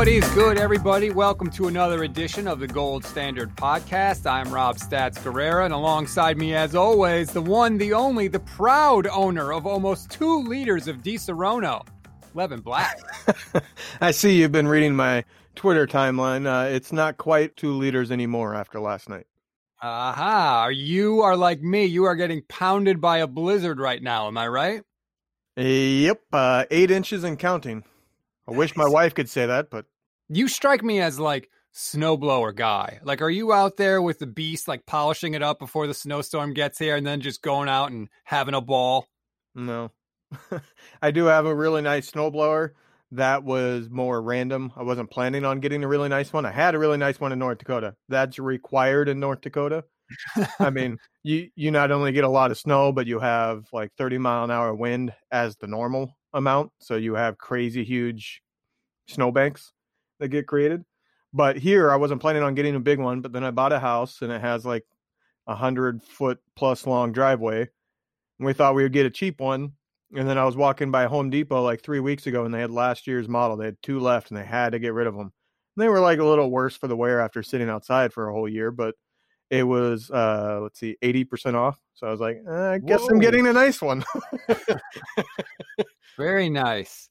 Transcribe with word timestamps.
What 0.00 0.08
is 0.08 0.26
good, 0.30 0.56
everybody? 0.56 1.10
Welcome 1.10 1.50
to 1.50 1.68
another 1.68 2.04
edition 2.04 2.48
of 2.48 2.58
the 2.58 2.66
Gold 2.66 3.04
Standard 3.04 3.54
Podcast. 3.54 4.24
I'm 4.24 4.50
Rob 4.50 4.78
Stats 4.78 5.18
Guerrera, 5.18 5.66
and 5.66 5.74
alongside 5.74 6.38
me, 6.38 6.54
as 6.54 6.74
always, 6.74 7.34
the 7.34 7.42
one, 7.42 7.76
the 7.76 7.92
only, 7.92 8.26
the 8.26 8.40
proud 8.40 9.06
owner 9.08 9.52
of 9.52 9.66
almost 9.66 10.10
two 10.10 10.40
liters 10.44 10.88
of 10.88 11.02
Disaronno, 11.02 11.86
Levin 12.32 12.60
Black. 12.60 12.98
I 14.00 14.12
see 14.12 14.40
you've 14.40 14.52
been 14.52 14.68
reading 14.68 14.96
my 14.96 15.22
Twitter 15.54 15.86
timeline. 15.86 16.46
Uh, 16.46 16.70
it's 16.70 16.92
not 16.92 17.18
quite 17.18 17.54
two 17.58 17.74
liters 17.74 18.10
anymore 18.10 18.54
after 18.54 18.80
last 18.80 19.10
night. 19.10 19.26
Aha! 19.82 20.68
You 20.68 21.20
are 21.20 21.36
like 21.36 21.60
me. 21.60 21.84
You 21.84 22.04
are 22.04 22.16
getting 22.16 22.40
pounded 22.48 23.02
by 23.02 23.18
a 23.18 23.26
blizzard 23.26 23.78
right 23.78 24.02
now. 24.02 24.28
Am 24.28 24.38
I 24.38 24.48
right? 24.48 24.82
Yep, 25.56 26.22
uh, 26.32 26.64
eight 26.70 26.90
inches 26.90 27.22
and 27.22 27.38
counting. 27.38 27.84
I 28.48 28.52
wish 28.52 28.74
my 28.74 28.88
wife 28.88 29.14
could 29.14 29.28
say 29.28 29.46
that, 29.46 29.70
but 29.70 29.86
You 30.32 30.46
strike 30.46 30.84
me 30.84 31.00
as 31.00 31.18
like 31.18 31.50
snowblower 31.74 32.54
guy. 32.54 33.00
Like, 33.02 33.20
are 33.20 33.30
you 33.30 33.52
out 33.52 33.76
there 33.76 34.00
with 34.00 34.20
the 34.20 34.26
beast, 34.26 34.68
like 34.68 34.86
polishing 34.86 35.34
it 35.34 35.42
up 35.42 35.58
before 35.58 35.86
the 35.86 35.94
snowstorm 35.94 36.54
gets 36.54 36.78
here, 36.78 36.96
and 36.96 37.06
then 37.06 37.20
just 37.20 37.42
going 37.42 37.68
out 37.68 37.90
and 37.90 38.08
having 38.24 38.54
a 38.54 38.60
ball? 38.60 39.06
no. 39.54 39.90
I 41.02 41.10
do 41.10 41.24
have 41.24 41.44
a 41.44 41.54
really 41.54 41.82
nice 41.82 42.08
snowblower. 42.08 42.70
That 43.10 43.42
was 43.42 43.90
more 43.90 44.22
random. 44.22 44.72
I 44.76 44.84
wasn't 44.84 45.10
planning 45.10 45.44
on 45.44 45.58
getting 45.58 45.82
a 45.82 45.88
really 45.88 46.08
nice 46.08 46.32
one. 46.32 46.46
I 46.46 46.52
had 46.52 46.76
a 46.76 46.78
really 46.78 46.98
nice 46.98 47.18
one 47.18 47.32
in 47.32 47.40
North 47.40 47.58
Dakota. 47.58 47.96
That's 48.08 48.38
required 48.38 49.08
in 49.08 49.18
North 49.18 49.40
Dakota. 49.40 49.82
I 50.60 50.70
mean, 50.70 50.98
you 51.24 51.48
you 51.56 51.72
not 51.72 51.90
only 51.90 52.12
get 52.12 52.22
a 52.22 52.28
lot 52.28 52.52
of 52.52 52.58
snow, 52.58 52.92
but 52.92 53.08
you 53.08 53.18
have 53.18 53.64
like 53.72 53.90
30 53.98 54.18
mile 54.18 54.44
an 54.44 54.52
hour 54.52 54.72
wind 54.72 55.12
as 55.32 55.56
the 55.56 55.66
normal 55.66 56.16
amount. 56.32 56.70
So 56.78 56.94
you 56.94 57.16
have 57.16 57.36
crazy 57.36 57.82
huge 57.82 58.40
snowbanks 59.08 59.72
that 60.20 60.28
get 60.28 60.46
created. 60.46 60.84
But 61.32 61.56
here 61.56 61.90
I 61.90 61.96
wasn't 61.96 62.20
planning 62.20 62.42
on 62.42 62.54
getting 62.54 62.76
a 62.76 62.80
big 62.80 62.98
one, 62.98 63.20
but 63.20 63.32
then 63.32 63.44
I 63.44 63.50
bought 63.50 63.72
a 63.72 63.80
house 63.80 64.22
and 64.22 64.32
it 64.32 64.40
has 64.40 64.64
like 64.64 64.84
a 65.46 65.54
hundred 65.54 66.02
foot 66.02 66.38
plus 66.56 66.86
long 66.86 67.12
driveway. 67.12 67.60
And 67.60 68.46
we 68.46 68.52
thought 68.52 68.74
we 68.74 68.82
would 68.82 68.92
get 68.92 69.06
a 69.06 69.10
cheap 69.10 69.40
one. 69.40 69.72
And 70.16 70.28
then 70.28 70.38
I 70.38 70.44
was 70.44 70.56
walking 70.56 70.90
by 70.90 71.06
Home 71.06 71.30
Depot 71.30 71.62
like 71.62 71.82
three 71.82 72.00
weeks 72.00 72.26
ago 72.26 72.44
and 72.44 72.52
they 72.52 72.60
had 72.60 72.70
last 72.70 73.06
year's 73.06 73.28
model. 73.28 73.56
They 73.56 73.66
had 73.66 73.82
two 73.82 74.00
left 74.00 74.30
and 74.30 74.38
they 74.38 74.44
had 74.44 74.72
to 74.72 74.78
get 74.78 74.94
rid 74.94 75.06
of 75.06 75.14
them. 75.14 75.32
And 75.76 75.82
they 75.84 75.88
were 75.88 76.00
like 76.00 76.18
a 76.18 76.24
little 76.24 76.50
worse 76.50 76.76
for 76.76 76.88
the 76.88 76.96
wear 76.96 77.20
after 77.20 77.42
sitting 77.42 77.70
outside 77.70 78.12
for 78.12 78.28
a 78.28 78.32
whole 78.32 78.48
year, 78.48 78.70
but 78.70 78.94
it 79.50 79.64
was 79.64 80.12
uh 80.12 80.60
let's 80.62 80.78
see 80.78 80.96
80% 81.02 81.54
off 81.54 81.76
so 81.94 82.06
i 82.06 82.10
was 82.12 82.20
like 82.20 82.40
uh, 82.48 82.68
i 82.68 82.78
guess 82.78 83.04
i'm 83.10 83.18
getting 83.18 83.48
a 83.48 83.52
nice 83.52 83.82
one 83.82 84.04
Very 86.20 86.50
nice. 86.50 87.08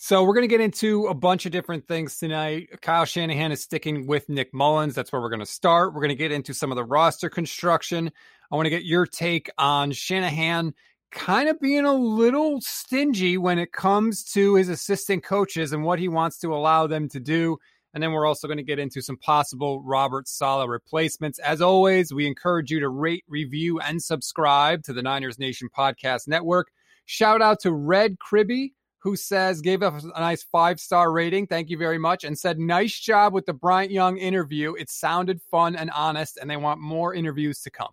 So 0.00 0.22
we're 0.22 0.34
going 0.34 0.48
to 0.48 0.48
get 0.48 0.60
into 0.60 1.08
a 1.08 1.14
bunch 1.14 1.44
of 1.44 1.50
different 1.50 1.88
things 1.88 2.18
tonight. 2.18 2.68
Kyle 2.82 3.04
Shanahan 3.04 3.50
is 3.50 3.64
sticking 3.64 4.06
with 4.06 4.28
Nick 4.28 4.54
Mullens. 4.54 4.94
That's 4.94 5.10
where 5.10 5.20
we're 5.20 5.28
going 5.28 5.40
to 5.40 5.44
start. 5.44 5.92
We're 5.92 6.02
going 6.02 6.10
to 6.10 6.14
get 6.14 6.30
into 6.30 6.54
some 6.54 6.70
of 6.70 6.76
the 6.76 6.84
roster 6.84 7.28
construction. 7.28 8.12
I 8.52 8.54
want 8.54 8.66
to 8.66 8.70
get 8.70 8.84
your 8.84 9.06
take 9.06 9.50
on 9.58 9.90
Shanahan 9.90 10.72
kind 11.10 11.48
of 11.48 11.58
being 11.58 11.84
a 11.84 11.92
little 11.92 12.60
stingy 12.60 13.38
when 13.38 13.58
it 13.58 13.72
comes 13.72 14.22
to 14.34 14.54
his 14.54 14.68
assistant 14.68 15.24
coaches 15.24 15.72
and 15.72 15.82
what 15.82 15.98
he 15.98 16.06
wants 16.06 16.38
to 16.38 16.54
allow 16.54 16.86
them 16.86 17.08
to 17.08 17.18
do. 17.18 17.58
And 17.92 18.00
then 18.00 18.12
we're 18.12 18.26
also 18.26 18.46
going 18.46 18.58
to 18.58 18.62
get 18.62 18.78
into 18.78 19.02
some 19.02 19.16
possible 19.16 19.82
Robert 19.82 20.28
Saleh 20.28 20.68
replacements. 20.68 21.40
As 21.40 21.60
always, 21.60 22.14
we 22.14 22.28
encourage 22.28 22.70
you 22.70 22.78
to 22.78 22.88
rate, 22.88 23.24
review, 23.26 23.80
and 23.80 24.00
subscribe 24.00 24.84
to 24.84 24.92
the 24.92 25.02
Niners 25.02 25.40
Nation 25.40 25.68
Podcast 25.76 26.28
Network. 26.28 26.70
Shout 27.06 27.42
out 27.42 27.58
to 27.60 27.72
Red 27.72 28.20
Cribby, 28.20 28.74
who 29.00 29.16
says, 29.16 29.60
gave 29.60 29.82
us 29.82 30.04
a 30.04 30.20
nice 30.20 30.42
five 30.42 30.80
star 30.80 31.12
rating. 31.12 31.46
Thank 31.46 31.70
you 31.70 31.78
very 31.78 31.98
much. 31.98 32.24
And 32.24 32.38
said, 32.38 32.58
nice 32.58 32.98
job 32.98 33.32
with 33.32 33.46
the 33.46 33.52
Bryant 33.52 33.92
Young 33.92 34.18
interview. 34.18 34.74
It 34.74 34.90
sounded 34.90 35.40
fun 35.50 35.76
and 35.76 35.90
honest, 35.90 36.36
and 36.40 36.50
they 36.50 36.56
want 36.56 36.80
more 36.80 37.14
interviews 37.14 37.60
to 37.62 37.70
come. 37.70 37.92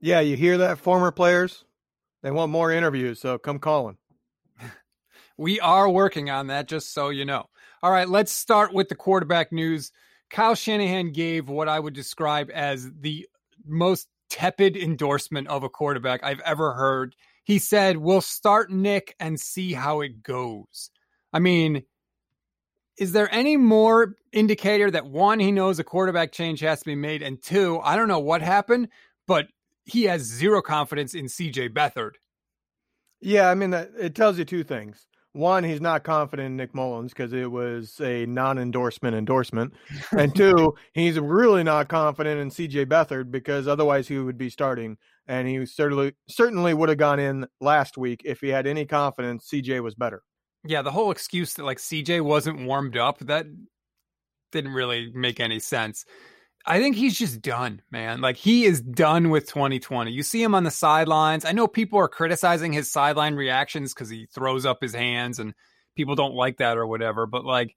yeah 0.00 0.20
you 0.20 0.36
hear 0.36 0.58
that 0.58 0.78
former 0.78 1.10
players 1.12 1.64
they 2.22 2.30
want 2.30 2.50
more 2.50 2.72
interviews 2.72 3.20
so 3.20 3.38
come 3.38 3.58
calling 3.58 3.96
We 5.36 5.58
are 5.60 5.88
working 5.88 6.28
on 6.28 6.48
that, 6.48 6.68
just 6.68 6.92
so 6.92 7.08
you 7.08 7.24
know. 7.24 7.46
All 7.82 7.90
right, 7.90 8.06
let's 8.06 8.30
start 8.30 8.74
with 8.74 8.90
the 8.90 8.94
quarterback 8.94 9.52
news. 9.52 9.90
Kyle 10.28 10.54
Shanahan 10.54 11.12
gave 11.12 11.48
what 11.48 11.66
I 11.66 11.80
would 11.80 11.94
describe 11.94 12.50
as 12.52 12.90
the 13.00 13.26
most 13.66 14.06
tepid 14.28 14.76
endorsement 14.76 15.48
of 15.48 15.62
a 15.62 15.70
quarterback 15.70 16.22
I've 16.22 16.40
ever 16.40 16.74
heard. 16.74 17.16
He 17.50 17.58
said, 17.58 17.96
We'll 17.96 18.20
start 18.20 18.70
Nick 18.70 19.16
and 19.18 19.40
see 19.40 19.72
how 19.72 20.02
it 20.02 20.22
goes. 20.22 20.92
I 21.32 21.40
mean, 21.40 21.82
is 22.96 23.10
there 23.10 23.28
any 23.34 23.56
more 23.56 24.14
indicator 24.30 24.88
that 24.88 25.06
one, 25.06 25.40
he 25.40 25.50
knows 25.50 25.80
a 25.80 25.82
quarterback 25.82 26.30
change 26.30 26.60
has 26.60 26.78
to 26.78 26.84
be 26.84 26.94
made, 26.94 27.22
and 27.22 27.42
two, 27.42 27.80
I 27.80 27.96
don't 27.96 28.06
know 28.06 28.20
what 28.20 28.40
happened, 28.40 28.86
but 29.26 29.48
he 29.84 30.04
has 30.04 30.22
zero 30.22 30.62
confidence 30.62 31.12
in 31.12 31.24
CJ 31.26 31.70
Beathard. 31.70 32.12
yeah 33.20 33.50
i 33.50 33.56
mean 33.56 33.70
that, 33.70 33.90
it 33.98 34.14
tells 34.14 34.38
you 34.38 34.44
two 34.44 34.62
things 34.62 35.08
one 35.32 35.62
he's 35.62 35.80
not 35.80 36.02
confident 36.02 36.46
in 36.46 36.56
nick 36.56 36.74
mullens 36.74 37.12
because 37.12 37.32
it 37.32 37.50
was 37.50 38.00
a 38.00 38.26
non-endorsement 38.26 39.14
endorsement 39.14 39.72
and 40.18 40.34
two 40.34 40.74
he's 40.92 41.18
really 41.20 41.62
not 41.62 41.88
confident 41.88 42.40
in 42.40 42.50
cj 42.50 42.84
Beathard 42.86 43.30
because 43.30 43.68
otherwise 43.68 44.08
he 44.08 44.18
would 44.18 44.38
be 44.38 44.50
starting 44.50 44.96
and 45.28 45.46
he 45.46 45.64
certainly 45.66 46.12
certainly 46.28 46.74
would 46.74 46.88
have 46.88 46.98
gone 46.98 47.20
in 47.20 47.46
last 47.60 47.96
week 47.96 48.22
if 48.24 48.40
he 48.40 48.48
had 48.48 48.66
any 48.66 48.84
confidence 48.84 49.48
cj 49.48 49.80
was 49.82 49.94
better 49.94 50.22
Yeah, 50.64 50.82
the 50.82 50.90
whole 50.90 51.10
excuse 51.10 51.54
that 51.54 51.64
like 51.64 51.78
CJ 51.78 52.20
wasn't 52.20 52.66
warmed 52.66 52.96
up, 52.96 53.18
that 53.20 53.46
didn't 54.52 54.72
really 54.72 55.10
make 55.14 55.40
any 55.40 55.58
sense. 55.58 56.04
I 56.66 56.78
think 56.78 56.96
he's 56.96 57.18
just 57.18 57.40
done, 57.40 57.82
man. 57.90 58.20
Like 58.20 58.36
he 58.36 58.64
is 58.64 58.80
done 58.80 59.30
with 59.30 59.48
2020. 59.48 60.10
You 60.10 60.22
see 60.22 60.42
him 60.42 60.54
on 60.54 60.64
the 60.64 60.70
sidelines. 60.70 61.44
I 61.44 61.52
know 61.52 61.66
people 61.66 61.98
are 61.98 62.08
criticizing 62.08 62.72
his 62.72 62.90
sideline 62.90 63.34
reactions 63.34 63.94
cuz 63.94 64.10
he 64.10 64.26
throws 64.26 64.66
up 64.66 64.78
his 64.82 64.94
hands 64.94 65.38
and 65.38 65.54
people 65.96 66.14
don't 66.14 66.34
like 66.34 66.58
that 66.58 66.76
or 66.76 66.86
whatever, 66.86 67.26
but 67.26 67.44
like 67.44 67.76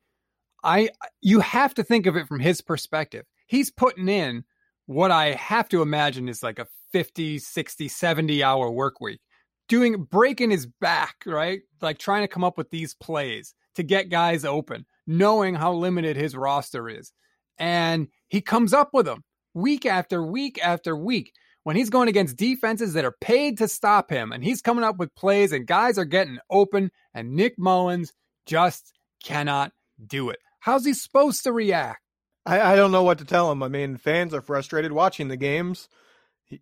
I 0.64 0.90
you 1.22 1.40
have 1.40 1.74
to 1.76 1.84
think 1.84 2.06
of 2.06 2.18
it 2.18 2.28
from 2.28 2.40
his 2.40 2.62
perspective. 2.62 3.26
He's 3.48 3.72
putting 3.72 4.10
in 4.10 4.44
what 4.86 5.12
I 5.12 5.32
have 5.32 5.70
to 5.70 5.82
imagine 5.82 6.28
is 6.28 6.44
like 6.44 6.60
a 6.60 6.68
50, 6.92 7.40
60, 7.40 7.88
70 7.88 8.44
hour 8.44 8.70
work 8.70 9.00
week 9.00 9.22
doing 9.68 10.04
breaking 10.04 10.52
his 10.52 10.66
back, 10.66 11.24
right? 11.26 11.62
Like 11.82 11.98
trying 11.98 12.24
to 12.24 12.28
come 12.28 12.44
up 12.44 12.58
with 12.58 12.70
these 12.70 12.94
plays 12.96 13.54
to 13.76 13.84
get 13.84 14.10
guys 14.10 14.46
open, 14.46 14.86
knowing 15.08 15.56
how 15.56 15.74
limited 15.74 16.16
his 16.16 16.36
roster 16.36 16.90
is. 16.90 17.12
And 17.58 18.08
he 18.34 18.42
comes 18.42 18.74
up 18.74 18.90
with 18.94 19.06
them 19.06 19.24
week 19.54 19.86
after 19.86 20.26
week 20.26 20.60
after 20.60 20.98
week 20.98 21.32
when 21.66 21.76
he's 21.76 21.92
going 21.92 22.10
against 22.10 22.36
defenses 22.36 22.94
that 22.94 23.06
are 23.06 23.16
paid 23.22 23.60
to 23.60 23.68
stop 23.68 24.10
him 24.10 24.32
and 24.32 24.44
he's 24.44 24.60
coming 24.60 24.84
up 24.84 24.98
with 24.98 25.14
plays 25.14 25.52
and 25.52 25.68
guys 25.68 26.00
are 26.00 26.04
getting 26.04 26.40
open 26.50 26.90
and 27.14 27.36
Nick 27.36 27.60
Mullens 27.60 28.12
just 28.48 28.92
cannot 29.24 29.72
do 30.04 30.32
it. 30.32 30.40
How's 30.62 30.84
he 30.84 30.96
supposed 30.96 31.44
to 31.44 31.54
react? 31.54 32.00
I, 32.44 32.74
I 32.74 32.76
don't 32.76 32.92
know 32.92 33.04
what 33.04 33.20
to 33.20 33.24
tell 33.24 33.52
him. 33.52 33.62
I 33.62 33.68
mean, 33.68 33.98
fans 33.98 34.34
are 34.34 34.42
frustrated 34.42 34.94
watching 34.94 35.28
the 35.28 35.38
games. 35.38 35.88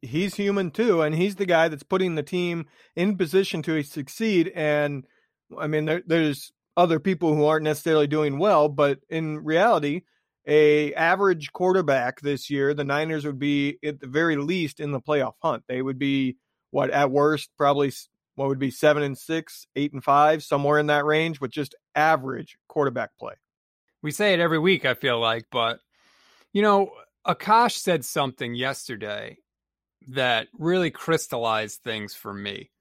He's 0.01 0.35
human 0.35 0.71
too, 0.71 1.01
and 1.01 1.15
he's 1.15 1.37
the 1.37 1.45
guy 1.45 1.69
that's 1.69 1.83
putting 1.83 2.15
the 2.15 2.21
team 2.21 2.65
in 2.97 3.15
position 3.15 3.61
to 3.61 3.81
succeed. 3.83 4.51
And 4.55 5.05
I 5.57 5.67
mean, 5.67 5.85
there, 5.85 6.03
there's 6.05 6.51
other 6.75 6.99
people 6.99 7.33
who 7.33 7.45
aren't 7.45 7.63
necessarily 7.63 8.07
doing 8.07 8.39
well, 8.39 8.67
but 8.67 8.99
in 9.09 9.41
reality, 9.45 10.01
a 10.47 10.93
average 10.93 11.51
quarterback 11.51 12.21
this 12.21 12.49
year, 12.49 12.73
the 12.73 12.83
Niners 12.83 13.25
would 13.25 13.39
be 13.39 13.77
at 13.83 13.99
the 13.99 14.07
very 14.07 14.35
least 14.35 14.79
in 14.79 14.91
the 14.91 15.01
playoff 15.01 15.33
hunt. 15.41 15.63
They 15.67 15.81
would 15.81 15.99
be 15.99 16.37
what 16.71 16.89
at 16.89 17.11
worst 17.11 17.49
probably 17.57 17.91
what 18.35 18.47
would 18.47 18.59
be 18.59 18.71
seven 18.71 19.03
and 19.03 19.17
six, 19.17 19.67
eight 19.75 19.93
and 19.93 20.03
five, 20.03 20.43
somewhere 20.43 20.79
in 20.79 20.87
that 20.87 21.05
range 21.05 21.39
with 21.39 21.51
just 21.51 21.75
average 21.95 22.57
quarterback 22.67 23.11
play. 23.19 23.33
We 24.01 24.11
say 24.11 24.33
it 24.33 24.39
every 24.39 24.59
week, 24.59 24.85
I 24.85 24.95
feel 24.95 25.19
like, 25.19 25.45
but 25.51 25.79
you 26.53 26.61
know, 26.61 26.91
Akash 27.27 27.77
said 27.77 28.03
something 28.03 28.55
yesterday 28.55 29.37
that 30.07 30.47
really 30.57 30.89
crystallized 30.89 31.81
things 31.81 32.15
for 32.15 32.33
me. 32.33 32.71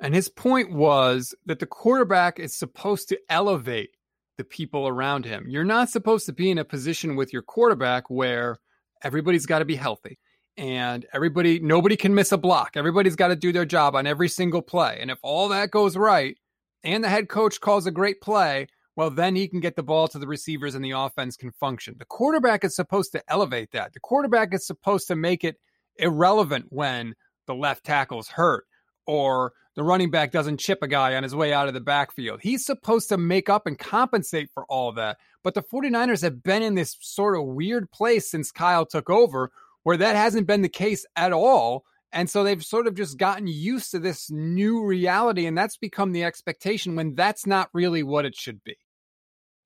And 0.00 0.14
his 0.14 0.28
point 0.28 0.72
was 0.72 1.34
that 1.46 1.60
the 1.60 1.66
quarterback 1.66 2.38
is 2.38 2.54
supposed 2.54 3.08
to 3.10 3.18
elevate 3.28 3.90
the 4.36 4.44
people 4.44 4.86
around 4.86 5.24
him. 5.24 5.46
You're 5.48 5.64
not 5.64 5.90
supposed 5.90 6.26
to 6.26 6.32
be 6.32 6.50
in 6.50 6.58
a 6.58 6.64
position 6.64 7.16
with 7.16 7.32
your 7.32 7.42
quarterback 7.42 8.10
where 8.10 8.58
everybody's 9.02 9.46
got 9.46 9.60
to 9.60 9.64
be 9.64 9.76
healthy 9.76 10.18
and 10.56 11.06
everybody 11.12 11.58
nobody 11.58 11.96
can 11.96 12.14
miss 12.14 12.32
a 12.32 12.38
block. 12.38 12.76
Everybody's 12.76 13.16
got 13.16 13.28
to 13.28 13.36
do 13.36 13.52
their 13.52 13.64
job 13.64 13.94
on 13.94 14.06
every 14.06 14.28
single 14.28 14.62
play. 14.62 14.98
And 15.00 15.10
if 15.10 15.18
all 15.22 15.48
that 15.48 15.70
goes 15.70 15.96
right 15.96 16.36
and 16.84 17.02
the 17.02 17.08
head 17.08 17.28
coach 17.28 17.60
calls 17.60 17.86
a 17.86 17.90
great 17.90 18.20
play, 18.20 18.68
well 18.94 19.10
then 19.10 19.36
he 19.36 19.48
can 19.48 19.60
get 19.60 19.76
the 19.76 19.82
ball 19.82 20.08
to 20.08 20.18
the 20.18 20.26
receivers 20.26 20.74
and 20.74 20.84
the 20.84 20.92
offense 20.92 21.36
can 21.36 21.52
function. 21.52 21.96
The 21.98 22.04
quarterback 22.04 22.64
is 22.64 22.74
supposed 22.74 23.12
to 23.12 23.22
elevate 23.28 23.72
that. 23.72 23.92
The 23.92 24.00
quarterback 24.00 24.54
is 24.54 24.66
supposed 24.66 25.08
to 25.08 25.16
make 25.16 25.44
it 25.44 25.56
irrelevant 25.96 26.66
when 26.70 27.14
the 27.46 27.54
left 27.54 27.84
tackle's 27.84 28.28
hurt 28.28 28.64
or 29.06 29.52
the 29.76 29.84
running 29.84 30.10
back 30.10 30.32
doesn't 30.32 30.58
chip 30.58 30.82
a 30.82 30.88
guy 30.88 31.14
on 31.14 31.22
his 31.22 31.34
way 31.34 31.52
out 31.52 31.68
of 31.68 31.74
the 31.74 31.80
backfield. 31.80 32.40
He's 32.42 32.64
supposed 32.64 33.10
to 33.10 33.18
make 33.18 33.50
up 33.50 33.66
and 33.66 33.78
compensate 33.78 34.50
for 34.52 34.64
all 34.64 34.90
that. 34.92 35.18
But 35.44 35.54
the 35.54 35.62
49ers 35.62 36.22
have 36.22 36.42
been 36.42 36.62
in 36.62 36.74
this 36.74 36.96
sort 37.00 37.38
of 37.38 37.44
weird 37.44 37.90
place 37.92 38.28
since 38.30 38.50
Kyle 38.50 38.86
took 38.86 39.10
over 39.10 39.52
where 39.82 39.98
that 39.98 40.16
hasn't 40.16 40.46
been 40.46 40.62
the 40.62 40.68
case 40.68 41.04
at 41.14 41.32
all. 41.32 41.84
And 42.10 42.28
so 42.28 42.42
they've 42.42 42.64
sort 42.64 42.86
of 42.86 42.94
just 42.94 43.18
gotten 43.18 43.46
used 43.46 43.90
to 43.90 43.98
this 43.98 44.30
new 44.30 44.82
reality. 44.82 45.46
And 45.46 45.56
that's 45.56 45.76
become 45.76 46.12
the 46.12 46.24
expectation 46.24 46.96
when 46.96 47.14
that's 47.14 47.46
not 47.46 47.68
really 47.74 48.02
what 48.02 48.24
it 48.24 48.34
should 48.34 48.64
be. 48.64 48.76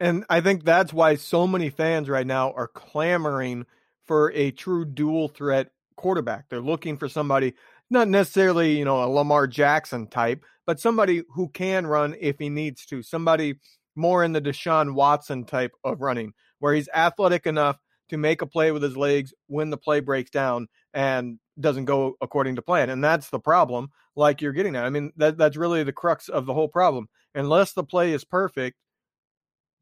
And 0.00 0.24
I 0.28 0.40
think 0.40 0.64
that's 0.64 0.92
why 0.92 1.14
so 1.14 1.46
many 1.46 1.70
fans 1.70 2.08
right 2.08 2.26
now 2.26 2.52
are 2.52 2.68
clamoring 2.68 3.64
for 4.06 4.32
a 4.32 4.50
true 4.50 4.84
dual 4.84 5.28
threat 5.28 5.68
quarterback. 5.96 6.46
They're 6.48 6.60
looking 6.60 6.96
for 6.96 7.08
somebody 7.08 7.54
not 7.90 8.08
necessarily, 8.08 8.78
you 8.78 8.84
know, 8.84 9.02
a 9.02 9.06
Lamar 9.06 9.46
Jackson 9.46 10.06
type, 10.06 10.44
but 10.66 10.80
somebody 10.80 11.22
who 11.34 11.48
can 11.48 11.86
run 11.86 12.14
if 12.20 12.38
he 12.38 12.48
needs 12.48 12.86
to. 12.86 13.02
Somebody 13.02 13.56
more 13.96 14.22
in 14.22 14.32
the 14.32 14.40
Deshaun 14.40 14.94
Watson 14.94 15.44
type 15.44 15.72
of 15.84 16.00
running, 16.00 16.32
where 16.60 16.74
he's 16.74 16.88
athletic 16.94 17.46
enough 17.46 17.78
to 18.08 18.16
make 18.16 18.42
a 18.42 18.46
play 18.46 18.72
with 18.72 18.82
his 18.82 18.96
legs 18.96 19.34
when 19.46 19.70
the 19.70 19.76
play 19.76 20.00
breaks 20.00 20.30
down 20.30 20.68
and 20.94 21.38
doesn't 21.58 21.84
go 21.84 22.14
according 22.20 22.56
to 22.56 22.62
plan. 22.62 22.90
And 22.90 23.02
that's 23.02 23.30
the 23.30 23.38
problem, 23.40 23.88
like 24.16 24.40
you're 24.40 24.52
getting 24.52 24.76
at. 24.76 24.84
I 24.84 24.90
mean, 24.90 25.12
that, 25.16 25.36
that's 25.36 25.56
really 25.56 25.82
the 25.84 25.92
crux 25.92 26.28
of 26.28 26.46
the 26.46 26.54
whole 26.54 26.68
problem. 26.68 27.08
Unless 27.34 27.72
the 27.72 27.84
play 27.84 28.12
is 28.12 28.24
perfect, 28.24 28.76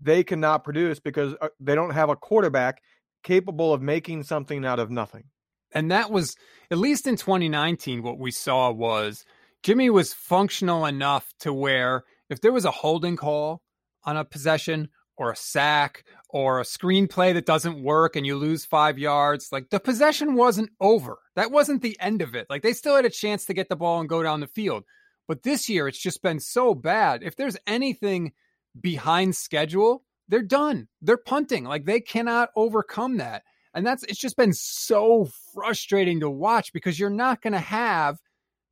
they 0.01 0.23
cannot 0.25 0.65
produce 0.65 1.01
because 1.01 1.35
uh, 1.41 1.49
they 1.61 1.75
don't 1.75 1.91
have 1.91 2.11
a 2.11 2.17
quarterback 2.17 2.83
capable 3.23 3.73
of 3.73 3.83
making 3.83 4.23
something 4.23 4.65
out 4.65 4.79
of 4.79 4.91
nothing. 4.91 5.25
And 5.73 5.91
that 5.91 6.11
was, 6.11 6.37
at 6.71 6.79
least 6.79 7.07
in 7.07 7.17
2019, 7.17 8.03
what 8.03 8.19
we 8.19 8.31
saw 8.31 8.71
was 8.71 9.25
Jimmy 9.63 9.91
was 9.91 10.13
functional 10.13 10.87
enough 10.87 11.33
to 11.41 11.53
where 11.53 12.05
if 12.31 12.41
there 12.41 12.53
was 12.53 12.65
a 12.65 12.71
holding 12.71 13.17
call 13.17 13.63
on 14.05 14.17
a 14.17 14.25
possession 14.25 14.89
or 15.17 15.33
a 15.33 15.37
sack 15.37 16.05
or 16.31 16.61
a 16.61 16.65
screenplay 16.65 17.35
that 17.35 17.47
doesn't 17.47 17.83
work 17.83 18.15
and 18.17 18.25
you 18.25 18.37
lose 18.37 18.65
five 18.65 18.99
yards, 18.99 19.49
like 19.51 19.71
the 19.71 19.81
possession 19.81 20.35
wasn't 20.35 20.71
over. 20.81 21.19
That 21.35 21.51
wasn't 21.51 21.83
the 21.83 21.97
end 22.01 22.23
of 22.23 22.35
it. 22.35 22.47
Like 22.49 22.63
they 22.63 22.73
still 22.73 22.97
had 22.97 23.05
a 23.05 23.11
chance 23.11 23.45
to 23.47 23.55
get 23.55 23.69
the 23.69 23.77
ball 23.77 24.01
and 24.01 24.09
go 24.09 24.23
down 24.23 24.41
the 24.41 24.47
field. 24.47 24.85
But 25.27 25.43
this 25.43 25.69
year, 25.69 25.89
it's 25.89 26.01
just 26.01 26.23
been 26.23 26.41
so 26.41 26.75
bad. 26.75 27.23
If 27.23 27.37
there's 27.37 27.57
anything 27.67 28.33
behind 28.81 29.37
schedule, 29.37 30.05
they're 30.29 30.43
done. 30.43 30.89
They're 31.03 31.19
punting. 31.19 31.65
Like 31.65 31.85
they 31.85 32.01
cannot 32.01 32.51
overcome 32.57 33.19
that. 33.19 33.43
And 33.75 33.87
that's 33.87 34.03
it's 34.05 34.19
just 34.19 34.37
been 34.37 34.53
so 34.53 35.29
frustrating 35.55 36.21
to 36.21 36.31
watch 36.31 36.73
because 36.73 36.99
you're 36.99 37.11
not 37.11 37.43
going 37.43 37.53
to 37.53 37.59
have 37.59 38.19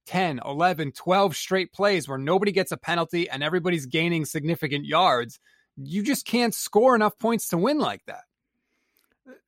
10, 0.07 0.41
11, 0.45 0.93
12 0.93 1.37
straight 1.37 1.73
plays 1.73 2.09
where 2.09 2.19
nobody 2.19 2.53
gets 2.53 2.73
a 2.73 2.77
penalty 2.77 3.29
and 3.29 3.43
everybody's 3.43 3.87
gaining 3.87 4.25
significant 4.25 4.87
yards. 4.87 5.39
You 5.77 6.03
just 6.03 6.25
can't 6.25 6.55
score 6.55 6.95
enough 6.95 7.19
points 7.19 7.49
to 7.49 7.59
win 7.59 7.79
like 7.79 8.05
that. 8.07 8.23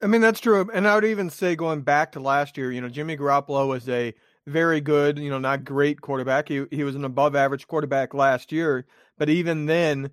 I 0.03 0.07
mean, 0.07 0.21
that's 0.21 0.41
true. 0.41 0.69
And 0.73 0.87
I 0.87 0.95
would 0.95 1.05
even 1.05 1.31
say 1.31 1.55
going 1.57 1.83
back 1.83 2.13
to 2.13 2.21
last 2.21 2.59
year, 2.59 2.73
you 2.73 2.81
know, 2.81 2.89
Jimmy 2.89 3.17
Garoppolo 3.17 3.69
was 3.69 3.89
a 3.89 4.15
very 4.47 4.81
good, 4.81 5.19
you 5.19 5.31
know, 5.31 5.39
not 5.39 5.65
great 5.65 6.01
quarterback. 6.01 6.49
He 6.49 6.65
he 6.71 6.85
was 6.85 6.95
an 6.95 7.05
above 7.05 7.37
average 7.37 7.67
quarterback 7.67 8.15
last 8.15 8.51
year, 8.51 8.87
but 9.17 9.29
even 9.29 9.67
then 9.67 10.11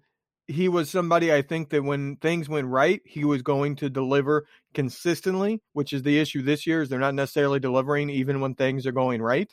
he 0.47 0.69
was 0.69 0.89
somebody 0.89 1.33
I 1.33 1.41
think 1.41 1.69
that 1.69 1.83
when 1.83 2.17
things 2.17 2.47
went 2.47 2.67
right, 2.67 3.01
he 3.05 3.25
was 3.25 3.41
going 3.41 3.77
to 3.77 3.89
deliver 3.89 4.45
consistently, 4.75 5.61
which 5.73 5.93
is 5.93 6.03
the 6.03 6.19
issue 6.19 6.43
this 6.43 6.67
year 6.67 6.83
is 6.83 6.89
they're 6.89 6.99
not 6.99 7.15
necessarily 7.15 7.59
delivering 7.59 8.11
even 8.11 8.41
when 8.41 8.53
things 8.53 8.85
are 8.85 8.91
going 8.91 9.21
right. 9.21 9.51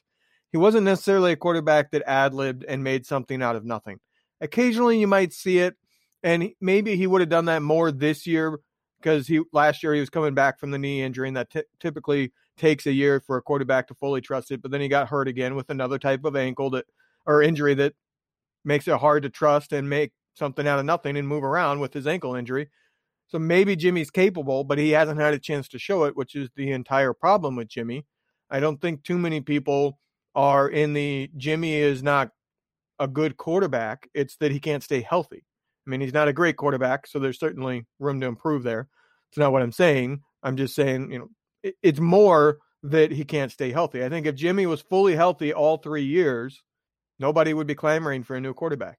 He 0.50 0.58
wasn't 0.58 0.84
necessarily 0.84 1.32
a 1.32 1.36
quarterback 1.36 1.92
that 1.92 2.02
ad-libbed 2.06 2.64
and 2.64 2.84
made 2.84 3.06
something 3.06 3.42
out 3.42 3.56
of 3.56 3.64
nothing. 3.64 4.00
Occasionally 4.42 4.98
you 4.98 5.06
might 5.06 5.32
see 5.32 5.58
it 5.58 5.76
and 6.22 6.50
maybe 6.60 6.96
he 6.96 7.06
would 7.06 7.22
have 7.22 7.30
done 7.30 7.46
that 7.46 7.62
more 7.62 7.90
this 7.90 8.26
year 8.26 8.58
because 9.00 9.26
he 9.26 9.40
last 9.52 9.82
year 9.82 9.94
he 9.94 10.00
was 10.00 10.10
coming 10.10 10.34
back 10.34 10.58
from 10.58 10.70
the 10.70 10.78
knee 10.78 11.02
injury 11.02 11.28
and 11.28 11.36
that 11.36 11.50
t- 11.50 11.62
typically 11.80 12.32
takes 12.56 12.86
a 12.86 12.92
year 12.92 13.20
for 13.20 13.36
a 13.36 13.42
quarterback 13.42 13.88
to 13.88 13.94
fully 13.94 14.20
trust 14.20 14.50
it, 14.50 14.60
but 14.60 14.70
then 14.70 14.80
he 14.80 14.88
got 14.88 15.08
hurt 15.08 15.28
again 15.28 15.54
with 15.54 15.70
another 15.70 15.98
type 15.98 16.24
of 16.24 16.36
ankle 16.36 16.70
that 16.70 16.84
or 17.24 17.42
injury 17.42 17.74
that 17.74 17.94
makes 18.64 18.86
it 18.86 18.98
hard 18.98 19.22
to 19.22 19.30
trust 19.30 19.72
and 19.72 19.88
make 19.88 20.12
something 20.34 20.66
out 20.66 20.78
of 20.78 20.84
nothing 20.84 21.16
and 21.16 21.26
move 21.26 21.44
around 21.44 21.80
with 21.80 21.94
his 21.94 22.06
ankle 22.06 22.34
injury. 22.34 22.68
So 23.28 23.38
maybe 23.38 23.76
Jimmy's 23.76 24.10
capable, 24.10 24.64
but 24.64 24.78
he 24.78 24.90
hasn't 24.90 25.20
had 25.20 25.34
a 25.34 25.38
chance 25.38 25.68
to 25.68 25.78
show 25.78 26.04
it, 26.04 26.16
which 26.16 26.34
is 26.34 26.50
the 26.54 26.72
entire 26.72 27.12
problem 27.12 27.56
with 27.56 27.68
Jimmy. 27.68 28.04
I 28.50 28.60
don't 28.60 28.80
think 28.80 29.02
too 29.02 29.18
many 29.18 29.40
people 29.40 29.98
are 30.34 30.68
in 30.68 30.92
the 30.92 31.30
Jimmy 31.36 31.74
is 31.74 32.02
not 32.02 32.30
a 32.98 33.08
good 33.08 33.36
quarterback. 33.36 34.08
It's 34.14 34.36
that 34.36 34.52
he 34.52 34.60
can't 34.60 34.82
stay 34.82 35.00
healthy. 35.00 35.44
I 35.86 35.90
mean, 35.90 36.00
he's 36.00 36.12
not 36.12 36.28
a 36.28 36.32
great 36.32 36.56
quarterback, 36.56 37.06
so 37.06 37.18
there's 37.18 37.40
certainly 37.40 37.86
room 37.98 38.20
to 38.20 38.26
improve 38.26 38.62
there. 38.62 38.88
It's 39.30 39.38
not 39.38 39.52
what 39.52 39.62
I'm 39.62 39.72
saying. 39.72 40.20
I'm 40.42 40.56
just 40.56 40.74
saying, 40.74 41.10
you 41.10 41.18
know, 41.18 41.72
it's 41.82 42.00
more 42.00 42.58
that 42.82 43.10
he 43.10 43.24
can't 43.24 43.50
stay 43.52 43.72
healthy. 43.72 44.04
I 44.04 44.08
think 44.08 44.26
if 44.26 44.34
Jimmy 44.34 44.66
was 44.66 44.82
fully 44.82 45.16
healthy 45.16 45.52
all 45.52 45.78
three 45.78 46.04
years, 46.04 46.62
nobody 47.18 47.54
would 47.54 47.66
be 47.66 47.74
clamoring 47.74 48.24
for 48.24 48.36
a 48.36 48.40
new 48.40 48.52
quarterback 48.52 48.98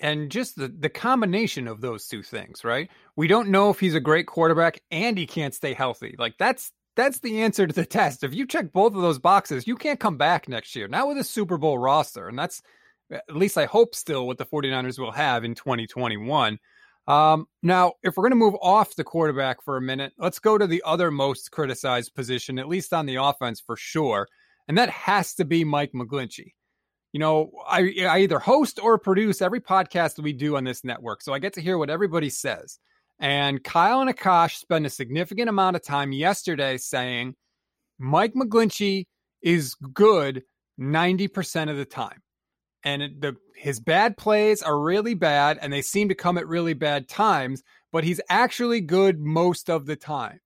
and 0.00 0.30
just 0.30 0.56
the 0.56 0.68
the 0.68 0.88
combination 0.88 1.68
of 1.68 1.80
those 1.80 2.06
two 2.06 2.22
things, 2.22 2.64
right? 2.64 2.90
We 3.16 3.28
don't 3.28 3.48
know 3.48 3.70
if 3.70 3.80
he's 3.80 3.94
a 3.94 4.00
great 4.00 4.26
quarterback 4.26 4.80
and 4.90 5.16
he 5.16 5.26
can't 5.26 5.54
stay 5.54 5.74
healthy. 5.74 6.14
Like 6.18 6.34
that's 6.38 6.72
that's 6.96 7.20
the 7.20 7.42
answer 7.42 7.66
to 7.66 7.72
the 7.72 7.86
test. 7.86 8.24
If 8.24 8.34
you 8.34 8.46
check 8.46 8.72
both 8.72 8.94
of 8.94 9.02
those 9.02 9.18
boxes, 9.18 9.66
you 9.66 9.76
can't 9.76 10.00
come 10.00 10.16
back 10.16 10.48
next 10.48 10.74
year. 10.76 10.88
Not 10.88 11.08
with 11.08 11.18
a 11.18 11.24
Super 11.24 11.58
Bowl 11.58 11.78
roster, 11.78 12.28
and 12.28 12.38
that's 12.38 12.62
at 13.10 13.36
least 13.36 13.56
I 13.56 13.66
hope 13.66 13.94
still 13.94 14.26
what 14.26 14.38
the 14.38 14.46
49ers 14.46 14.98
will 14.98 15.12
have 15.12 15.44
in 15.44 15.54
2021. 15.54 16.58
Um, 17.06 17.46
now, 17.62 17.92
if 18.02 18.16
we're 18.16 18.22
going 18.22 18.32
to 18.32 18.36
move 18.36 18.56
off 18.60 18.96
the 18.96 19.04
quarterback 19.04 19.62
for 19.62 19.76
a 19.76 19.82
minute, 19.82 20.12
let's 20.18 20.40
go 20.40 20.58
to 20.58 20.66
the 20.66 20.82
other 20.84 21.12
most 21.12 21.52
criticized 21.52 22.16
position, 22.16 22.58
at 22.58 22.66
least 22.66 22.92
on 22.92 23.06
the 23.06 23.14
offense 23.14 23.60
for 23.60 23.76
sure, 23.76 24.26
and 24.66 24.76
that 24.76 24.90
has 24.90 25.34
to 25.34 25.44
be 25.44 25.62
Mike 25.62 25.92
McGlinchey 25.92 26.52
you 27.12 27.20
know, 27.20 27.50
I, 27.68 27.94
I 28.08 28.18
either 28.20 28.38
host 28.38 28.78
or 28.82 28.98
produce 28.98 29.40
every 29.40 29.60
podcast 29.60 30.22
we 30.22 30.32
do 30.32 30.56
on 30.56 30.64
this 30.64 30.84
network. 30.84 31.22
So 31.22 31.32
I 31.32 31.38
get 31.38 31.54
to 31.54 31.62
hear 31.62 31.78
what 31.78 31.90
everybody 31.90 32.30
says. 32.30 32.78
And 33.18 33.62
Kyle 33.64 34.00
and 34.00 34.14
Akash 34.14 34.56
spent 34.56 34.86
a 34.86 34.90
significant 34.90 35.48
amount 35.48 35.76
of 35.76 35.82
time 35.82 36.12
yesterday 36.12 36.76
saying 36.76 37.34
Mike 37.98 38.34
McGlinchey 38.34 39.06
is 39.40 39.74
good 39.74 40.42
90% 40.78 41.70
of 41.70 41.76
the 41.76 41.84
time. 41.84 42.22
And 42.84 43.20
the 43.20 43.36
his 43.56 43.80
bad 43.80 44.16
plays 44.16 44.62
are 44.62 44.78
really 44.78 45.14
bad 45.14 45.58
and 45.60 45.72
they 45.72 45.82
seem 45.82 46.10
to 46.10 46.14
come 46.14 46.36
at 46.36 46.46
really 46.46 46.74
bad 46.74 47.08
times, 47.08 47.62
but 47.90 48.04
he's 48.04 48.20
actually 48.28 48.82
good 48.82 49.18
most 49.18 49.70
of 49.70 49.86
the 49.86 49.96
time. 49.96 50.40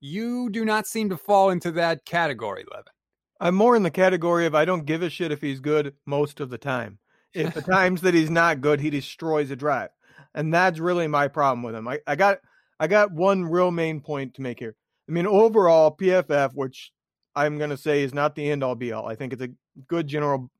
You 0.00 0.50
do 0.50 0.64
not 0.64 0.86
seem 0.86 1.08
to 1.08 1.16
fall 1.16 1.50
into 1.50 1.72
that 1.72 2.04
category, 2.04 2.64
Levin. 2.70 2.92
I'm 3.40 3.54
more 3.54 3.76
in 3.76 3.82
the 3.82 3.90
category 3.90 4.46
of 4.46 4.54
I 4.54 4.64
don't 4.64 4.86
give 4.86 5.02
a 5.02 5.10
shit 5.10 5.32
if 5.32 5.40
he's 5.40 5.60
good 5.60 5.94
most 6.06 6.40
of 6.40 6.50
the 6.50 6.58
time. 6.58 6.98
If 7.34 7.54
the 7.54 7.62
times 7.72 8.00
that 8.02 8.14
he's 8.14 8.30
not 8.30 8.60
good, 8.60 8.80
he 8.80 8.90
destroys 8.90 9.50
a 9.50 9.56
drive. 9.56 9.90
And 10.34 10.52
that's 10.52 10.78
really 10.78 11.06
my 11.06 11.28
problem 11.28 11.62
with 11.62 11.74
him. 11.74 11.88
I, 11.88 12.00
I 12.06 12.16
got 12.16 12.38
I 12.80 12.86
got 12.86 13.12
one 13.12 13.44
real 13.44 13.70
main 13.70 14.00
point 14.00 14.34
to 14.34 14.42
make 14.42 14.58
here. 14.58 14.76
I 15.08 15.12
mean, 15.12 15.26
overall, 15.26 15.96
PFF, 15.96 16.52
which 16.54 16.92
I'm 17.34 17.58
going 17.58 17.70
to 17.70 17.76
say 17.76 18.02
is 18.02 18.12
not 18.14 18.34
the 18.34 18.50
end 18.50 18.62
all 18.62 18.74
be 18.74 18.92
all. 18.92 19.06
I 19.06 19.14
think 19.14 19.32
it's 19.32 19.42
a 19.42 19.50
good 19.86 20.06
general 20.06 20.50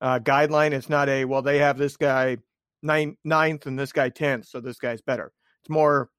uh, 0.00 0.18
guideline. 0.18 0.72
It's 0.72 0.88
not 0.88 1.08
a, 1.08 1.24
well, 1.24 1.42
they 1.42 1.58
have 1.58 1.78
this 1.78 1.96
guy 1.96 2.38
ninth, 2.82 3.16
ninth 3.24 3.66
and 3.66 3.78
this 3.78 3.92
guy 3.92 4.10
10th, 4.10 4.46
so 4.46 4.60
this 4.60 4.78
guy's 4.78 5.00
better. 5.00 5.32
It's 5.62 5.70
more, 5.70 6.10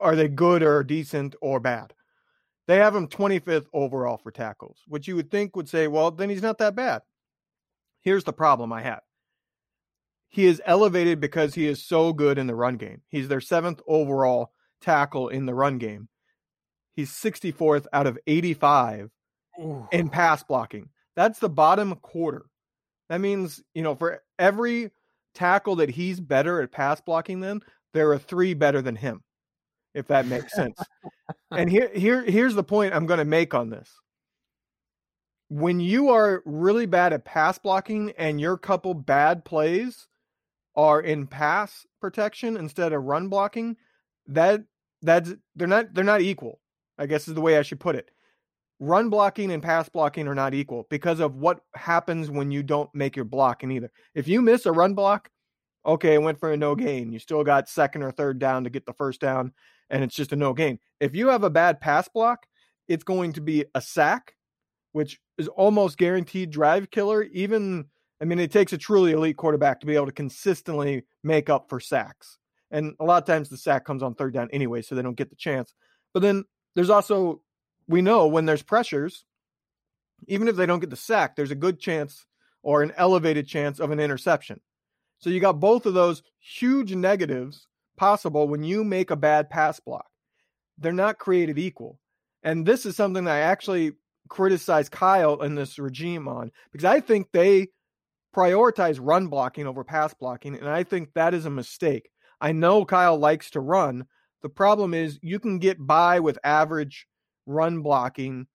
are 0.00 0.16
they 0.16 0.28
good 0.28 0.62
or 0.62 0.82
decent 0.82 1.34
or 1.40 1.60
bad? 1.60 1.92
They 2.66 2.76
have 2.76 2.94
him 2.94 3.08
25th 3.08 3.66
overall 3.72 4.16
for 4.16 4.30
tackles, 4.30 4.78
which 4.86 5.06
you 5.06 5.16
would 5.16 5.30
think 5.30 5.54
would 5.54 5.68
say, 5.68 5.86
well, 5.86 6.10
then 6.10 6.30
he's 6.30 6.42
not 6.42 6.58
that 6.58 6.74
bad. 6.74 7.02
Here's 8.00 8.24
the 8.24 8.32
problem 8.32 8.72
I 8.72 8.82
have. 8.82 9.02
He 10.28 10.46
is 10.46 10.62
elevated 10.64 11.20
because 11.20 11.54
he 11.54 11.66
is 11.66 11.84
so 11.84 12.12
good 12.12 12.38
in 12.38 12.46
the 12.46 12.54
run 12.54 12.76
game. 12.76 13.02
He's 13.08 13.28
their 13.28 13.40
seventh 13.40 13.80
overall 13.86 14.52
tackle 14.80 15.28
in 15.28 15.46
the 15.46 15.54
run 15.54 15.78
game. 15.78 16.08
He's 16.96 17.10
64th 17.10 17.86
out 17.92 18.06
of 18.06 18.18
85 18.26 19.10
Ooh. 19.60 19.88
in 19.92 20.08
pass 20.08 20.42
blocking. 20.42 20.88
That's 21.16 21.38
the 21.38 21.48
bottom 21.48 21.94
quarter. 21.96 22.46
That 23.08 23.20
means, 23.20 23.62
you 23.74 23.82
know, 23.82 23.94
for 23.94 24.22
every 24.38 24.90
tackle 25.34 25.76
that 25.76 25.90
he's 25.90 26.18
better 26.18 26.62
at 26.62 26.72
pass 26.72 27.00
blocking 27.00 27.40
than, 27.40 27.60
there 27.92 28.10
are 28.10 28.18
three 28.18 28.54
better 28.54 28.82
than 28.82 28.96
him 28.96 29.22
if 29.94 30.06
that 30.08 30.26
makes 30.26 30.52
sense. 30.54 30.78
and 31.50 31.70
here, 31.70 31.90
here, 31.94 32.22
here's 32.24 32.54
the 32.54 32.64
point 32.64 32.94
I'm 32.94 33.06
going 33.06 33.18
to 33.18 33.24
make 33.24 33.54
on 33.54 33.70
this. 33.70 33.90
When 35.48 35.80
you 35.80 36.10
are 36.10 36.42
really 36.44 36.86
bad 36.86 37.12
at 37.12 37.24
pass 37.24 37.58
blocking 37.58 38.12
and 38.18 38.40
your 38.40 38.56
couple 38.56 38.94
bad 38.94 39.44
plays 39.44 40.08
are 40.74 41.00
in 41.00 41.26
pass 41.26 41.86
protection 42.00 42.56
instead 42.56 42.92
of 42.92 43.04
run 43.04 43.28
blocking, 43.28 43.76
that 44.26 44.64
that's 45.02 45.32
they're 45.54 45.68
not 45.68 45.94
they're 45.94 46.02
not 46.02 46.22
equal. 46.22 46.60
I 46.98 47.06
guess 47.06 47.28
is 47.28 47.34
the 47.34 47.40
way 47.40 47.58
I 47.58 47.62
should 47.62 47.80
put 47.80 47.94
it. 47.96 48.10
run 48.80 49.08
blocking 49.10 49.52
and 49.52 49.62
pass 49.62 49.88
blocking 49.88 50.28
are 50.28 50.34
not 50.34 50.54
equal 50.54 50.86
because 50.90 51.20
of 51.20 51.36
what 51.36 51.60
happens 51.74 52.30
when 52.30 52.50
you 52.50 52.62
don't 52.62 52.92
make 52.94 53.16
your 53.16 53.24
block 53.24 53.62
in 53.62 53.70
either. 53.70 53.90
If 54.14 54.28
you 54.28 54.42
miss 54.42 54.66
a 54.66 54.72
run 54.72 54.94
block, 54.94 55.30
okay, 55.86 56.14
it 56.14 56.22
went 56.22 56.40
for 56.40 56.52
a 56.52 56.56
no 56.56 56.74
gain. 56.74 57.12
You 57.12 57.18
still 57.18 57.44
got 57.44 57.68
second 57.68 58.02
or 58.02 58.10
third 58.10 58.38
down 58.38 58.64
to 58.64 58.70
get 58.70 58.86
the 58.86 58.92
first 58.92 59.20
down, 59.20 59.52
and 59.90 60.02
it's 60.02 60.14
just 60.14 60.32
a 60.32 60.36
no 60.36 60.52
gain. 60.52 60.78
If 61.00 61.14
you 61.14 61.28
have 61.28 61.44
a 61.44 61.50
bad 61.50 61.80
pass 61.80 62.08
block, 62.08 62.46
it's 62.88 63.04
going 63.04 63.32
to 63.34 63.40
be 63.40 63.64
a 63.74 63.80
sack, 63.80 64.34
which 64.92 65.20
is 65.38 65.48
almost 65.48 65.98
guaranteed 65.98 66.50
drive 66.50 66.90
killer. 66.90 67.22
Even, 67.24 67.86
I 68.20 68.24
mean, 68.24 68.38
it 68.38 68.52
takes 68.52 68.72
a 68.72 68.78
truly 68.78 69.12
elite 69.12 69.36
quarterback 69.36 69.80
to 69.80 69.86
be 69.86 69.94
able 69.94 70.06
to 70.06 70.12
consistently 70.12 71.04
make 71.22 71.48
up 71.48 71.68
for 71.68 71.80
sacks. 71.80 72.38
And 72.70 72.94
a 72.98 73.04
lot 73.04 73.22
of 73.22 73.26
times 73.26 73.48
the 73.48 73.56
sack 73.56 73.84
comes 73.84 74.02
on 74.02 74.14
third 74.14 74.34
down 74.34 74.48
anyway, 74.52 74.82
so 74.82 74.94
they 74.94 75.02
don't 75.02 75.16
get 75.16 75.30
the 75.30 75.36
chance. 75.36 75.74
But 76.12 76.20
then 76.20 76.44
there's 76.74 76.90
also, 76.90 77.40
we 77.86 78.02
know 78.02 78.26
when 78.26 78.46
there's 78.46 78.62
pressures, 78.62 79.24
even 80.26 80.48
if 80.48 80.56
they 80.56 80.66
don't 80.66 80.80
get 80.80 80.90
the 80.90 80.96
sack, 80.96 81.36
there's 81.36 81.50
a 81.50 81.56
good 81.56 81.78
chance 81.78 82.26
or 82.62 82.82
an 82.82 82.92
elevated 82.96 83.46
chance 83.46 83.78
of 83.78 83.90
an 83.90 84.00
interception. 84.00 84.60
So 85.18 85.30
you 85.30 85.40
got 85.40 85.60
both 85.60 85.86
of 85.86 85.94
those 85.94 86.22
huge 86.40 86.94
negatives 86.94 87.68
possible 87.96 88.48
when 88.48 88.62
you 88.62 88.84
make 88.84 89.10
a 89.10 89.16
bad 89.16 89.50
pass 89.50 89.80
block. 89.80 90.06
They're 90.78 90.92
not 90.92 91.18
created 91.18 91.58
equal. 91.58 91.98
And 92.42 92.66
this 92.66 92.84
is 92.84 92.96
something 92.96 93.24
that 93.24 93.36
I 93.36 93.40
actually 93.40 93.92
criticize 94.28 94.88
Kyle 94.88 95.40
and 95.40 95.56
this 95.56 95.78
regime 95.78 96.28
on 96.28 96.50
because 96.72 96.84
I 96.84 97.00
think 97.00 97.28
they 97.32 97.68
prioritize 98.34 98.98
run 99.00 99.28
blocking 99.28 99.66
over 99.66 99.84
pass 99.84 100.12
blocking. 100.14 100.56
And 100.56 100.68
I 100.68 100.82
think 100.82 101.10
that 101.14 101.34
is 101.34 101.46
a 101.46 101.50
mistake. 101.50 102.10
I 102.40 102.52
know 102.52 102.84
Kyle 102.84 103.16
likes 103.16 103.50
to 103.50 103.60
run. 103.60 104.06
The 104.42 104.48
problem 104.48 104.92
is 104.92 105.18
you 105.22 105.38
can 105.38 105.58
get 105.58 105.78
by 105.78 106.20
with 106.20 106.38
average 106.44 107.06
run 107.46 107.80
blocking 107.80 108.46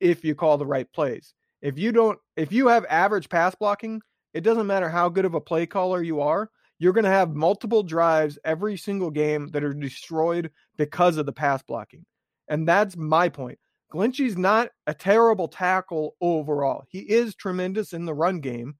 if 0.00 0.24
you 0.24 0.34
call 0.34 0.58
the 0.58 0.66
right 0.66 0.90
plays. 0.92 1.34
If 1.60 1.78
you 1.78 1.92
don't, 1.92 2.18
if 2.36 2.52
you 2.52 2.68
have 2.68 2.86
average 2.88 3.28
pass 3.28 3.54
blocking, 3.54 4.00
it 4.32 4.42
doesn't 4.42 4.66
matter 4.66 4.88
how 4.88 5.08
good 5.08 5.24
of 5.24 5.34
a 5.34 5.40
play 5.40 5.66
caller 5.66 6.02
you 6.02 6.20
are. 6.20 6.50
You're 6.78 6.92
going 6.92 7.04
to 7.04 7.10
have 7.10 7.34
multiple 7.34 7.82
drives 7.82 8.38
every 8.44 8.76
single 8.76 9.10
game 9.10 9.48
that 9.52 9.64
are 9.64 9.72
destroyed 9.72 10.50
because 10.76 11.16
of 11.16 11.26
the 11.26 11.32
pass 11.32 11.62
blocking. 11.62 12.04
And 12.48 12.68
that's 12.68 12.96
my 12.96 13.28
point. 13.28 13.58
Glinchey's 13.92 14.36
not 14.36 14.70
a 14.86 14.94
terrible 14.94 15.48
tackle 15.48 16.16
overall. 16.20 16.84
He 16.88 17.00
is 17.00 17.34
tremendous 17.34 17.92
in 17.92 18.04
the 18.04 18.14
run 18.14 18.40
game. 18.40 18.76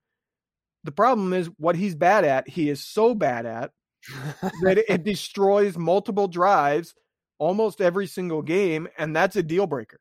The 0.85 0.93
problem 0.93 1.33
is 1.33 1.49
what 1.59 1.77
he's 1.77 1.95
bad 1.95 2.25
at, 2.25 2.49
he 2.49 2.69
is 2.69 2.85
so 2.85 3.15
bad 3.15 3.47
at 3.47 3.71
that 4.63 4.85
it 4.89 5.03
destroys 5.05 5.77
multiple 5.77 6.29
drives 6.29 6.95
almost 7.39 7.81
every 7.81 8.07
single 8.07 8.43
game. 8.43 8.89
And 8.99 9.15
that's 9.15 9.37
a 9.37 9.43
deal 9.43 9.67
breaker. 9.67 10.01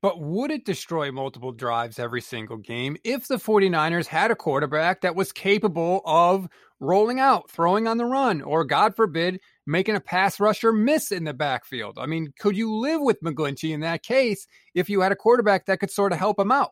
But 0.00 0.20
would 0.20 0.52
it 0.52 0.64
destroy 0.64 1.10
multiple 1.10 1.50
drives 1.50 1.98
every 1.98 2.20
single 2.20 2.56
game 2.56 2.96
if 3.02 3.26
the 3.26 3.36
49ers 3.36 4.06
had 4.06 4.30
a 4.30 4.36
quarterback 4.36 5.00
that 5.00 5.16
was 5.16 5.32
capable 5.32 6.02
of 6.04 6.48
rolling 6.78 7.18
out, 7.18 7.50
throwing 7.50 7.88
on 7.88 7.98
the 7.98 8.04
run, 8.04 8.40
or 8.40 8.64
God 8.64 8.94
forbid, 8.94 9.40
making 9.66 9.96
a 9.96 10.00
pass 10.00 10.38
rusher 10.38 10.72
miss 10.72 11.10
in 11.10 11.24
the 11.24 11.34
backfield? 11.34 11.98
I 11.98 12.06
mean, 12.06 12.32
could 12.38 12.56
you 12.56 12.76
live 12.76 13.00
with 13.00 13.20
McGlinchey 13.22 13.72
in 13.72 13.80
that 13.80 14.04
case 14.04 14.46
if 14.72 14.88
you 14.88 15.00
had 15.00 15.10
a 15.10 15.16
quarterback 15.16 15.66
that 15.66 15.80
could 15.80 15.90
sort 15.90 16.12
of 16.12 16.18
help 16.18 16.38
him 16.38 16.52
out? 16.52 16.70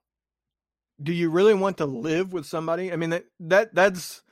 Do 1.03 1.13
you 1.13 1.29
really 1.29 1.55
want 1.55 1.79
to 1.79 1.87
live 1.87 2.33
with 2.33 2.47
somebody? 2.47 2.93
I 2.93 2.97
mean, 2.97 3.11
that, 3.11 3.25
that 3.41 3.75
that's 3.75 4.23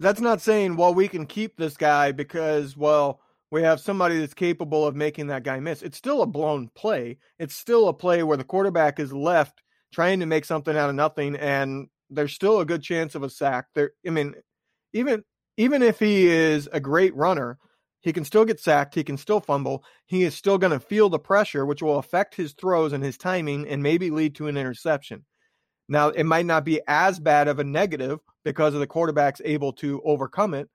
that's 0.00 0.20
not 0.20 0.40
saying, 0.40 0.76
well, 0.76 0.94
we 0.94 1.08
can 1.08 1.26
keep 1.26 1.56
this 1.56 1.76
guy 1.76 2.12
because, 2.12 2.76
well, 2.76 3.20
we 3.50 3.62
have 3.62 3.80
somebody 3.80 4.18
that's 4.18 4.34
capable 4.34 4.86
of 4.86 4.94
making 4.94 5.26
that 5.28 5.42
guy 5.42 5.58
miss. 5.60 5.82
It's 5.82 5.98
still 5.98 6.22
a 6.22 6.26
blown 6.26 6.68
play. 6.74 7.18
It's 7.38 7.54
still 7.54 7.88
a 7.88 7.94
play 7.94 8.22
where 8.22 8.36
the 8.36 8.44
quarterback 8.44 9.00
is 9.00 9.12
left 9.12 9.62
trying 9.92 10.20
to 10.20 10.26
make 10.26 10.44
something 10.44 10.76
out 10.76 10.88
of 10.88 10.94
nothing, 10.94 11.34
and 11.36 11.88
there's 12.10 12.32
still 12.32 12.60
a 12.60 12.64
good 12.64 12.82
chance 12.82 13.14
of 13.14 13.22
a 13.22 13.30
sack. 13.30 13.66
There, 13.74 13.92
I 14.06 14.10
mean, 14.10 14.34
even 14.92 15.24
even 15.56 15.82
if 15.82 15.98
he 15.98 16.28
is 16.28 16.68
a 16.72 16.80
great 16.80 17.14
runner, 17.14 17.58
he 18.00 18.12
can 18.12 18.24
still 18.24 18.44
get 18.44 18.60
sacked. 18.60 18.94
He 18.94 19.04
can 19.04 19.16
still 19.16 19.40
fumble. 19.40 19.84
He 20.06 20.22
is 20.22 20.34
still 20.34 20.58
going 20.58 20.72
to 20.72 20.80
feel 20.80 21.08
the 21.08 21.18
pressure, 21.18 21.66
which 21.66 21.82
will 21.82 21.98
affect 21.98 22.34
his 22.34 22.52
throws 22.52 22.92
and 22.92 23.04
his 23.04 23.18
timing, 23.18 23.68
and 23.68 23.82
maybe 23.82 24.10
lead 24.10 24.36
to 24.36 24.46
an 24.46 24.56
interception. 24.56 25.24
Now, 25.88 26.08
it 26.10 26.24
might 26.24 26.46
not 26.46 26.64
be 26.64 26.80
as 26.86 27.18
bad 27.18 27.48
of 27.48 27.58
a 27.58 27.64
negative 27.64 28.20
because 28.44 28.74
of 28.74 28.80
the 28.80 28.86
quarterback's 28.86 29.42
able 29.44 29.72
to 29.74 30.00
overcome 30.04 30.54
it, 30.54 30.70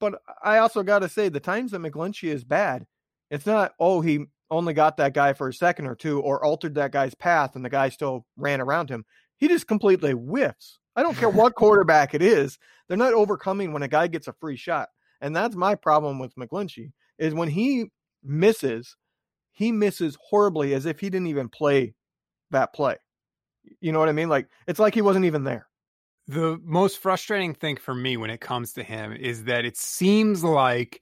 but 0.00 0.20
I 0.42 0.58
also 0.58 0.82
got 0.82 1.00
to 1.00 1.08
say, 1.08 1.28
the 1.28 1.40
times 1.40 1.72
that 1.72 1.80
McGlinchey 1.80 2.28
is 2.28 2.44
bad, 2.44 2.86
it's 3.30 3.46
not, 3.46 3.72
oh, 3.78 4.00
he 4.00 4.26
only 4.50 4.72
got 4.72 4.96
that 4.96 5.14
guy 5.14 5.32
for 5.32 5.48
a 5.48 5.54
second 5.54 5.86
or 5.86 5.94
two 5.94 6.20
or 6.20 6.44
altered 6.44 6.74
that 6.74 6.92
guy's 6.92 7.14
path 7.14 7.54
and 7.54 7.64
the 7.64 7.70
guy 7.70 7.88
still 7.88 8.26
ran 8.36 8.60
around 8.60 8.88
him. 8.88 9.04
He 9.36 9.48
just 9.48 9.66
completely 9.66 10.12
whiffs. 10.12 10.78
I 10.96 11.02
don't 11.02 11.16
care 11.16 11.28
what 11.28 11.54
quarterback 11.56 12.14
it 12.14 12.22
is. 12.22 12.58
They're 12.88 12.96
not 12.96 13.14
overcoming 13.14 13.72
when 13.72 13.82
a 13.82 13.88
guy 13.88 14.06
gets 14.06 14.28
a 14.28 14.32
free 14.40 14.56
shot. 14.56 14.88
And 15.20 15.34
that's 15.34 15.56
my 15.56 15.74
problem 15.74 16.18
with 16.18 16.34
McGlinchey 16.36 16.92
is 17.18 17.34
when 17.34 17.48
he 17.48 17.90
misses, 18.22 18.96
he 19.52 19.72
misses 19.72 20.16
horribly 20.20 20.74
as 20.74 20.86
if 20.86 21.00
he 21.00 21.10
didn't 21.10 21.26
even 21.26 21.48
play 21.48 21.94
that 22.50 22.72
play. 22.72 22.96
You 23.80 23.92
know 23.92 23.98
what 23.98 24.08
I 24.08 24.12
mean? 24.12 24.28
Like 24.28 24.48
it's 24.66 24.78
like 24.78 24.94
he 24.94 25.02
wasn't 25.02 25.26
even 25.26 25.44
there. 25.44 25.67
The 26.28 26.60
most 26.62 26.98
frustrating 26.98 27.54
thing 27.54 27.78
for 27.78 27.94
me 27.94 28.16
when 28.18 28.30
it 28.30 28.40
comes 28.40 28.74
to 28.74 28.82
him 28.82 29.12
is 29.14 29.44
that 29.44 29.64
it 29.64 29.78
seems 29.78 30.44
like 30.44 31.00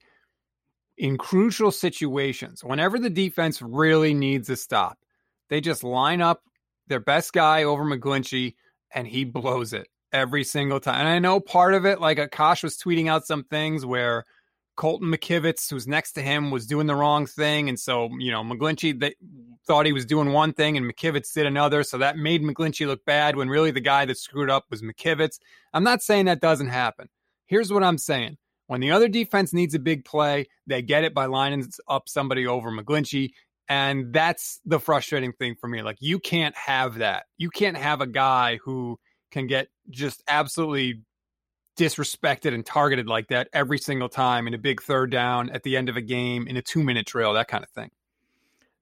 in 0.97 1.17
crucial 1.17 1.69
situations, 1.69 2.63
whenever 2.63 2.97
the 2.97 3.09
defense 3.09 3.61
really 3.61 4.13
needs 4.13 4.49
a 4.49 4.55
stop, 4.55 4.97
they 5.49 5.61
just 5.61 5.83
line 5.83 6.21
up 6.21 6.41
their 6.87 7.01
best 7.01 7.33
guy 7.33 7.63
over 7.63 7.83
McGlinchey 7.83 8.55
and 8.95 9.05
he 9.05 9.25
blows 9.25 9.73
it 9.73 9.87
every 10.13 10.43
single 10.43 10.79
time. 10.79 11.01
And 11.01 11.09
I 11.09 11.19
know 11.19 11.39
part 11.39 11.73
of 11.73 11.85
it, 11.85 11.99
like 11.99 12.17
Akash 12.17 12.63
was 12.63 12.77
tweeting 12.77 13.09
out 13.09 13.27
some 13.27 13.43
things 13.43 13.85
where 13.85 14.23
Colton 14.77 15.11
McKivitz, 15.11 15.69
who's 15.69 15.87
next 15.87 16.13
to 16.13 16.21
him, 16.21 16.49
was 16.51 16.65
doing 16.65 16.87
the 16.87 16.95
wrong 16.95 17.25
thing. 17.25 17.67
And 17.67 17.77
so, 17.77 18.09
you 18.17 18.31
know, 18.31 18.43
McGlinchey 18.43 18.97
they 18.97 19.15
thought 19.65 19.85
he 19.85 19.91
was 19.91 20.05
doing 20.05 20.31
one 20.31 20.53
thing 20.53 20.77
and 20.77 20.89
McKivitz 20.89 21.33
did 21.33 21.45
another. 21.45 21.83
So 21.83 21.97
that 21.97 22.15
made 22.15 22.41
McGlinchey 22.41 22.87
look 22.87 23.03
bad 23.03 23.35
when 23.35 23.49
really 23.49 23.71
the 23.71 23.81
guy 23.81 24.05
that 24.05 24.17
screwed 24.17 24.49
up 24.49 24.65
was 24.69 24.81
McKivitz. 24.81 25.39
I'm 25.73 25.83
not 25.83 26.01
saying 26.01 26.25
that 26.25 26.39
doesn't 26.39 26.67
happen. 26.67 27.09
Here's 27.47 27.73
what 27.73 27.83
I'm 27.83 27.97
saying. 27.97 28.37
When 28.67 28.79
the 28.79 28.91
other 28.91 29.07
defense 29.07 29.53
needs 29.53 29.73
a 29.73 29.79
big 29.79 30.05
play, 30.05 30.47
they 30.67 30.81
get 30.81 31.03
it 31.03 31.13
by 31.13 31.25
lining 31.25 31.67
up 31.87 32.07
somebody 32.07 32.47
over 32.47 32.71
McGlinchey. 32.71 33.31
And 33.69 34.13
that's 34.13 34.61
the 34.65 34.79
frustrating 34.79 35.33
thing 35.33 35.55
for 35.59 35.67
me. 35.67 35.81
Like, 35.81 35.97
you 35.99 36.19
can't 36.19 36.55
have 36.55 36.99
that. 36.99 37.25
You 37.37 37.49
can't 37.49 37.77
have 37.77 37.99
a 37.99 38.07
guy 38.07 38.59
who 38.63 38.99
can 39.31 39.47
get 39.47 39.67
just 39.89 40.23
absolutely 40.27 41.01
disrespected 41.77 42.53
and 42.53 42.65
targeted 42.65 43.07
like 43.07 43.27
that 43.27 43.47
every 43.53 43.77
single 43.77 44.09
time 44.09 44.47
in 44.47 44.53
a 44.53 44.57
big 44.57 44.81
third 44.81 45.11
down 45.11 45.49
at 45.51 45.63
the 45.63 45.77
end 45.77 45.89
of 45.89 45.95
a 45.95 46.01
game 46.01 46.47
in 46.47 46.57
a 46.57 46.61
two 46.61 46.83
minute 46.83 47.05
drill, 47.05 47.33
that 47.33 47.47
kind 47.47 47.63
of 47.63 47.69
thing. 47.69 47.91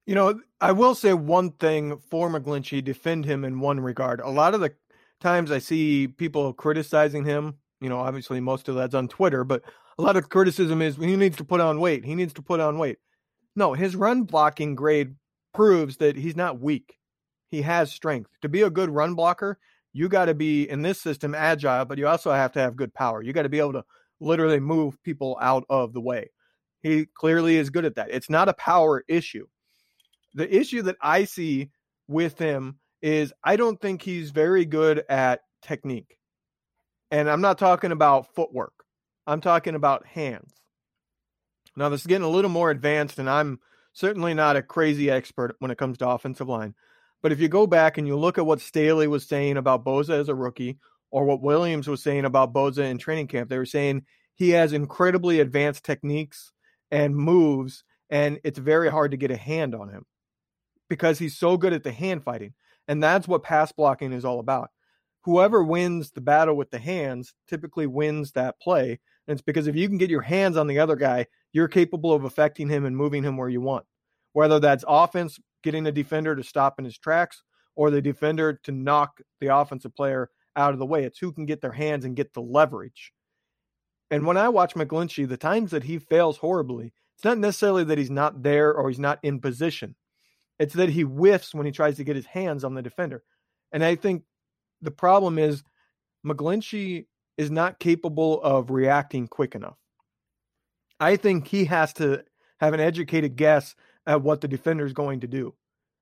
You 0.06 0.16
know, 0.16 0.40
I 0.62 0.72
will 0.72 0.96
say 0.96 1.14
one 1.14 1.52
thing 1.52 2.00
for 2.10 2.30
McGlinchey, 2.30 2.84
defend 2.84 3.26
him 3.26 3.44
in 3.44 3.60
one 3.60 3.80
regard. 3.80 4.20
A 4.22 4.30
lot 4.30 4.54
of 4.54 4.62
the 4.62 4.74
times 5.20 5.52
I 5.52 5.60
see 5.60 6.08
people 6.08 6.54
criticizing 6.54 7.26
him, 7.26 7.56
you 7.82 7.90
know, 7.90 8.00
obviously 8.00 8.40
most 8.40 8.70
of 8.70 8.76
that's 8.76 8.96
on 8.96 9.08
Twitter, 9.08 9.44
but 9.44 9.64
a 9.98 10.02
lot 10.02 10.16
of 10.16 10.30
criticism 10.30 10.82
is 10.82 10.96
he 10.96 11.16
needs 11.16 11.38
to 11.38 11.44
put 11.44 11.62
on 11.62 11.80
weight. 11.80 12.06
He 12.06 12.16
needs 12.16 12.34
to 12.34 12.42
put 12.42 12.60
on 12.60 12.78
weight. 12.78 12.98
No, 13.56 13.74
his 13.74 13.96
run 13.96 14.24
blocking 14.24 14.76
grade 14.76 15.16
proves 15.54 15.98
that 15.98 16.16
he's 16.16 16.36
not 16.36 16.60
weak. 16.60 16.98
He 17.50 17.62
has 17.62 17.92
strength. 17.92 18.30
To 18.42 18.50
be 18.50 18.62
a 18.62 18.70
good 18.70 18.90
run 18.90 19.16
blocker, 19.16 19.58
you 19.96 20.10
got 20.10 20.26
to 20.26 20.34
be 20.34 20.70
in 20.70 20.82
this 20.82 21.00
system 21.00 21.34
agile, 21.34 21.86
but 21.86 21.98
you 21.98 22.06
also 22.06 22.30
have 22.30 22.52
to 22.52 22.60
have 22.60 22.76
good 22.76 22.94
power. 22.94 23.24
You 23.24 23.32
got 23.32 23.44
to 23.44 23.50
be 23.50 23.60
able 23.60 23.72
to 23.74 23.86
literally 24.20 24.60
move 24.60 25.02
people 25.04 25.38
out 25.40 25.64
of 25.70 25.94
the 25.94 26.02
way. 26.02 26.32
He 26.82 27.06
clearly 27.06 27.56
is 27.56 27.70
good 27.70 27.86
at 27.86 27.96
that. 27.96 28.10
It's 28.12 28.30
not 28.30 28.50
a 28.50 28.54
power 28.56 29.06
issue. 29.08 29.48
The 30.34 30.54
issue 30.54 30.82
that 30.82 30.98
I 31.02 31.24
see 31.24 31.72
with 32.10 32.38
him 32.38 32.78
is 33.02 33.32
I 33.42 33.56
don't 33.56 33.80
think 33.80 34.02
he's 34.02 34.32
very 34.32 34.66
good 34.66 35.06
at 35.08 35.40
technique. 35.62 36.18
And 37.10 37.30
I'm 37.30 37.42
not 37.42 37.58
talking 37.58 37.94
about 37.94 38.36
footwork. 38.36 38.74
I'm 39.26 39.40
talking 39.40 39.76
about 39.76 40.06
hands. 40.06 40.52
Now, 41.78 41.88
this 41.88 42.02
is 42.02 42.08
getting 42.08 42.26
a 42.26 42.30
little 42.30 42.52
more 42.52 42.70
advanced, 42.70 43.18
and 43.18 43.30
I'm 43.30 43.62
certainly 43.94 44.34
not 44.34 44.58
a 44.58 44.62
crazy 44.62 45.10
expert 45.10 45.56
when 45.60 45.72
it 45.72 45.78
comes 45.78 45.98
to 46.00 46.10
offensive 46.10 46.50
line. 46.50 46.76
But 47.26 47.32
if 47.32 47.40
you 47.40 47.48
go 47.48 47.66
back 47.66 47.98
and 47.98 48.06
you 48.06 48.16
look 48.16 48.38
at 48.38 48.46
what 48.46 48.62
Staley 48.62 49.08
was 49.08 49.26
saying 49.26 49.58
about 49.58 49.84
Bosa 49.84 50.12
as 50.12 50.30
a 50.30 50.36
rookie, 50.36 50.78
or 51.10 51.26
what 51.26 51.42
Williams 51.42 51.88
was 51.88 52.04
saying 52.04 52.24
about 52.24 52.54
Bosa 52.54 52.88
in 52.88 53.00
training 53.00 53.26
camp, 53.26 53.50
they 53.50 53.58
were 53.58 53.66
saying 53.66 54.04
he 54.36 54.52
has 54.52 54.74
incredibly 54.74 55.40
advanced 55.40 55.84
techniques 55.84 56.52
and 56.92 57.16
moves, 57.16 57.84
and 58.12 58.40
it's 58.44 58.60
very 58.60 58.92
hard 58.92 59.10
to 59.10 59.18
get 59.18 59.32
a 59.32 59.38
hand 59.38 59.74
on 59.74 59.90
him 59.90 60.06
because 60.88 61.18
he's 61.18 61.36
so 61.36 61.58
good 61.58 61.74
at 61.74 61.82
the 61.82 61.92
hand 61.92 62.24
fighting. 62.24 62.54
And 62.88 63.02
that's 63.02 63.28
what 63.28 63.42
pass 63.42 63.72
blocking 63.72 64.14
is 64.14 64.24
all 64.24 64.40
about. 64.40 64.70
Whoever 65.24 65.64
wins 65.64 66.12
the 66.12 66.22
battle 66.22 66.56
with 66.56 66.70
the 66.70 66.78
hands 66.78 67.34
typically 67.50 67.88
wins 67.88 68.34
that 68.34 68.60
play. 68.60 69.00
And 69.28 69.34
it's 69.34 69.42
because 69.42 69.66
if 69.66 69.76
you 69.76 69.88
can 69.88 69.98
get 69.98 70.12
your 70.12 70.22
hands 70.22 70.58
on 70.58 70.68
the 70.68 70.78
other 70.78 70.96
guy, 70.96 71.26
you're 71.54 71.70
capable 71.70 72.14
of 72.14 72.24
affecting 72.24 72.70
him 72.70 72.86
and 72.86 72.96
moving 72.96 73.24
him 73.24 73.36
where 73.36 73.50
you 73.50 73.62
want. 73.62 73.88
Whether 74.34 74.60
that's 74.60 74.86
offense 74.88 75.40
getting 75.66 75.88
a 75.88 75.92
defender 75.92 76.36
to 76.36 76.44
stop 76.44 76.80
in 76.80 76.86
his 76.86 76.98
tracks 76.98 77.44
or 77.76 77.90
the 77.90 78.02
defender 78.02 78.54
to 78.64 78.72
knock 78.72 79.20
the 79.42 79.48
offensive 79.48 79.94
player 79.94 80.30
out 80.56 80.72
of 80.72 80.80
the 80.80 80.86
way. 80.86 81.04
It's 81.04 81.20
who 81.20 81.34
can 81.34 81.46
get 81.46 81.60
their 81.60 81.74
hands 81.74 82.06
and 82.06 82.16
get 82.16 82.34
the 82.34 82.42
leverage. 82.42 83.12
And 84.12 84.26
when 84.26 84.38
I 84.38 84.48
watch 84.48 84.76
McGlinchey, 84.76 85.28
the 85.28 85.36
times 85.36 85.72
that 85.72 85.84
he 85.84 85.98
fails 85.98 86.38
horribly, 86.38 86.94
it's 87.16 87.26
not 87.26 87.40
necessarily 87.40 87.84
that 87.86 87.98
he's 87.98 88.12
not 88.12 88.44
there 88.44 88.74
or 88.74 88.88
he's 88.88 89.00
not 89.00 89.20
in 89.24 89.42
position. 89.42 89.96
It's 90.60 90.76
that 90.76 90.90
he 90.90 91.02
whiffs 91.02 91.54
when 91.54 91.66
he 91.66 91.72
tries 91.72 91.98
to 91.98 92.04
get 92.04 92.16
his 92.16 92.28
hands 92.28 92.64
on 92.64 92.76
the 92.76 92.84
defender. 92.84 93.24
And 93.72 93.84
I 93.84 93.96
think 93.96 94.24
the 94.82 94.92
problem 94.92 95.40
is 95.40 95.64
McGlinchey 96.26 97.08
is 97.38 97.50
not 97.50 97.80
capable 97.80 98.40
of 98.42 98.70
reacting 98.70 99.28
quick 99.28 99.56
enough. 99.56 99.78
I 101.00 101.16
think 101.18 101.48
he 101.48 101.66
has 101.66 101.92
to 101.94 102.24
have 102.60 102.74
an 102.74 102.80
educated 102.80 103.36
guess 103.36 103.76
at 104.08 104.22
what 104.22 104.42
the 104.42 104.48
defender 104.48 104.86
is 104.86 104.94
going 104.94 105.22
to 105.22 105.28
do. 105.28 105.54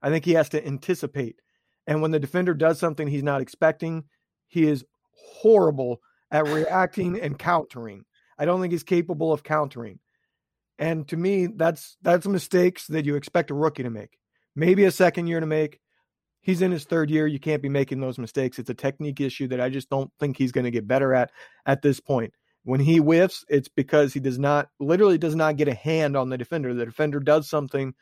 I 0.01 0.09
think 0.09 0.25
he 0.25 0.33
has 0.33 0.49
to 0.49 0.65
anticipate. 0.65 1.39
And 1.87 2.01
when 2.01 2.11
the 2.11 2.19
defender 2.19 2.53
does 2.53 2.79
something 2.79 3.07
he's 3.07 3.23
not 3.23 3.41
expecting, 3.41 4.05
he 4.47 4.67
is 4.67 4.85
horrible 5.15 6.01
at 6.31 6.47
reacting 6.47 7.19
and 7.19 7.37
countering. 7.37 8.05
I 8.37 8.45
don't 8.45 8.61
think 8.61 8.71
he's 8.71 8.83
capable 8.83 9.31
of 9.31 9.43
countering. 9.43 9.99
And 10.79 11.07
to 11.09 11.17
me, 11.17 11.47
that's 11.47 11.97
that's 12.01 12.27
mistakes 12.27 12.87
that 12.87 13.05
you 13.05 13.15
expect 13.15 13.51
a 13.51 13.53
rookie 13.53 13.83
to 13.83 13.89
make. 13.89 14.17
Maybe 14.55 14.85
a 14.85 14.91
second 14.91 15.27
year 15.27 15.39
to 15.39 15.45
make. 15.45 15.79
He's 16.41 16.61
in 16.61 16.71
his 16.71 16.83
third 16.83 17.09
year. 17.09 17.25
You 17.25 17.39
can't 17.39 17.61
be 17.61 17.69
making 17.69 18.01
those 18.01 18.17
mistakes. 18.17 18.59
It's 18.59 18.69
a 18.69 18.73
technique 18.73 19.21
issue 19.21 19.47
that 19.47 19.61
I 19.61 19.69
just 19.69 19.89
don't 19.89 20.11
think 20.19 20.37
he's 20.37 20.51
going 20.51 20.65
to 20.65 20.71
get 20.71 20.87
better 20.87 21.13
at 21.13 21.31
at 21.65 21.81
this 21.81 21.99
point. 21.99 22.33
When 22.63 22.79
he 22.79 22.97
whiffs, 22.97 23.43
it's 23.49 23.67
because 23.67 24.13
he 24.13 24.19
does 24.19 24.39
not 24.39 24.69
literally 24.79 25.17
does 25.17 25.35
not 25.35 25.57
get 25.57 25.67
a 25.67 25.73
hand 25.73 26.15
on 26.15 26.29
the 26.29 26.37
defender. 26.37 26.73
The 26.73 26.85
defender 26.85 27.19
does 27.19 27.49
something, 27.49 27.93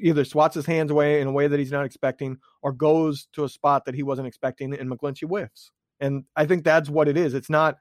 either 0.00 0.24
swats 0.24 0.54
his 0.54 0.66
hands 0.66 0.90
away 0.90 1.20
in 1.20 1.26
a 1.26 1.32
way 1.32 1.48
that 1.48 1.58
he's 1.58 1.72
not 1.72 1.84
expecting, 1.84 2.38
or 2.62 2.72
goes 2.72 3.26
to 3.32 3.44
a 3.44 3.48
spot 3.48 3.84
that 3.84 3.94
he 3.94 4.04
wasn't 4.04 4.28
expecting, 4.28 4.72
and 4.74 4.90
McGlinchey 4.90 5.28
whiffs. 5.28 5.72
And 5.98 6.24
I 6.36 6.46
think 6.46 6.62
that's 6.62 6.88
what 6.88 7.08
it 7.08 7.16
is. 7.16 7.34
It's 7.34 7.50
not 7.50 7.78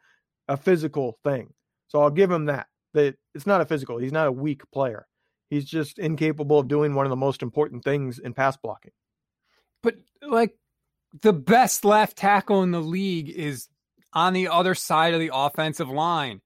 a 0.48 0.58
physical 0.58 1.20
thing. 1.24 1.54
So 1.88 2.02
I'll 2.02 2.10
give 2.10 2.32
him 2.32 2.46
that. 2.46 2.68
That 2.94 3.16
it's 3.34 3.46
not 3.46 3.62
a 3.62 3.66
physical. 3.66 3.98
He's 3.98 4.12
not 4.12 4.28
a 4.28 4.32
weak 4.32 4.62
player. 4.72 5.06
He's 5.50 5.66
just 5.66 6.00
incapable 6.00 6.60
of 6.60 6.68
doing 6.68 6.96
one 6.96 7.06
of 7.06 7.10
the 7.10 7.16
most 7.16 7.44
important 7.44 7.84
things 7.84 8.20
in 8.20 8.34
pass 8.34 8.58
blocking. 8.58 8.94
But 9.84 9.96
like 10.22 10.58
the 11.22 11.34
best 11.34 11.86
left 11.86 12.18
tackle 12.18 12.64
in 12.64 12.72
the 12.72 12.82
league 12.82 13.30
is 13.30 13.68
on 14.16 14.34
the 14.34 14.48
other 14.48 14.74
side 14.74 15.14
of 15.14 15.20
the 15.20 15.32
offensive 15.32 15.90
line. 15.90 16.42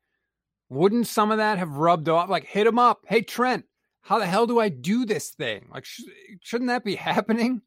Wouldn't 0.70 1.08
some 1.08 1.32
of 1.32 1.38
that 1.38 1.60
have 1.60 1.70
rubbed 1.78 2.10
off? 2.10 2.30
Like, 2.30 2.46
hit 2.46 2.68
him 2.68 2.80
up. 2.80 3.02
Hey, 3.08 3.22
Trent, 3.22 3.66
how 4.02 4.20
the 4.20 4.26
hell 4.26 4.48
do 4.48 4.60
I 4.60 4.70
do 4.70 5.06
this 5.06 5.30
thing? 5.30 5.68
Like, 5.72 5.86
sh- 5.86 6.02
shouldn't 6.42 6.70
that 6.70 6.84
be 6.84 6.96
happening? 6.96 7.62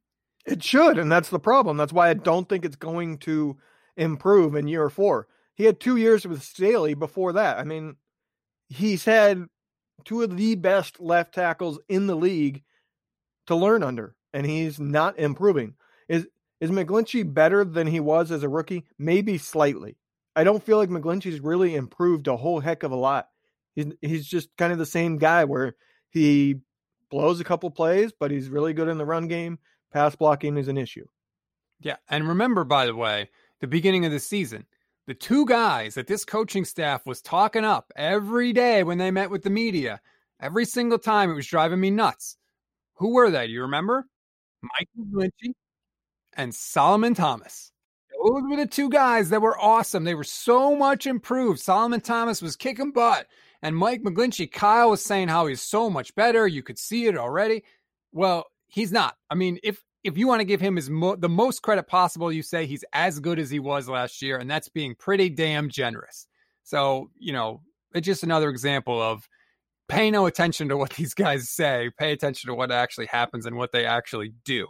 It 0.45 0.63
should. 0.63 0.99
And 0.99 1.11
that's 1.11 1.31
the 1.31 1.39
problem. 1.39 1.77
That's 1.77 1.93
why 1.93 2.11
I 2.11 2.15
don't 2.15 2.49
think 2.49 2.65
it's 2.65 2.77
going 2.77 3.19
to 3.19 3.57
improve 3.97 4.57
in 4.57 4.69
year 4.69 4.91
four. 4.91 5.29
He 5.55 5.65
had 5.65 5.79
two 5.79 5.97
years 5.97 6.27
with 6.27 6.43
Staley 6.43 6.95
before 6.95 7.35
that. 7.35 7.59
I 7.59 7.65
mean, 7.65 7.97
he's 8.69 9.05
had 9.05 9.47
two 10.05 10.23
of 10.23 10.37
the 10.37 10.55
best 10.57 11.01
left 11.01 11.35
tackles 11.35 11.79
in 11.89 12.07
the 12.07 12.17
league 12.17 12.63
to 13.47 13.55
learn 13.55 13.83
under, 13.83 14.17
and 14.33 14.47
he's 14.47 14.81
not 14.81 15.19
improving. 15.19 15.75
Is 16.63 16.71
McGlinchey 16.71 17.35
better 17.35 17.65
than 17.65 17.89
he 17.89 17.99
was 17.99 18.31
as 18.31 18.45
a 18.45 18.49
rookie? 18.49 18.85
Maybe 18.97 19.37
slightly. 19.37 19.97
I 20.37 20.45
don't 20.45 20.63
feel 20.63 20.77
like 20.79 20.91
McGlinchey's 20.91 21.41
really 21.41 21.75
improved 21.75 22.29
a 22.29 22.37
whole 22.37 22.61
heck 22.61 22.85
of 22.85 22.93
a 22.93 22.97
lot. 22.97 23.27
He's 23.75 23.87
he's 24.01 24.25
just 24.29 24.57
kind 24.57 24.73
of 24.73 24.79
the 24.79 24.87
same 24.87 25.19
guy 25.19 25.43
where 25.43 25.75
he 26.11 26.61
blows 27.11 27.41
a 27.41 27.45
couple 27.45 27.69
plays, 27.73 28.13
but 28.17 28.31
he's 28.31 28.49
really 28.49 28.75
good 28.75 28.87
in 28.87 28.97
the 28.97 29.05
run 29.05 29.27
game. 29.27 29.59
Pass 29.93 30.15
blocking 30.15 30.57
is 30.57 30.69
an 30.69 30.79
issue. 30.79 31.05
Yeah, 31.81 31.97
and 32.09 32.29
remember, 32.29 32.63
by 32.63 32.87
the 32.87 32.95
way, 32.95 33.29
the 33.61 33.67
beginning 33.67 34.07
of 34.07 34.13
the 34.13 34.21
season, 34.21 34.65
the 35.09 35.15
two 35.15 35.45
guys 35.47 35.95
that 35.95 36.07
this 36.07 36.25
coaching 36.25 36.65
staff 36.65 37.05
was 37.05 37.21
talking 37.21 37.65
up 37.65 37.93
every 37.97 38.53
day 38.53 38.85
when 38.85 38.99
they 38.99 39.11
met 39.11 39.31
with 39.31 39.43
the 39.43 39.51
media, 39.51 40.01
every 40.41 40.65
single 40.65 41.01
time 41.01 41.29
it 41.29 41.35
was 41.35 41.49
driving 41.49 41.81
me 41.81 41.91
nuts. 41.91 42.37
Who 42.99 43.15
were 43.15 43.33
they? 43.33 43.49
Do 43.49 43.53
you 43.53 43.63
remember? 43.63 44.07
Mike 44.63 44.89
McGlinchey 44.97 45.55
and 46.35 46.55
Solomon 46.55 47.15
Thomas. 47.15 47.73
Those 48.23 48.43
were 48.49 48.57
the 48.57 48.67
two 48.67 48.89
guys 48.89 49.31
that 49.31 49.43
were 49.43 49.59
awesome. 49.59 50.05
They 50.05 50.15
were 50.15 50.25
so 50.25 50.77
much 50.77 51.07
improved. 51.07 51.61
Solomon 51.61 52.01
Thomas 52.01 52.41
was 52.41 52.57
kicking 52.57 52.93
butt. 52.93 53.27
And 53.63 53.77
Mike 53.77 54.03
McGlinchey, 54.03 54.51
Kyle 54.51 54.91
was 54.91 55.05
saying 55.05 55.29
how 55.29 55.47
he's 55.47 55.63
so 55.63 55.89
much 55.89 56.15
better. 56.15 56.47
You 56.47 56.63
could 56.63 56.79
see 56.79 57.07
it 57.07 57.17
already. 57.17 57.65
Well, 58.13 58.47
he's 58.67 58.93
not. 58.93 59.17
I 59.31 59.35
mean, 59.35 59.59
if 59.63 59.83
if 60.05 60.19
you 60.19 60.27
want 60.27 60.41
to 60.41 60.45
give 60.45 60.61
him 60.61 60.75
his 60.77 60.91
mo- 60.91 61.17
the 61.17 61.29
most 61.29 61.63
credit 61.63 61.87
possible, 61.87 62.33
you 62.33 62.43
say 62.43 62.67
he's 62.67 62.85
as 62.93 63.21
good 63.21 63.39
as 63.39 63.51
he 63.51 63.61
was 63.61 63.89
last 63.89 64.21
year, 64.21 64.37
and 64.37 64.51
that's 64.51 64.69
being 64.69 64.97
pretty 64.97 65.29
damn 65.29 65.69
generous. 65.69 66.27
So, 66.65 67.11
you 67.19 67.33
know, 67.33 67.63
it's 67.95 68.07
just 68.07 68.25
another 68.25 68.49
example 68.49 69.01
of 69.01 69.29
pay 69.89 70.11
no 70.11 70.27
attention 70.27 70.69
to 70.69 70.77
what 70.77 70.91
these 70.97 71.15
guys 71.15 71.49
say. 71.49 71.91
Pay 71.99 72.13
attention 72.13 72.49
to 72.49 72.55
what 72.55 72.73
actually 72.73 73.07
happens 73.07 73.47
and 73.47 73.57
what 73.57 73.73
they 73.73 73.85
actually 73.85 74.33
do. 74.45 74.67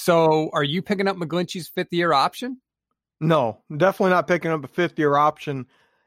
So, 0.00 0.48
are 0.52 0.62
you 0.62 0.80
picking 0.80 1.08
up 1.08 1.16
McGlinchey's 1.16 1.66
fifth 1.66 1.92
year 1.92 2.12
option? 2.12 2.60
No, 3.20 3.58
definitely 3.76 4.12
not 4.12 4.28
picking 4.28 4.52
up 4.52 4.62
a 4.62 4.68
fifth 4.68 4.96
year 4.96 5.16
option. 5.16 5.66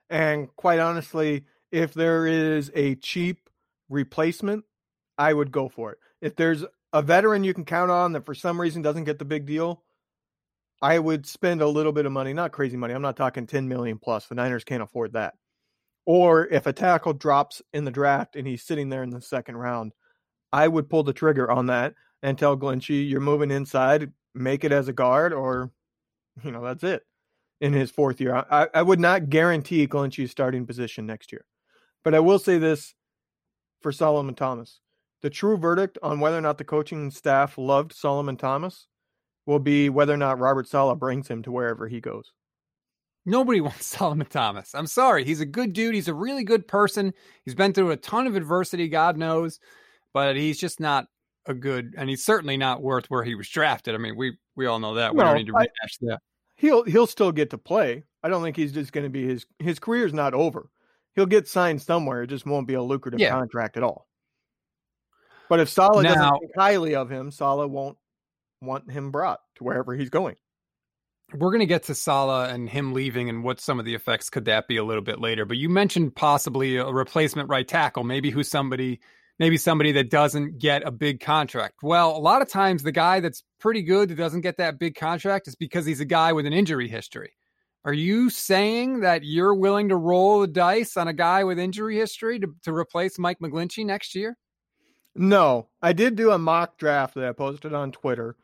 And 0.09 0.47
quite 0.55 0.79
honestly, 0.79 1.43
if 1.73 1.93
there 1.93 2.25
is 2.25 2.71
a 2.73 2.95
cheap 2.95 3.49
replacement, 3.89 4.63
I 5.17 5.33
would 5.33 5.51
go 5.51 5.67
for 5.67 5.91
it. 5.91 5.97
If 6.21 6.37
there's 6.37 6.63
a 6.93 7.01
veteran 7.01 7.43
you 7.43 7.53
can 7.53 7.65
count 7.65 7.91
on 7.91 8.13
that 8.13 8.25
for 8.25 8.33
some 8.33 8.61
reason 8.61 8.81
doesn't 8.81 9.03
get 9.03 9.19
the 9.19 9.25
big 9.25 9.45
deal, 9.45 9.83
I 10.81 10.97
would 10.97 11.27
spend 11.27 11.61
a 11.61 11.67
little 11.67 11.91
bit 11.91 12.05
of 12.05 12.13
money, 12.13 12.31
not 12.31 12.53
crazy 12.53 12.77
money. 12.77 12.93
I'm 12.93 13.01
not 13.01 13.17
talking 13.17 13.45
10 13.45 13.67
million 13.67 13.99
plus. 13.99 14.25
The 14.27 14.35
Niners 14.35 14.63
can't 14.63 14.81
afford 14.81 15.13
that. 15.13 15.33
Or 16.05 16.47
if 16.47 16.65
a 16.65 16.71
tackle 16.71 17.11
drops 17.11 17.61
in 17.73 17.83
the 17.83 17.91
draft 17.91 18.37
and 18.37 18.47
he's 18.47 18.63
sitting 18.63 18.87
there 18.87 19.03
in 19.03 19.09
the 19.09 19.21
second 19.21 19.57
round, 19.57 19.91
I 20.53 20.69
would 20.69 20.89
pull 20.89 21.03
the 21.03 21.11
trigger 21.11 21.51
on 21.51 21.65
that 21.65 21.93
and 22.23 22.37
tell 22.37 22.57
Glinchey 22.57 23.09
you're 23.09 23.19
moving 23.19 23.51
inside, 23.51 24.11
make 24.33 24.63
it 24.63 24.71
as 24.71 24.87
a 24.87 24.93
guard, 24.93 25.33
or 25.33 25.71
you 26.43 26.51
know 26.51 26.63
that's 26.63 26.83
it. 26.83 27.03
In 27.59 27.73
his 27.73 27.91
fourth 27.91 28.19
year, 28.19 28.43
I, 28.49 28.67
I 28.73 28.81
would 28.81 28.99
not 28.99 29.29
guarantee 29.29 29.85
Glinchey's 29.85 30.31
starting 30.31 30.65
position 30.65 31.05
next 31.05 31.31
year, 31.31 31.45
but 32.03 32.15
I 32.15 32.19
will 32.19 32.39
say 32.39 32.57
this 32.57 32.95
for 33.81 33.91
Solomon 33.91 34.35
Thomas: 34.35 34.79
the 35.21 35.29
true 35.29 35.57
verdict 35.57 35.97
on 36.01 36.19
whether 36.19 36.37
or 36.37 36.41
not 36.41 36.57
the 36.57 36.63
coaching 36.63 37.11
staff 37.11 37.57
loved 37.57 37.93
Solomon 37.93 38.37
Thomas 38.37 38.87
will 39.45 39.59
be 39.59 39.89
whether 39.89 40.13
or 40.13 40.17
not 40.17 40.39
Robert 40.39 40.67
Saleh 40.67 40.97
brings 40.97 41.27
him 41.27 41.43
to 41.43 41.51
wherever 41.51 41.87
he 41.87 41.99
goes. 41.99 42.31
Nobody 43.25 43.61
wants 43.61 43.85
Solomon 43.85 44.27
Thomas. 44.27 44.73
I'm 44.73 44.87
sorry. 44.87 45.23
He's 45.23 45.41
a 45.41 45.45
good 45.45 45.73
dude. 45.73 45.95
He's 45.95 46.07
a 46.07 46.13
really 46.13 46.43
good 46.43 46.67
person. 46.67 47.13
He's 47.45 47.55
been 47.55 47.73
through 47.73 47.91
a 47.91 47.97
ton 47.97 48.27
of 48.27 48.35
adversity, 48.35 48.87
God 48.87 49.17
knows, 49.17 49.59
but 50.13 50.35
he's 50.35 50.59
just 50.59 50.79
not 50.79 51.05
a 51.45 51.53
good, 51.53 51.93
and 51.97 52.09
he's 52.09 52.23
certainly 52.23 52.57
not 52.57 52.81
worth 52.81 53.09
where 53.09 53.23
he 53.23 53.35
was 53.35 53.49
drafted. 53.49 53.95
I 53.95 53.97
mean, 53.97 54.15
we 54.15 54.37
we 54.55 54.65
all 54.65 54.79
know 54.79 54.95
that. 54.95 55.13
We 55.13 55.19
no, 55.19 55.25
don't 55.25 55.37
need 55.37 55.47
to 55.47 55.53
rehash 55.53 55.97
that. 56.01 56.19
He'll 56.55 56.83
he'll 56.83 57.07
still 57.07 57.31
get 57.31 57.49
to 57.51 57.57
play. 57.57 58.03
I 58.23 58.29
don't 58.29 58.43
think 58.43 58.55
he's 58.55 58.71
just 58.71 58.91
going 58.91 59.05
to 59.05 59.09
be 59.09 59.25
his 59.25 59.45
his 59.59 59.79
career's 59.79 60.13
not 60.13 60.33
over. 60.33 60.69
He'll 61.15 61.25
get 61.25 61.47
signed 61.47 61.81
somewhere. 61.81 62.23
It 62.23 62.27
just 62.27 62.45
won't 62.45 62.67
be 62.67 62.75
a 62.75 62.83
lucrative 62.83 63.19
yeah. 63.19 63.31
contract 63.31 63.77
at 63.77 63.83
all. 63.83 64.07
But 65.49 65.59
if 65.59 65.67
Saleh 65.67 66.03
now, 66.03 66.13
doesn't 66.13 66.39
think 66.39 66.51
highly 66.57 66.95
of 66.95 67.09
him, 67.09 67.29
Saleh 67.29 67.69
won't 67.69 67.97
want 68.61 68.89
him 68.89 69.11
brought 69.11 69.39
to 69.55 69.63
wherever 69.65 69.93
he's 69.93 70.09
going. 70.09 70.37
We're 71.33 71.49
going 71.49 71.59
to 71.59 71.65
get 71.65 71.83
to 71.83 71.95
Saleh 71.95 72.53
and 72.53 72.69
him 72.69 72.93
leaving 72.93 73.29
and 73.29 73.43
what 73.43 73.59
some 73.59 73.79
of 73.79 73.85
the 73.85 73.95
effects 73.95 74.29
could 74.29 74.45
that 74.45 74.67
be 74.67 74.77
a 74.77 74.83
little 74.83 75.03
bit 75.03 75.19
later. 75.19 75.45
But 75.45 75.57
you 75.57 75.67
mentioned 75.67 76.15
possibly 76.15 76.77
a 76.77 76.85
replacement 76.85 77.49
right 77.49 77.67
tackle, 77.67 78.03
maybe 78.03 78.29
who's 78.29 78.49
somebody 78.49 78.99
maybe 79.41 79.57
somebody 79.57 79.91
that 79.91 80.11
doesn't 80.11 80.59
get 80.59 80.85
a 80.85 80.91
big 80.91 81.19
contract. 81.19 81.81
Well, 81.81 82.15
a 82.15 82.19
lot 82.19 82.43
of 82.43 82.47
times 82.47 82.83
the 82.83 82.91
guy 82.91 83.19
that's 83.21 83.43
pretty 83.59 83.81
good 83.81 84.07
that 84.09 84.15
doesn't 84.15 84.41
get 84.41 84.57
that 84.57 84.77
big 84.77 84.93
contract 84.93 85.47
is 85.47 85.55
because 85.55 85.83
he's 85.83 85.99
a 85.99 86.05
guy 86.05 86.31
with 86.31 86.45
an 86.45 86.53
injury 86.53 86.87
history. 86.87 87.31
Are 87.83 87.91
you 87.91 88.29
saying 88.29 88.99
that 88.99 89.23
you're 89.23 89.55
willing 89.55 89.89
to 89.89 89.95
roll 89.95 90.41
the 90.41 90.47
dice 90.47 90.95
on 90.95 91.07
a 91.07 91.13
guy 91.13 91.43
with 91.43 91.57
injury 91.57 91.97
history 91.97 92.39
to, 92.39 92.53
to 92.65 92.71
replace 92.71 93.17
Mike 93.17 93.39
McGlinchey 93.39 93.83
next 93.83 94.13
year? 94.13 94.37
No, 95.15 95.69
I 95.81 95.93
did 95.93 96.15
do 96.15 96.29
a 96.29 96.37
mock 96.37 96.77
draft 96.77 97.15
that 97.15 97.25
I 97.25 97.31
posted 97.31 97.73
on 97.73 97.91
Twitter 97.91 98.35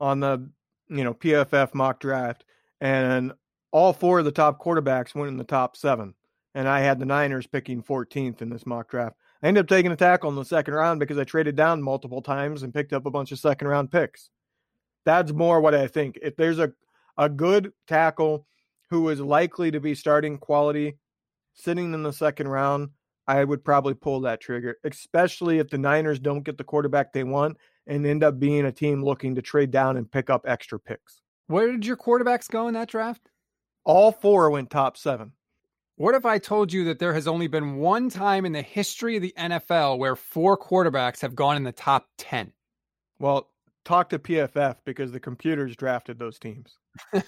on 0.00 0.20
the 0.20 0.48
you 0.88 1.04
know 1.04 1.12
PFF 1.12 1.74
mock 1.74 2.00
draft, 2.00 2.46
and 2.80 3.34
all 3.70 3.92
four 3.92 4.20
of 4.20 4.24
the 4.24 4.32
top 4.32 4.64
quarterbacks 4.64 5.14
went 5.14 5.28
in 5.28 5.36
the 5.36 5.44
top 5.44 5.76
seven, 5.76 6.14
and 6.54 6.66
I 6.66 6.80
had 6.80 6.98
the 6.98 7.04
Niners 7.04 7.46
picking 7.46 7.82
14th 7.82 8.40
in 8.40 8.48
this 8.48 8.64
mock 8.64 8.88
draft. 8.88 9.16
I 9.42 9.48
ended 9.48 9.64
up 9.64 9.68
taking 9.68 9.92
a 9.92 9.96
tackle 9.96 10.30
in 10.30 10.36
the 10.36 10.44
second 10.44 10.74
round 10.74 10.98
because 10.98 11.18
I 11.18 11.24
traded 11.24 11.54
down 11.54 11.82
multiple 11.82 12.22
times 12.22 12.62
and 12.62 12.74
picked 12.74 12.92
up 12.92 13.06
a 13.06 13.10
bunch 13.10 13.30
of 13.30 13.38
second 13.38 13.68
round 13.68 13.92
picks. 13.92 14.30
That's 15.04 15.32
more 15.32 15.60
what 15.60 15.74
I 15.74 15.86
think. 15.86 16.18
If 16.20 16.36
there's 16.36 16.58
a, 16.58 16.72
a 17.16 17.28
good 17.28 17.72
tackle 17.86 18.46
who 18.90 19.08
is 19.10 19.20
likely 19.20 19.70
to 19.70 19.80
be 19.80 19.94
starting 19.94 20.38
quality 20.38 20.98
sitting 21.54 21.94
in 21.94 22.02
the 22.02 22.12
second 22.12 22.48
round, 22.48 22.90
I 23.26 23.44
would 23.44 23.64
probably 23.64 23.94
pull 23.94 24.20
that 24.22 24.40
trigger, 24.40 24.78
especially 24.84 25.58
if 25.58 25.68
the 25.68 25.78
Niners 25.78 26.18
don't 26.18 26.44
get 26.44 26.56
the 26.56 26.64
quarterback 26.64 27.12
they 27.12 27.24
want 27.24 27.58
and 27.86 28.06
end 28.06 28.24
up 28.24 28.38
being 28.40 28.64
a 28.64 28.72
team 28.72 29.04
looking 29.04 29.34
to 29.34 29.42
trade 29.42 29.70
down 29.70 29.96
and 29.96 30.10
pick 30.10 30.30
up 30.30 30.46
extra 30.46 30.80
picks. 30.80 31.20
Where 31.46 31.70
did 31.70 31.86
your 31.86 31.96
quarterbacks 31.96 32.48
go 32.48 32.68
in 32.68 32.74
that 32.74 32.88
draft? 32.88 33.30
All 33.84 34.12
four 34.12 34.50
went 34.50 34.70
top 34.70 34.96
seven. 34.96 35.32
What 35.98 36.14
if 36.14 36.24
I 36.24 36.38
told 36.38 36.72
you 36.72 36.84
that 36.84 37.00
there 37.00 37.12
has 37.12 37.26
only 37.26 37.48
been 37.48 37.78
one 37.78 38.08
time 38.08 38.46
in 38.46 38.52
the 38.52 38.62
history 38.62 39.16
of 39.16 39.22
the 39.22 39.34
NFL 39.36 39.98
where 39.98 40.14
four 40.14 40.56
quarterbacks 40.56 41.20
have 41.22 41.34
gone 41.34 41.56
in 41.56 41.64
the 41.64 41.72
top 41.72 42.06
10? 42.18 42.52
Well, 43.18 43.50
talk 43.84 44.08
to 44.10 44.20
PFF 44.20 44.76
because 44.84 45.10
the 45.10 45.18
computers 45.18 45.74
drafted 45.74 46.20
those 46.20 46.38
teams. 46.38 46.78
yeah, 47.12 47.22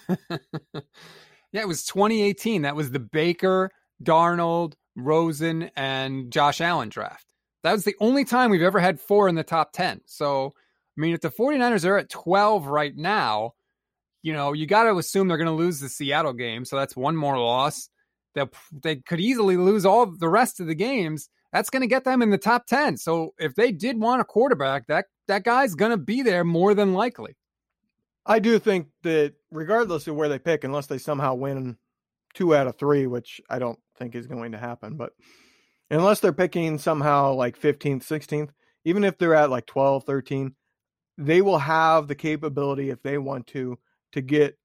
it 1.51 1.67
was 1.67 1.83
2018. 1.83 2.61
That 2.61 2.77
was 2.77 2.91
the 2.91 2.99
Baker, 2.99 3.71
Darnold, 4.01 4.75
Rosen, 4.95 5.69
and 5.75 6.31
Josh 6.31 6.61
Allen 6.61 6.87
draft. 6.87 7.25
That 7.63 7.73
was 7.73 7.83
the 7.83 7.97
only 7.99 8.23
time 8.23 8.51
we've 8.51 8.61
ever 8.61 8.79
had 8.79 9.01
four 9.01 9.27
in 9.27 9.35
the 9.35 9.43
top 9.43 9.73
10. 9.73 9.99
So, 10.05 10.53
I 10.97 11.01
mean, 11.01 11.13
if 11.13 11.19
the 11.19 11.29
49ers 11.29 11.83
are 11.83 11.97
at 11.97 12.09
12 12.09 12.67
right 12.67 12.95
now, 12.95 13.51
you 14.23 14.31
know, 14.31 14.53
you 14.53 14.65
got 14.65 14.83
to 14.83 14.97
assume 14.97 15.27
they're 15.27 15.35
going 15.35 15.47
to 15.47 15.51
lose 15.51 15.81
the 15.81 15.89
Seattle 15.89 16.31
game. 16.31 16.63
So 16.63 16.77
that's 16.77 16.95
one 16.95 17.17
more 17.17 17.37
loss. 17.37 17.89
They 18.33 18.45
they 18.71 18.95
could 18.97 19.19
easily 19.19 19.57
lose 19.57 19.85
all 19.85 20.05
the 20.05 20.29
rest 20.29 20.59
of 20.59 20.67
the 20.67 20.75
games. 20.75 21.29
That's 21.51 21.69
going 21.69 21.81
to 21.81 21.87
get 21.87 22.05
them 22.05 22.21
in 22.21 22.29
the 22.29 22.37
top 22.37 22.65
10. 22.67 22.97
So 22.97 23.33
if 23.37 23.55
they 23.55 23.71
did 23.71 23.99
want 23.99 24.21
a 24.21 24.25
quarterback, 24.25 24.87
that 24.87 25.05
that 25.27 25.43
guy's 25.43 25.75
going 25.75 25.91
to 25.91 25.97
be 25.97 26.21
there 26.21 26.43
more 26.43 26.73
than 26.73 26.93
likely. 26.93 27.35
I 28.25 28.39
do 28.39 28.59
think 28.59 28.87
that 29.03 29.33
regardless 29.51 30.07
of 30.07 30.15
where 30.15 30.29
they 30.29 30.39
pick, 30.39 30.63
unless 30.63 30.87
they 30.87 30.97
somehow 30.97 31.33
win 31.33 31.77
two 32.33 32.55
out 32.55 32.67
of 32.67 32.77
three, 32.77 33.07
which 33.07 33.41
I 33.49 33.59
don't 33.59 33.79
think 33.97 34.15
is 34.15 34.27
going 34.27 34.53
to 34.53 34.57
happen, 34.57 34.95
but 34.95 35.13
unless 35.89 36.19
they're 36.19 36.31
picking 36.31 36.77
somehow 36.77 37.33
like 37.33 37.59
15th, 37.59 38.03
16th, 38.03 38.49
even 38.85 39.03
if 39.03 39.17
they're 39.17 39.35
at 39.35 39.49
like 39.49 39.65
12, 39.65 40.03
13, 40.05 40.55
they 41.17 41.41
will 41.41 41.57
have 41.57 42.07
the 42.07 42.15
capability 42.15 42.89
if 42.89 43.01
they 43.03 43.17
want 43.17 43.47
to 43.47 43.77
to 44.13 44.21
get 44.21 44.57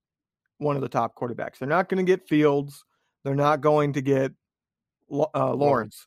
one 0.58 0.76
of 0.76 0.82
the 0.82 0.88
top 0.88 1.14
quarterbacks. 1.14 1.58
They're 1.58 1.68
not 1.68 1.88
going 1.88 2.04
to 2.04 2.10
get 2.10 2.28
Fields. 2.28 2.84
They're 3.26 3.34
not 3.34 3.60
going 3.60 3.94
to 3.94 4.02
get 4.02 4.30
uh, 5.10 5.52
Lawrence. 5.52 6.06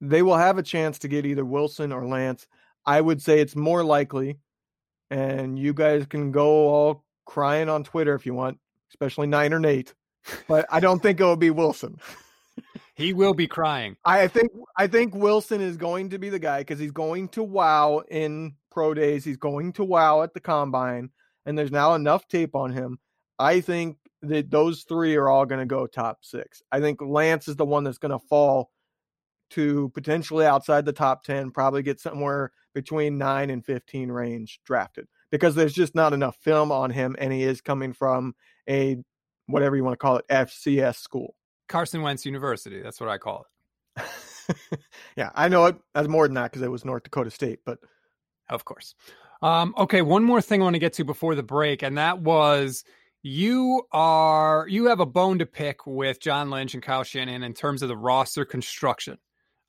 They 0.00 0.22
will 0.22 0.38
have 0.38 0.56
a 0.56 0.62
chance 0.62 0.98
to 1.00 1.08
get 1.08 1.26
either 1.26 1.44
Wilson 1.44 1.92
or 1.92 2.06
Lance. 2.06 2.46
I 2.86 2.98
would 2.98 3.20
say 3.20 3.40
it's 3.40 3.54
more 3.54 3.84
likely, 3.84 4.38
and 5.10 5.58
you 5.58 5.74
guys 5.74 6.06
can 6.06 6.32
go 6.32 6.48
all 6.48 7.04
crying 7.26 7.68
on 7.68 7.84
Twitter 7.84 8.14
if 8.14 8.24
you 8.24 8.32
want, 8.32 8.58
especially 8.90 9.26
Nine 9.26 9.52
or 9.52 9.60
Nate, 9.60 9.92
but 10.48 10.64
I 10.70 10.80
don't 10.80 11.02
think 11.02 11.20
it 11.20 11.24
will 11.24 11.36
be 11.36 11.50
Wilson. 11.50 11.98
he 12.94 13.12
will 13.12 13.34
be 13.34 13.46
crying. 13.46 13.98
I 14.06 14.26
think 14.26 14.50
I 14.78 14.86
think 14.86 15.14
Wilson 15.14 15.60
is 15.60 15.76
going 15.76 16.08
to 16.08 16.18
be 16.18 16.30
the 16.30 16.38
guy 16.38 16.60
because 16.60 16.78
he's 16.78 16.90
going 16.90 17.28
to 17.28 17.42
wow 17.42 18.00
in 18.10 18.54
pro 18.70 18.94
days. 18.94 19.26
He's 19.26 19.36
going 19.36 19.74
to 19.74 19.84
wow 19.84 20.22
at 20.22 20.32
the 20.32 20.40
combine, 20.40 21.10
and 21.44 21.58
there's 21.58 21.70
now 21.70 21.92
enough 21.92 22.26
tape 22.28 22.56
on 22.56 22.72
him. 22.72 22.98
I 23.38 23.60
think 23.60 23.98
that 24.22 24.50
those 24.50 24.82
three 24.82 25.16
are 25.16 25.28
all 25.28 25.46
going 25.46 25.60
to 25.60 25.66
go 25.66 25.86
top 25.86 26.18
six. 26.24 26.62
I 26.70 26.80
think 26.80 27.00
Lance 27.00 27.48
is 27.48 27.56
the 27.56 27.64
one 27.64 27.84
that's 27.84 27.98
going 27.98 28.12
to 28.12 28.26
fall 28.26 28.70
to 29.50 29.90
potentially 29.90 30.46
outside 30.46 30.84
the 30.84 30.92
top 30.92 31.24
10, 31.24 31.50
probably 31.50 31.82
get 31.82 32.00
somewhere 32.00 32.52
between 32.74 33.18
9 33.18 33.50
and 33.50 33.64
15 33.64 34.10
range 34.12 34.60
drafted 34.64 35.08
because 35.30 35.54
there's 35.54 35.72
just 35.72 35.94
not 35.94 36.12
enough 36.12 36.36
film 36.36 36.70
on 36.70 36.90
him 36.90 37.16
and 37.18 37.32
he 37.32 37.42
is 37.42 37.60
coming 37.60 37.92
from 37.92 38.34
a 38.68 38.96
whatever 39.46 39.76
you 39.76 39.82
want 39.82 39.94
to 39.94 39.98
call 39.98 40.16
it 40.16 40.28
FCS 40.28 40.96
school. 40.96 41.34
Carson 41.68 42.02
Wentz 42.02 42.24
University, 42.24 42.80
that's 42.80 43.00
what 43.00 43.08
I 43.08 43.18
call 43.18 43.46
it. 43.96 44.04
yeah, 45.16 45.30
I 45.34 45.48
know 45.48 45.66
it 45.66 45.76
as 45.94 46.08
more 46.08 46.26
than 46.26 46.34
that 46.34 46.50
because 46.50 46.62
it 46.62 46.70
was 46.70 46.84
North 46.84 47.02
Dakota 47.02 47.30
State, 47.30 47.60
but 47.64 47.78
of 48.48 48.64
course. 48.64 48.94
Um, 49.42 49.74
okay, 49.78 50.02
one 50.02 50.24
more 50.24 50.42
thing 50.42 50.60
I 50.60 50.64
want 50.64 50.74
to 50.74 50.80
get 50.80 50.92
to 50.94 51.04
before 51.04 51.34
the 51.34 51.42
break, 51.42 51.82
and 51.82 51.96
that 51.98 52.20
was 52.20 52.84
you 53.22 53.82
are 53.92 54.66
you 54.68 54.86
have 54.86 55.00
a 55.00 55.06
bone 55.06 55.38
to 55.38 55.46
pick 55.46 55.86
with 55.86 56.20
John 56.20 56.50
Lynch 56.50 56.74
and 56.74 56.82
Kyle 56.82 57.04
Shanahan 57.04 57.42
in 57.42 57.54
terms 57.54 57.82
of 57.82 57.88
the 57.88 57.96
roster 57.96 58.44
construction. 58.44 59.18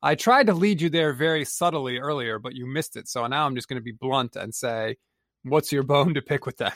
I 0.02 0.14
tried 0.16 0.46
to 0.46 0.54
lead 0.54 0.80
you 0.80 0.90
there 0.90 1.12
very 1.12 1.44
subtly 1.44 1.98
earlier, 1.98 2.38
but 2.38 2.54
you 2.54 2.66
missed 2.66 2.96
it. 2.96 3.08
So 3.08 3.24
now 3.26 3.46
I'm 3.46 3.54
just 3.54 3.68
going 3.68 3.80
to 3.80 3.84
be 3.84 3.92
blunt 3.92 4.34
and 4.34 4.52
say, 4.52 4.96
what's 5.44 5.70
your 5.70 5.84
bone 5.84 6.14
to 6.14 6.22
pick 6.22 6.44
with 6.44 6.56
them? 6.56 6.72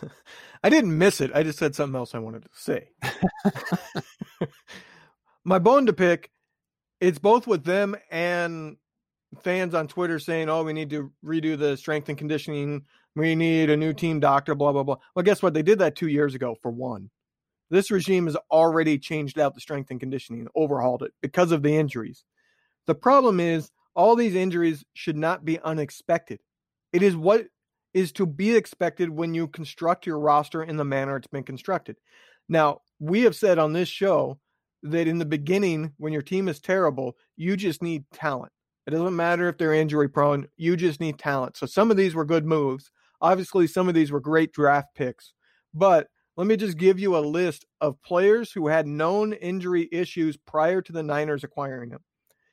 I 0.62 0.68
didn't 0.70 0.96
miss 0.96 1.20
it. 1.20 1.32
I 1.34 1.42
just 1.42 1.58
said 1.58 1.74
something 1.74 1.96
else 1.96 2.14
I 2.14 2.20
wanted 2.20 2.42
to 2.42 2.48
say. 2.54 2.90
My 5.44 5.58
bone 5.58 5.86
to 5.86 5.92
pick, 5.92 6.30
it's 7.00 7.18
both 7.18 7.48
with 7.48 7.64
them 7.64 7.96
and 8.10 8.76
fans 9.42 9.74
on 9.74 9.88
Twitter 9.88 10.18
saying, 10.18 10.48
"Oh, 10.48 10.64
we 10.64 10.72
need 10.72 10.90
to 10.90 11.12
redo 11.24 11.58
the 11.58 11.76
strength 11.76 12.08
and 12.08 12.18
conditioning. 12.18 12.84
We 13.14 13.34
need 13.34 13.70
a 13.70 13.76
new 13.76 13.92
team 13.92 14.20
doctor." 14.20 14.54
Blah 14.54 14.72
blah 14.72 14.82
blah. 14.82 14.96
Well, 15.14 15.22
guess 15.24 15.42
what? 15.42 15.54
They 15.54 15.62
did 15.62 15.78
that 15.78 15.96
two 15.96 16.08
years 16.08 16.34
ago. 16.34 16.56
For 16.62 16.70
one, 16.70 17.10
this 17.70 17.90
regime 17.90 18.26
has 18.26 18.36
already 18.50 18.98
changed 18.98 19.38
out 19.38 19.54
the 19.54 19.60
strength 19.60 19.90
and 19.90 20.00
conditioning, 20.00 20.48
overhauled 20.54 21.02
it 21.02 21.12
because 21.22 21.52
of 21.52 21.62
the 21.62 21.76
injuries. 21.76 22.24
The 22.86 22.94
problem 22.94 23.40
is 23.40 23.70
all 23.94 24.16
these 24.16 24.34
injuries 24.34 24.84
should 24.94 25.16
not 25.16 25.44
be 25.44 25.58
unexpected. 25.60 26.40
It 26.92 27.02
is 27.02 27.16
what 27.16 27.46
is 27.94 28.12
to 28.12 28.26
be 28.26 28.54
expected 28.54 29.10
when 29.10 29.34
you 29.34 29.48
construct 29.48 30.06
your 30.06 30.18
roster 30.18 30.62
in 30.62 30.76
the 30.76 30.84
manner 30.84 31.16
it's 31.16 31.26
been 31.26 31.44
constructed. 31.44 31.96
Now, 32.48 32.80
we 32.98 33.22
have 33.22 33.36
said 33.36 33.58
on 33.58 33.72
this 33.72 33.88
show 33.88 34.38
that 34.82 35.06
in 35.06 35.18
the 35.18 35.24
beginning, 35.24 35.92
when 35.98 36.12
your 36.12 36.22
team 36.22 36.48
is 36.48 36.60
terrible, 36.60 37.16
you 37.36 37.56
just 37.56 37.82
need 37.82 38.04
talent. 38.12 38.52
It 38.86 38.90
doesn't 38.90 39.14
matter 39.16 39.48
if 39.48 39.58
they're 39.58 39.72
injury 39.72 40.08
prone, 40.08 40.48
you 40.56 40.76
just 40.76 41.00
need 41.00 41.18
talent. 41.18 41.56
So 41.56 41.66
some 41.66 41.90
of 41.90 41.96
these 41.96 42.14
were 42.14 42.24
good 42.24 42.44
moves. 42.44 42.90
Obviously, 43.20 43.66
some 43.66 43.88
of 43.88 43.94
these 43.94 44.10
were 44.10 44.20
great 44.20 44.52
draft 44.52 44.88
picks. 44.96 45.34
But 45.72 46.08
let 46.36 46.46
me 46.46 46.56
just 46.56 46.78
give 46.78 46.98
you 46.98 47.16
a 47.16 47.20
list 47.20 47.66
of 47.80 48.02
players 48.02 48.52
who 48.52 48.68
had 48.68 48.86
known 48.86 49.32
injury 49.34 49.88
issues 49.92 50.36
prior 50.36 50.82
to 50.82 50.92
the 50.92 51.02
Niners 51.02 51.44
acquiring 51.44 51.90
them. 51.90 52.02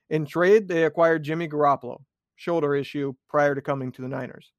In 0.10 0.26
trade, 0.26 0.68
they 0.68 0.84
acquired 0.86 1.24
Jimmy 1.24 1.48
Garoppolo, 1.48 2.04
shoulder 2.36 2.76
issue 2.76 3.14
prior 3.30 3.56
to 3.56 3.62
coming 3.62 3.92
to 3.94 4.02
the 4.02 4.08
Niners. 4.08 4.52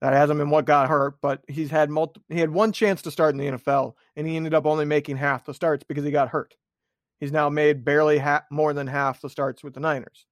That 0.00 0.14
hasn't 0.14 0.38
been 0.38 0.50
what 0.50 0.64
got 0.64 0.88
hurt, 0.88 1.20
but 1.20 1.42
he's 1.46 1.70
had 1.70 1.90
multi- 1.90 2.22
he 2.28 2.40
had 2.40 2.50
one 2.50 2.72
chance 2.72 3.02
to 3.02 3.10
start 3.10 3.34
in 3.34 3.38
the 3.38 3.46
NFL, 3.46 3.94
and 4.16 4.26
he 4.26 4.36
ended 4.36 4.54
up 4.54 4.66
only 4.66 4.86
making 4.86 5.18
half 5.18 5.44
the 5.44 5.52
starts 5.52 5.84
because 5.84 6.04
he 6.04 6.10
got 6.10 6.30
hurt. 6.30 6.54
He's 7.18 7.32
now 7.32 7.50
made 7.50 7.84
barely 7.84 8.18
ha- 8.18 8.46
more 8.50 8.72
than 8.72 8.86
half 8.86 9.20
the 9.20 9.28
starts 9.28 9.62
with 9.62 9.74
the 9.74 9.80
Niners. 9.80 10.26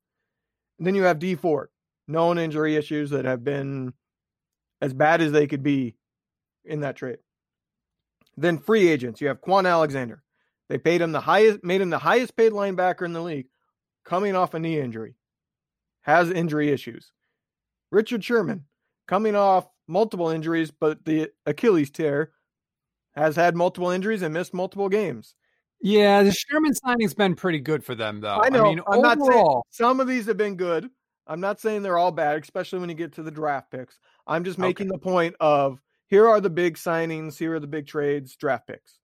And 0.78 0.86
then 0.86 0.94
you 0.94 1.02
have 1.04 1.18
Dee 1.18 1.34
Ford, 1.34 1.68
known 2.06 2.38
injury 2.38 2.76
issues 2.76 3.10
that 3.10 3.24
have 3.24 3.44
been 3.44 3.92
as 4.80 4.94
bad 4.94 5.20
as 5.20 5.32
they 5.32 5.46
could 5.46 5.62
be 5.62 5.96
in 6.64 6.80
that 6.80 6.96
trade. 6.96 7.18
Then 8.36 8.58
free 8.58 8.88
agents, 8.88 9.20
you 9.20 9.28
have 9.28 9.40
Kwon 9.40 9.68
Alexander. 9.68 10.22
They 10.68 10.78
paid 10.78 11.00
him 11.00 11.12
the 11.12 11.20
highest, 11.20 11.64
made 11.64 11.80
him 11.80 11.90
the 11.90 11.98
highest 11.98 12.36
paid 12.36 12.52
linebacker 12.52 13.04
in 13.04 13.12
the 13.12 13.22
league, 13.22 13.48
coming 14.04 14.36
off 14.36 14.54
a 14.54 14.58
knee 14.58 14.78
injury, 14.78 15.16
has 16.02 16.30
injury 16.30 16.70
issues. 16.70 17.12
Richard 17.90 18.22
Sherman, 18.22 18.66
coming 19.06 19.34
off 19.34 19.68
multiple 19.88 20.28
injuries, 20.28 20.70
but 20.70 21.04
the 21.04 21.30
Achilles 21.46 21.90
tear, 21.90 22.32
has 23.16 23.34
had 23.34 23.56
multiple 23.56 23.90
injuries 23.90 24.22
and 24.22 24.34
missed 24.34 24.54
multiple 24.54 24.88
games. 24.88 25.34
Yeah, 25.80 26.22
the 26.22 26.32
Sherman 26.32 26.74
signing's 26.74 27.14
been 27.14 27.34
pretty 27.34 27.60
good 27.60 27.84
for 27.84 27.94
them, 27.94 28.20
though. 28.20 28.40
I 28.40 28.48
know. 28.48 28.66
I 28.66 28.68
mean, 28.68 28.80
I'm 28.86 28.98
overall, 28.98 29.16
not 29.16 29.32
saying 29.32 29.60
some 29.70 30.00
of 30.00 30.08
these 30.08 30.26
have 30.26 30.36
been 30.36 30.56
good. 30.56 30.90
I'm 31.26 31.40
not 31.40 31.60
saying 31.60 31.82
they're 31.82 31.98
all 31.98 32.10
bad, 32.10 32.42
especially 32.42 32.80
when 32.80 32.88
you 32.88 32.94
get 32.94 33.12
to 33.14 33.22
the 33.22 33.30
draft 33.30 33.70
picks. 33.70 33.98
I'm 34.26 34.44
just 34.44 34.58
making 34.58 34.88
okay. 34.88 34.96
the 34.96 34.98
point 34.98 35.36
of 35.40 35.78
here 36.08 36.26
are 36.26 36.40
the 36.40 36.50
big 36.50 36.76
signings, 36.76 37.38
here 37.38 37.54
are 37.54 37.60
the 37.60 37.66
big 37.66 37.86
trades, 37.86 38.34
draft 38.34 38.66
picks. 38.66 38.98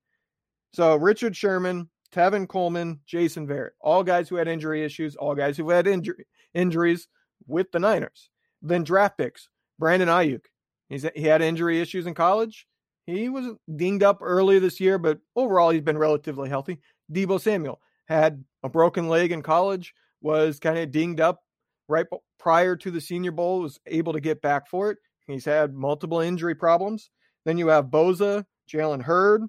So 0.72 0.96
Richard 0.96 1.36
Sherman, 1.36 1.90
Tevin 2.12 2.48
Coleman, 2.48 3.00
Jason 3.06 3.46
Verrett, 3.46 3.70
all 3.80 4.02
guys 4.02 4.28
who 4.28 4.36
had 4.36 4.48
injury 4.48 4.84
issues, 4.84 5.14
all 5.16 5.34
guys 5.34 5.56
who 5.56 5.68
had 5.68 5.86
injury, 5.86 6.26
injuries 6.54 7.08
with 7.46 7.70
the 7.72 7.78
Niners. 7.78 8.30
Then 8.62 8.84
draft 8.84 9.18
picks, 9.18 9.48
Brandon 9.78 10.08
Aiyuk. 10.08 10.46
He's, 10.88 11.06
he 11.14 11.22
had 11.22 11.42
injury 11.42 11.80
issues 11.80 12.06
in 12.06 12.14
college. 12.14 12.66
He 13.06 13.28
was 13.28 13.54
dinged 13.76 14.02
up 14.02 14.18
early 14.22 14.58
this 14.58 14.80
year, 14.80 14.98
but 14.98 15.18
overall 15.36 15.70
he's 15.70 15.82
been 15.82 15.98
relatively 15.98 16.48
healthy. 16.48 16.78
Deebo 17.12 17.40
Samuel 17.40 17.80
had 18.06 18.44
a 18.62 18.68
broken 18.68 19.08
leg 19.08 19.32
in 19.32 19.42
college, 19.42 19.94
was 20.22 20.58
kind 20.58 20.78
of 20.78 20.90
dinged 20.90 21.20
up 21.20 21.42
right 21.88 22.06
prior 22.38 22.76
to 22.76 22.90
the 22.90 23.00
Senior 23.00 23.32
Bowl, 23.32 23.60
was 23.60 23.78
able 23.86 24.14
to 24.14 24.20
get 24.20 24.40
back 24.40 24.68
for 24.68 24.90
it. 24.90 24.98
He's 25.26 25.44
had 25.44 25.74
multiple 25.74 26.20
injury 26.20 26.54
problems. 26.54 27.10
Then 27.44 27.58
you 27.58 27.68
have 27.68 27.86
Bosa, 27.86 28.44
Jalen 28.70 29.02
Hurd, 29.02 29.42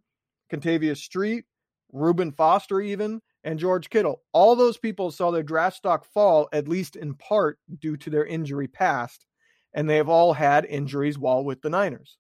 Kentavius 0.52 0.98
Street, 0.98 1.46
Reuben 1.94 2.32
Foster, 2.32 2.82
even, 2.82 3.22
and 3.46 3.60
George 3.60 3.90
Kittle. 3.90 4.22
All 4.34 4.56
those 4.56 4.78
people 4.78 5.12
saw 5.12 5.32
their 5.32 5.44
draft 5.44 5.78
stock 5.78 6.06
fall, 6.06 6.50
at 6.52 6.68
least 6.68 6.96
in 6.96 7.14
part 7.14 7.58
due 7.80 7.96
to 7.98 8.10
their 8.10 8.26
injury 8.26 8.68
past, 8.68 9.26
and 9.74 9.90
they 9.90 9.96
have 9.98 10.10
all 10.10 10.34
had 10.34 10.66
injuries 10.66 11.18
while 11.18 11.44
with 11.44 11.62
the 11.62 11.70
Niners. 11.70 12.18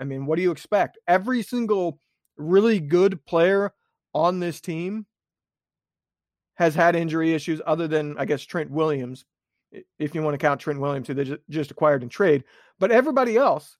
I 0.00 0.04
mean, 0.04 0.26
what 0.26 0.36
do 0.36 0.42
you 0.42 0.50
expect? 0.50 0.98
Every 1.06 1.42
single 1.42 1.98
really 2.36 2.80
good 2.80 3.24
player 3.24 3.72
on 4.14 4.40
this 4.40 4.60
team 4.60 5.06
has 6.54 6.74
had 6.74 6.96
injury 6.96 7.32
issues, 7.32 7.60
other 7.66 7.88
than, 7.88 8.16
I 8.18 8.24
guess, 8.24 8.42
Trent 8.42 8.70
Williams, 8.70 9.24
if 9.98 10.14
you 10.14 10.22
want 10.22 10.34
to 10.34 10.38
count 10.38 10.60
Trent 10.60 10.80
Williams, 10.80 11.08
who 11.08 11.14
they 11.14 11.36
just 11.48 11.70
acquired 11.70 12.02
in 12.02 12.08
trade. 12.08 12.44
But 12.78 12.90
everybody 12.90 13.36
else 13.36 13.76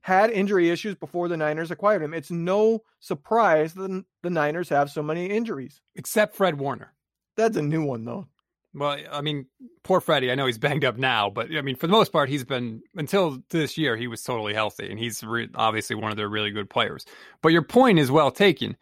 had 0.00 0.30
injury 0.30 0.70
issues 0.70 0.94
before 0.94 1.28
the 1.28 1.36
Niners 1.36 1.70
acquired 1.70 2.02
him. 2.02 2.14
It's 2.14 2.30
no 2.30 2.82
surprise 3.00 3.74
that 3.74 4.04
the 4.22 4.30
Niners 4.30 4.68
have 4.68 4.90
so 4.90 5.02
many 5.02 5.26
injuries. 5.26 5.80
Except 5.94 6.34
Fred 6.34 6.58
Warner. 6.58 6.92
That's 7.36 7.56
a 7.56 7.62
new 7.62 7.82
one, 7.82 8.04
though. 8.04 8.28
Well, 8.74 8.98
I 9.10 9.20
mean, 9.20 9.46
poor 9.84 10.00
Freddie. 10.00 10.32
I 10.32 10.34
know 10.34 10.46
he's 10.46 10.58
banged 10.58 10.84
up 10.84 10.98
now, 10.98 11.30
but 11.30 11.54
I 11.56 11.62
mean, 11.62 11.76
for 11.76 11.86
the 11.86 11.92
most 11.92 12.10
part, 12.12 12.28
he's 12.28 12.44
been 12.44 12.82
until 12.96 13.38
this 13.50 13.78
year. 13.78 13.96
He 13.96 14.08
was 14.08 14.22
totally 14.22 14.52
healthy, 14.52 14.90
and 14.90 14.98
he's 14.98 15.22
re- 15.22 15.48
obviously 15.54 15.94
one 15.94 16.10
of 16.10 16.16
their 16.16 16.28
really 16.28 16.50
good 16.50 16.68
players. 16.68 17.06
But 17.40 17.52
your 17.52 17.62
point 17.62 18.00
is 18.00 18.10
well 18.10 18.32
taken. 18.32 18.76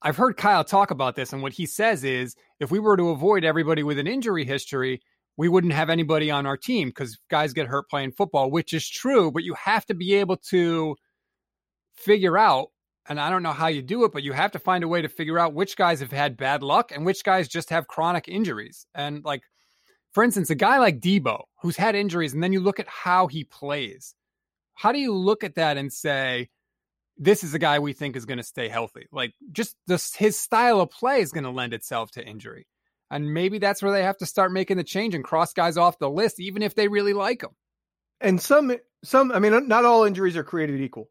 I've 0.00 0.16
heard 0.16 0.38
Kyle 0.38 0.64
talk 0.64 0.90
about 0.90 1.14
this, 1.14 1.32
and 1.32 1.42
what 1.42 1.52
he 1.52 1.66
says 1.66 2.04
is, 2.04 2.36
if 2.58 2.70
we 2.70 2.78
were 2.78 2.96
to 2.96 3.10
avoid 3.10 3.44
everybody 3.44 3.82
with 3.82 3.98
an 3.98 4.06
injury 4.06 4.44
history, 4.44 5.02
we 5.36 5.48
wouldn't 5.48 5.72
have 5.74 5.90
anybody 5.90 6.30
on 6.30 6.46
our 6.46 6.56
team 6.56 6.88
because 6.88 7.18
guys 7.30 7.52
get 7.52 7.66
hurt 7.66 7.88
playing 7.90 8.12
football, 8.12 8.50
which 8.50 8.72
is 8.72 8.88
true. 8.88 9.30
But 9.30 9.44
you 9.44 9.54
have 9.54 9.84
to 9.86 9.94
be 9.94 10.14
able 10.14 10.36
to 10.48 10.96
figure 11.94 12.38
out 12.38 12.68
and 13.06 13.20
I 13.20 13.30
don't 13.30 13.42
know 13.42 13.52
how 13.52 13.66
you 13.66 13.82
do 13.82 14.04
it, 14.04 14.12
but 14.12 14.22
you 14.22 14.32
have 14.32 14.52
to 14.52 14.58
find 14.58 14.82
a 14.84 14.88
way 14.88 15.02
to 15.02 15.08
figure 15.08 15.38
out 15.38 15.54
which 15.54 15.76
guys 15.76 16.00
have 16.00 16.12
had 16.12 16.36
bad 16.36 16.62
luck 16.62 16.92
and 16.92 17.04
which 17.04 17.24
guys 17.24 17.48
just 17.48 17.70
have 17.70 17.86
chronic 17.86 18.28
injuries. 18.28 18.86
And 18.94 19.24
like, 19.24 19.42
for 20.12 20.24
instance, 20.24 20.50
a 20.50 20.54
guy 20.54 20.78
like 20.78 21.00
Deebo 21.00 21.42
who's 21.62 21.76
had 21.76 21.94
injuries, 21.94 22.32
and 22.32 22.42
then 22.42 22.52
you 22.52 22.60
look 22.60 22.80
at 22.80 22.88
how 22.88 23.26
he 23.26 23.44
plays. 23.44 24.14
How 24.74 24.92
do 24.92 24.98
you 24.98 25.14
look 25.14 25.44
at 25.44 25.56
that 25.56 25.76
and 25.76 25.92
say, 25.92 26.48
this 27.16 27.44
is 27.44 27.54
a 27.54 27.58
guy 27.58 27.78
we 27.78 27.92
think 27.92 28.16
is 28.16 28.26
going 28.26 28.38
to 28.38 28.44
stay 28.44 28.68
healthy? 28.68 29.06
Like, 29.12 29.34
just 29.52 29.76
his 30.16 30.38
style 30.38 30.80
of 30.80 30.90
play 30.90 31.20
is 31.20 31.32
going 31.32 31.44
to 31.44 31.50
lend 31.50 31.74
itself 31.74 32.10
to 32.12 32.24
injury. 32.26 32.66
And 33.10 33.32
maybe 33.32 33.58
that's 33.58 33.82
where 33.82 33.92
they 33.92 34.02
have 34.02 34.16
to 34.18 34.26
start 34.26 34.50
making 34.50 34.78
the 34.78 34.84
change 34.84 35.14
and 35.14 35.22
cross 35.22 35.52
guys 35.52 35.76
off 35.76 35.98
the 35.98 36.10
list, 36.10 36.40
even 36.40 36.62
if 36.62 36.74
they 36.74 36.88
really 36.88 37.12
like 37.12 37.40
them. 37.40 37.54
And 38.20 38.40
some, 38.40 38.74
some, 39.04 39.30
I 39.30 39.38
mean, 39.38 39.68
not 39.68 39.84
all 39.84 40.04
injuries 40.04 40.36
are 40.36 40.42
created 40.42 40.80
equal. 40.80 41.10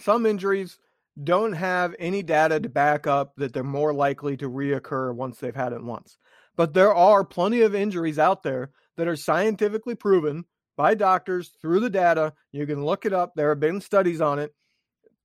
Some 0.00 0.26
injuries 0.26 0.78
don't 1.22 1.52
have 1.52 1.94
any 1.98 2.22
data 2.22 2.58
to 2.58 2.68
back 2.68 3.06
up 3.06 3.34
that 3.36 3.52
they're 3.52 3.62
more 3.62 3.92
likely 3.92 4.36
to 4.38 4.50
reoccur 4.50 5.14
once 5.14 5.38
they've 5.38 5.54
had 5.54 5.72
it 5.72 5.82
once. 5.82 6.18
But 6.56 6.74
there 6.74 6.94
are 6.94 7.24
plenty 7.24 7.62
of 7.62 7.74
injuries 7.74 8.18
out 8.18 8.42
there 8.42 8.70
that 8.96 9.08
are 9.08 9.16
scientifically 9.16 9.94
proven 9.94 10.44
by 10.76 10.94
doctors 10.94 11.52
through 11.60 11.80
the 11.80 11.90
data. 11.90 12.32
You 12.52 12.66
can 12.66 12.84
look 12.84 13.06
it 13.06 13.12
up. 13.12 13.32
There 13.34 13.50
have 13.50 13.60
been 13.60 13.80
studies 13.80 14.20
on 14.20 14.38
it 14.38 14.52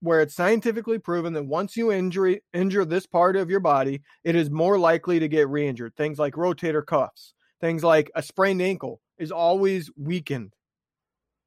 where 0.01 0.21
it's 0.21 0.35
scientifically 0.35 0.97
proven 0.99 1.33
that 1.33 1.45
once 1.45 1.75
you 1.75 1.91
injury, 1.91 2.41
injure 2.53 2.85
this 2.85 3.05
part 3.05 3.35
of 3.35 3.49
your 3.49 3.59
body, 3.59 4.01
it 4.23 4.35
is 4.35 4.49
more 4.49 4.77
likely 4.79 5.19
to 5.19 5.27
get 5.27 5.49
re 5.49 5.67
injured. 5.67 5.95
Things 5.95 6.17
like 6.17 6.35
rotator 6.35 6.85
cuffs, 6.85 7.33
things 7.59 7.83
like 7.83 8.09
a 8.15 8.23
sprained 8.23 8.61
ankle 8.61 9.01
is 9.17 9.31
always 9.31 9.91
weakened 9.97 10.53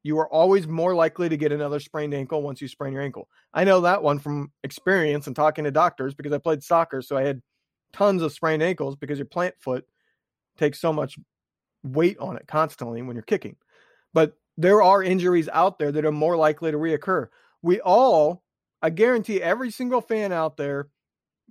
you 0.02 0.18
are 0.18 0.32
always 0.32 0.66
more 0.66 0.94
likely 0.94 1.28
to 1.28 1.36
get 1.36 1.52
another 1.52 1.80
sprained 1.80 2.14
ankle 2.14 2.42
once 2.42 2.60
you 2.60 2.68
sprain 2.68 2.92
your 2.92 3.02
ankle. 3.02 3.28
I 3.54 3.64
know 3.64 3.80
that 3.82 4.02
one 4.02 4.18
from 4.18 4.50
experience 4.64 5.26
and 5.26 5.36
talking 5.36 5.64
to 5.64 5.70
doctors 5.70 6.14
because 6.14 6.32
I 6.32 6.38
played 6.38 6.62
soccer. 6.62 7.02
So 7.02 7.16
I 7.16 7.22
had 7.22 7.40
tons 7.92 8.22
of 8.22 8.32
sprained 8.32 8.62
ankles 8.62 8.96
because 8.96 9.18
your 9.18 9.26
plant 9.26 9.54
foot 9.60 9.84
takes 10.58 10.80
so 10.80 10.92
much 10.92 11.16
weight 11.84 12.18
on 12.18 12.36
it 12.36 12.46
constantly 12.48 13.02
when 13.02 13.16
you're 13.16 13.22
kicking. 13.22 13.56
But 14.12 14.34
there 14.56 14.82
are 14.82 15.02
injuries 15.02 15.48
out 15.52 15.78
there 15.78 15.92
that 15.92 16.04
are 16.04 16.12
more 16.12 16.36
likely 16.36 16.70
to 16.70 16.78
reoccur. 16.78 17.28
We 17.62 17.80
all, 17.80 18.42
I 18.82 18.90
guarantee 18.90 19.40
every 19.40 19.70
single 19.70 20.00
fan 20.00 20.32
out 20.32 20.56
there, 20.56 20.88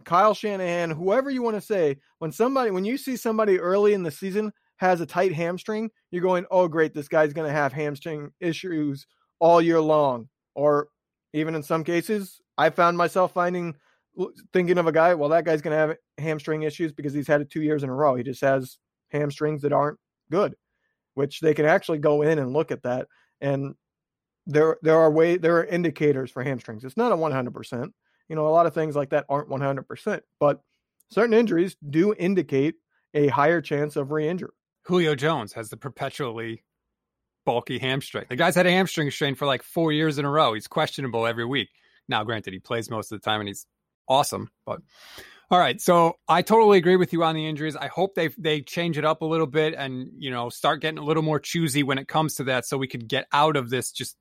Kyle 0.03 0.33
Shanahan, 0.33 0.91
whoever 0.91 1.29
you 1.29 1.41
want 1.41 1.55
to 1.55 1.61
say, 1.61 1.97
when 2.19 2.31
somebody, 2.31 2.71
when 2.71 2.85
you 2.85 2.97
see 2.97 3.15
somebody 3.15 3.59
early 3.59 3.93
in 3.93 4.03
the 4.03 4.11
season 4.11 4.51
has 4.81 4.99
a 4.99 5.05
tight 5.05 5.31
hamstring, 5.31 5.91
you're 6.09 6.23
going, 6.23 6.43
oh, 6.49 6.67
great, 6.67 6.91
this 6.91 7.07
guy's 7.07 7.33
going 7.33 7.47
to 7.47 7.53
have 7.53 7.71
hamstring 7.71 8.31
issues 8.39 9.05
all 9.39 9.61
year 9.61 9.79
long. 9.79 10.27
Or 10.55 10.87
even 11.33 11.53
in 11.53 11.61
some 11.61 11.83
cases, 11.83 12.41
I 12.57 12.71
found 12.71 12.97
myself 12.97 13.31
finding, 13.31 13.75
thinking 14.51 14.79
of 14.79 14.87
a 14.87 14.91
guy, 14.91 15.13
well, 15.13 15.29
that 15.29 15.45
guy's 15.45 15.61
going 15.61 15.75
to 15.75 15.77
have 15.77 15.97
hamstring 16.17 16.63
issues 16.63 16.91
because 16.91 17.13
he's 17.13 17.27
had 17.27 17.41
it 17.41 17.51
two 17.51 17.61
years 17.61 17.83
in 17.83 17.89
a 17.89 17.93
row. 17.93 18.15
He 18.15 18.23
just 18.23 18.41
has 18.41 18.79
hamstrings 19.11 19.61
that 19.61 19.71
aren't 19.71 19.99
good, 20.31 20.55
which 21.13 21.41
they 21.41 21.53
can 21.53 21.65
actually 21.65 21.99
go 21.99 22.23
in 22.23 22.39
and 22.39 22.51
look 22.51 22.71
at 22.71 22.81
that. 22.81 23.07
And 23.39 23.75
there, 24.47 24.77
there 24.81 24.97
are 24.97 25.11
way, 25.11 25.37
there 25.37 25.57
are 25.57 25.65
indicators 25.65 26.31
for 26.31 26.43
hamstrings. 26.43 26.83
It's 26.83 26.97
not 26.97 27.11
a 27.11 27.15
100%. 27.15 27.91
You 28.29 28.35
know, 28.35 28.47
a 28.47 28.49
lot 28.49 28.65
of 28.65 28.73
things 28.73 28.95
like 28.95 29.11
that 29.11 29.25
aren't 29.29 29.49
100%, 29.49 30.21
but 30.39 30.59
certain 31.11 31.35
injuries 31.35 31.77
do 31.87 32.15
indicate 32.17 32.77
a 33.13 33.27
higher 33.27 33.61
chance 33.61 33.95
of 33.95 34.11
re-injury. 34.11 34.49
Julio 34.83 35.15
Jones 35.15 35.53
has 35.53 35.69
the 35.69 35.77
perpetually 35.77 36.63
bulky 37.45 37.79
hamstring. 37.79 38.25
The 38.29 38.35
guy's 38.35 38.55
had 38.55 38.65
a 38.65 38.71
hamstring 38.71 39.11
strain 39.11 39.35
for 39.35 39.45
like 39.45 39.63
four 39.63 39.91
years 39.91 40.17
in 40.17 40.25
a 40.25 40.29
row. 40.29 40.53
He's 40.53 40.67
questionable 40.67 41.25
every 41.25 41.45
week. 41.45 41.69
Now, 42.07 42.23
granted, 42.23 42.53
he 42.53 42.59
plays 42.59 42.89
most 42.89 43.11
of 43.11 43.21
the 43.21 43.23
time 43.23 43.41
and 43.41 43.47
he's 43.47 43.65
awesome, 44.07 44.49
but 44.65 44.81
all 45.49 45.59
right. 45.59 45.79
So 45.81 46.17
I 46.27 46.41
totally 46.41 46.77
agree 46.77 46.95
with 46.95 47.13
you 47.13 47.23
on 47.23 47.35
the 47.35 47.47
injuries. 47.47 47.75
I 47.75 47.87
hope 47.87 48.15
they 48.15 48.29
they 48.37 48.61
change 48.61 48.97
it 48.97 49.05
up 49.05 49.21
a 49.21 49.25
little 49.25 49.47
bit 49.47 49.73
and 49.73 50.09
you 50.17 50.31
know 50.31 50.49
start 50.49 50.81
getting 50.81 50.97
a 50.97 51.03
little 51.03 51.23
more 51.23 51.39
choosy 51.39 51.83
when 51.83 51.97
it 51.97 52.07
comes 52.07 52.35
to 52.35 52.45
that, 52.45 52.65
so 52.65 52.77
we 52.77 52.87
could 52.87 53.07
get 53.07 53.27
out 53.33 53.57
of 53.57 53.69
this 53.69 53.91
just 53.91 54.15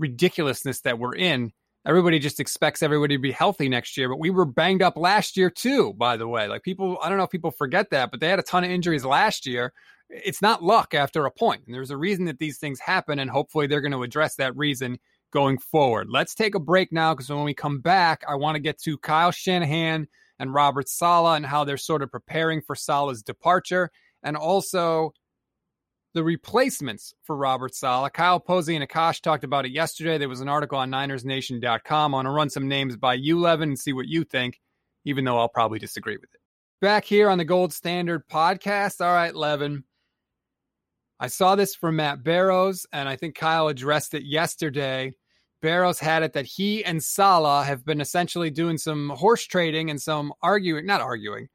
ridiculousness 0.00 0.80
that 0.80 0.98
we're 0.98 1.14
in 1.14 1.52
everybody 1.88 2.18
just 2.18 2.38
expects 2.38 2.82
everybody 2.82 3.16
to 3.16 3.20
be 3.20 3.32
healthy 3.32 3.66
next 3.68 3.96
year. 3.96 4.10
But 4.10 4.18
we 4.20 4.28
were 4.28 4.44
banged 4.44 4.82
up 4.82 4.98
last 4.98 5.38
year 5.38 5.48
too, 5.48 5.94
by 5.94 6.18
the 6.18 6.28
way. 6.28 6.46
Like 6.46 6.62
people, 6.62 6.98
I 7.02 7.08
don't 7.08 7.16
know 7.16 7.24
if 7.24 7.30
people 7.30 7.50
forget 7.50 7.88
that, 7.90 8.10
but 8.10 8.20
they 8.20 8.28
had 8.28 8.38
a 8.38 8.42
ton 8.42 8.62
of 8.62 8.70
injuries 8.70 9.06
last 9.06 9.46
year. 9.46 9.72
It's 10.10 10.42
not 10.42 10.62
luck 10.62 10.92
after 10.92 11.24
a 11.24 11.30
point. 11.30 11.62
And 11.66 11.74
there's 11.74 11.90
a 11.90 11.96
reason 11.96 12.26
that 12.26 12.38
these 12.38 12.58
things 12.58 12.78
happen, 12.78 13.18
and 13.18 13.30
hopefully 13.30 13.66
they're 13.66 13.80
going 13.80 13.92
to 13.92 14.02
address 14.02 14.36
that 14.36 14.56
reason 14.56 14.98
going 15.32 15.58
forward. 15.58 16.08
Let's 16.10 16.34
take 16.34 16.54
a 16.54 16.60
break 16.60 16.92
now 16.92 17.14
because 17.14 17.30
when 17.30 17.44
we 17.44 17.54
come 17.54 17.80
back, 17.80 18.22
I 18.28 18.34
want 18.34 18.56
to 18.56 18.60
get 18.60 18.78
to 18.82 18.98
Kyle 18.98 19.30
Shanahan 19.30 20.08
and 20.38 20.54
Robert 20.54 20.88
Saleh 20.88 21.36
and 21.36 21.46
how 21.46 21.64
they're 21.64 21.76
sort 21.76 22.02
of 22.02 22.10
preparing 22.10 22.62
for 22.62 22.74
Saleh's 22.74 23.22
departure. 23.22 23.90
And 24.22 24.36
also 24.36 25.12
the 26.18 26.24
replacements 26.24 27.14
for 27.22 27.36
Robert 27.36 27.76
Saleh. 27.76 28.12
Kyle 28.12 28.40
Posey 28.40 28.74
and 28.74 28.84
Akash 28.84 29.20
talked 29.20 29.44
about 29.44 29.64
it 29.66 29.70
yesterday. 29.70 30.18
There 30.18 30.28
was 30.28 30.40
an 30.40 30.48
article 30.48 30.76
on 30.76 30.90
NinersNation.com. 30.90 32.12
I 32.12 32.16
want 32.16 32.26
to 32.26 32.30
run 32.30 32.50
some 32.50 32.66
names 32.66 32.96
by 32.96 33.14
you, 33.14 33.38
Levin, 33.38 33.68
and 33.68 33.78
see 33.78 33.92
what 33.92 34.08
you 34.08 34.24
think, 34.24 34.60
even 35.04 35.24
though 35.24 35.38
I'll 35.38 35.48
probably 35.48 35.78
disagree 35.78 36.16
with 36.16 36.34
it. 36.34 36.40
Back 36.80 37.04
here 37.04 37.30
on 37.30 37.38
the 37.38 37.44
Gold 37.44 37.72
Standard 37.72 38.26
podcast. 38.26 39.00
All 39.00 39.12
right, 39.12 39.32
Levin. 39.32 39.84
I 41.20 41.28
saw 41.28 41.54
this 41.54 41.76
from 41.76 41.94
Matt 41.94 42.24
Barrows, 42.24 42.84
and 42.92 43.08
I 43.08 43.14
think 43.14 43.36
Kyle 43.36 43.68
addressed 43.68 44.12
it 44.12 44.24
yesterday. 44.24 45.12
Barrows 45.62 46.00
had 46.00 46.24
it 46.24 46.32
that 46.32 46.46
he 46.46 46.84
and 46.84 47.00
Saleh 47.00 47.64
have 47.64 47.84
been 47.84 48.00
essentially 48.00 48.50
doing 48.50 48.76
some 48.76 49.10
horse 49.10 49.44
trading 49.44 49.88
and 49.88 50.02
some 50.02 50.32
arguing, 50.42 50.84
not 50.84 51.00
arguing, 51.00 51.48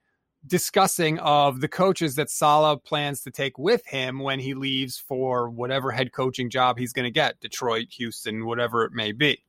discussing 0.46 1.20
of 1.20 1.62
the 1.62 1.68
coaches 1.68 2.16
that 2.16 2.30
Saleh 2.30 2.84
plans 2.84 3.22
to 3.22 3.32
take 3.32 3.58
with 3.58 3.86
him 3.86 4.20
when 4.20 4.40
he 4.40 4.54
leaves 4.54 4.98
for 4.98 5.50
whatever 5.50 5.92
head 5.92 6.12
coaching 6.12 6.50
job 6.50 6.78
he's 6.78 6.94
going 6.94 7.06
to 7.06 7.12
get 7.12 7.40
Detroit, 7.40 7.88
Houston, 7.92 8.46
whatever 8.46 8.84
it 8.84 8.92
may 8.92 9.12
be. 9.12 9.44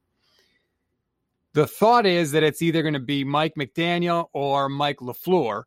The 1.54 1.66
thought 1.66 2.06
is 2.06 2.32
that 2.32 2.42
it's 2.42 2.62
either 2.62 2.82
going 2.82 2.94
to 2.94 3.00
be 3.00 3.24
Mike 3.24 3.54
McDaniel 3.56 4.26
or 4.32 4.68
Mike 4.68 4.98
LaFleur. 4.98 5.64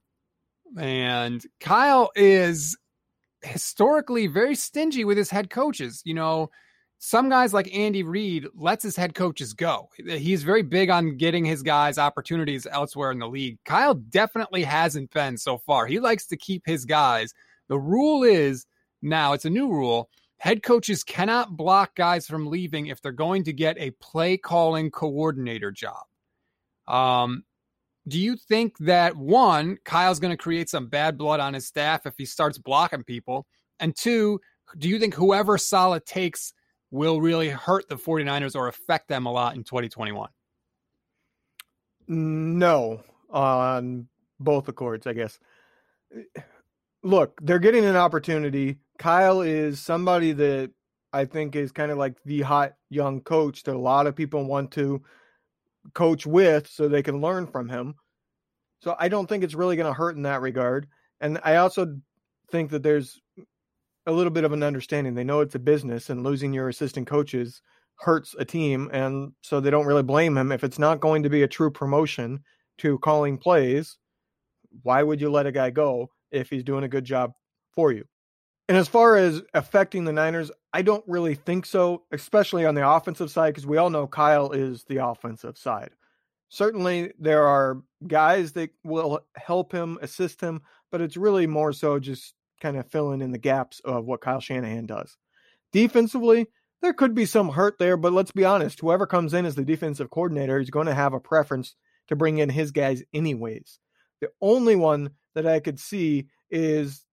And 0.78 1.46
Kyle 1.62 2.12
is 2.16 2.78
historically 3.42 4.28
very 4.28 4.56
stingy 4.56 5.06
with 5.06 5.18
his 5.18 5.30
head 5.30 5.50
coaches. 5.50 6.02
You 6.04 6.14
know, 6.14 6.50
some 7.00 7.30
guys 7.30 7.54
like 7.54 7.74
Andy 7.74 8.04
Reid 8.04 8.48
lets 8.56 8.84
his 8.84 8.96
head 8.96 9.14
coaches 9.14 9.54
go. 9.54 9.90
He's 9.98 10.44
very 10.44 10.64
big 10.64 10.90
on 10.90 11.18
getting 11.18 11.46
his 11.46 11.62
guys 11.62 11.98
opportunities 11.98 12.66
elsewhere 12.70 13.12
in 13.12 13.20
the 13.20 13.28
league. 13.28 13.60
Kyle 13.66 13.94
definitely 13.94 14.64
hasn't 14.64 15.12
been 15.12 15.38
so 15.38 15.60
far. 15.60 15.86
He 15.86 16.00
likes 16.00 16.26
to 16.28 16.38
keep 16.38 16.64
his 16.66 16.86
guys. 16.86 17.34
The 17.68 17.78
rule 17.78 18.24
is 18.24 18.66
now, 19.02 19.34
it's 19.34 19.46
a 19.46 19.50
new 19.50 19.70
rule. 19.70 20.10
Head 20.40 20.64
coaches 20.64 21.04
cannot 21.04 21.56
block 21.56 21.96
guys 21.96 22.28
from 22.28 22.48
leaving 22.48 22.88
if 22.88 23.02
they're 23.02 23.12
going 23.12 23.44
to 23.44 23.54
get 23.54 23.78
a 23.80 23.92
play 23.92 24.38
calling 24.38 24.90
coordinator 24.90 25.72
job. 25.72 26.04
Um, 26.88 27.44
do 28.08 28.20
you 28.20 28.38
think 28.38 28.78
that 28.80 29.16
one, 29.16 29.78
Kyle's 29.84 30.20
going 30.20 30.32
to 30.32 30.38
create 30.38 30.70
some 30.70 30.88
bad 30.88 31.18
blood 31.18 31.40
on 31.40 31.54
his 31.54 31.68
staff 31.68 32.06
if 32.06 32.14
he 32.18 32.26
starts 32.26 32.58
blocking 32.58 33.04
people? 33.04 33.46
And 33.80 33.96
two, 33.96 34.40
do 34.78 34.88
you 34.88 34.98
think 34.98 35.14
whoever 35.14 35.58
Saleh 35.58 36.06
takes 36.06 36.54
will 36.92 37.22
really 37.22 37.50
hurt 37.50 37.90
the 37.90 37.96
49ers 37.96 38.56
or 38.56 38.68
affect 38.68 39.08
them 39.08 39.26
a 39.26 39.32
lot 39.32 39.56
in 39.56 39.64
2021? 39.64 40.30
No, 42.08 43.04
on 43.30 44.08
both 44.40 44.68
accords, 44.68 45.06
I 45.06 45.14
guess. 45.14 45.40
Look, 47.04 47.40
they're 47.42 47.60
getting 47.60 47.86
an 47.86 47.96
opportunity. 47.96 48.78
Kyle 48.98 49.42
is 49.42 49.80
somebody 49.80 50.32
that 50.34 50.72
I 51.12 51.26
think 51.26 51.56
is 51.56 51.72
kind 51.72 51.92
of 51.92 51.98
like 51.98 52.16
the 52.24 52.42
hot 52.42 52.76
young 52.90 53.22
coach 53.22 53.64
that 53.64 53.76
a 53.76 53.80
lot 53.80 54.08
of 54.08 54.16
people 54.16 54.46
want 54.46 54.72
to 54.72 55.02
coach 55.94 56.26
with 56.26 56.68
so 56.68 56.88
they 56.88 57.04
can 57.04 57.22
learn 57.22 57.48
from 57.48 57.70
him. 57.70 57.96
So 58.82 58.96
I 59.00 59.10
don't 59.10 59.28
think 59.28 59.44
it's 59.44 59.56
really 59.56 59.76
going 59.76 59.92
to 59.92 59.98
hurt 59.98 60.16
in 60.16 60.24
that 60.24 60.42
regard. 60.42 60.88
And 61.20 61.40
I 61.44 61.56
also 61.58 61.98
think 62.52 62.72
that 62.72 62.84
there's 62.84 63.20
a 64.08 64.12
little 64.12 64.32
bit 64.32 64.46
of 64.46 64.54
an 64.54 64.64
understanding. 64.64 65.14
They 65.14 65.24
know 65.24 65.42
it's 65.42 65.56
a 65.56 65.60
business 65.60 66.10
and 66.10 66.24
losing 66.24 66.54
your 66.54 66.70
assistant 66.70 67.06
coaches 67.08 67.62
hurts 67.98 68.36
a 68.40 68.46
team. 68.46 68.90
And 68.94 69.34
so 69.42 69.60
they 69.60 69.70
don't 69.70 69.86
really 69.86 70.04
blame 70.04 70.38
him. 70.38 70.52
If 70.52 70.64
it's 70.64 70.80
not 70.80 71.00
going 71.00 71.24
to 71.24 71.30
be 71.30 71.44
a 71.44 71.48
true 71.48 71.70
promotion 71.70 72.44
to 72.80 72.98
calling 73.00 73.38
plays, 73.38 73.98
why 74.84 75.04
would 75.04 75.20
you 75.20 75.30
let 75.30 75.46
a 75.46 75.52
guy 75.52 75.70
go 75.70 76.10
if 76.32 76.50
he's 76.50 76.64
doing 76.64 76.84
a 76.84 76.90
good 76.90 77.06
job 77.06 77.34
for 77.74 77.92
you? 77.92 78.06
And 78.70 78.78
as 78.78 78.88
far 78.88 79.16
as 79.16 79.42
affecting 79.54 80.04
the 80.04 80.12
Niners, 80.14 80.52
I 80.74 80.82
don't 80.82 81.04
really 81.08 81.36
think 81.36 81.66
so, 81.66 82.04
especially 82.12 82.66
on 82.66 82.76
the 82.76 82.88
offensive 82.88 83.32
side, 83.32 83.54
because 83.54 83.66
we 83.66 83.78
all 83.78 83.90
know 83.90 84.08
Kyle 84.08 84.52
is 84.52 84.84
the 84.84 85.06
offensive 85.06 85.58
side. 85.58 85.92
Certainly, 86.50 87.14
there 87.18 87.48
are 87.48 87.82
guys 88.08 88.52
that 88.54 88.70
will 88.84 89.22
help 89.36 89.72
him, 89.72 89.98
assist 90.02 90.40
him, 90.40 90.62
but 90.92 91.02
it's 91.02 91.18
really 91.18 91.48
more 91.48 91.74
so 91.74 91.98
just 91.98 92.34
kind 92.62 92.78
of 92.78 92.90
filling 92.90 93.22
in 93.22 93.32
the 93.32 93.38
gaps 93.38 93.82
of 93.84 94.06
what 94.06 94.22
Kyle 94.22 94.40
Shanahan 94.40 94.86
does. 94.86 95.18
Defensively, 95.72 96.48
there 96.82 96.94
could 96.94 97.16
be 97.16 97.26
some 97.26 97.50
hurt 97.50 97.78
there, 97.80 97.98
but 97.98 98.14
let's 98.14 98.32
be 98.32 98.46
honest, 98.46 98.80
whoever 98.80 99.08
comes 99.08 99.34
in 99.34 99.46
as 99.46 99.56
the 99.56 99.66
defensive 99.66 100.10
coordinator 100.10 100.60
is 100.60 100.70
going 100.70 100.88
to 100.88 100.94
have 100.94 101.14
a 101.14 101.20
preference 101.20 101.76
to 102.08 102.16
bring 102.16 102.38
in 102.38 102.50
his 102.50 102.72
guys 102.72 103.04
anyways. 103.14 103.80
The 104.22 104.30
only 104.42 104.76
one 104.76 105.12
that 105.36 105.46
I 105.46 105.60
could 105.60 105.80
see 105.80 106.28
is 106.50 107.04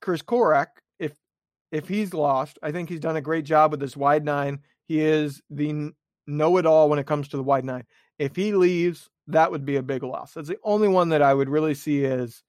Kris 0.00 0.22
Kocurek. 0.22 0.68
If 0.98 1.12
if 1.72 1.88
he's 1.88 2.14
lost, 2.14 2.58
I 2.62 2.72
think 2.72 2.88
he's 2.88 3.00
done 3.00 3.16
a 3.16 3.20
great 3.22 3.44
job 3.44 3.70
with 3.70 3.80
this 3.80 3.96
wide 3.96 4.24
nine. 4.24 4.60
He 4.86 5.00
is 5.00 5.42
the 5.50 5.92
know 6.26 6.56
it 6.56 6.66
all 6.66 6.88
when 6.88 6.98
it 6.98 7.06
comes 7.06 7.28
to 7.28 7.36
the 7.36 7.42
wide 7.42 7.64
nine. 7.64 7.84
If 8.18 8.36
he 8.36 8.52
leaves, 8.52 9.10
that 9.26 9.50
would 9.50 9.64
be 9.64 9.76
a 9.76 9.82
big 9.82 10.02
loss. 10.02 10.32
That's 10.32 10.48
the 10.48 10.58
only 10.62 10.88
one 10.88 11.10
that 11.10 11.22
I 11.22 11.34
would 11.34 11.48
really 11.48 11.74
see 11.74 12.04
as 12.04 12.42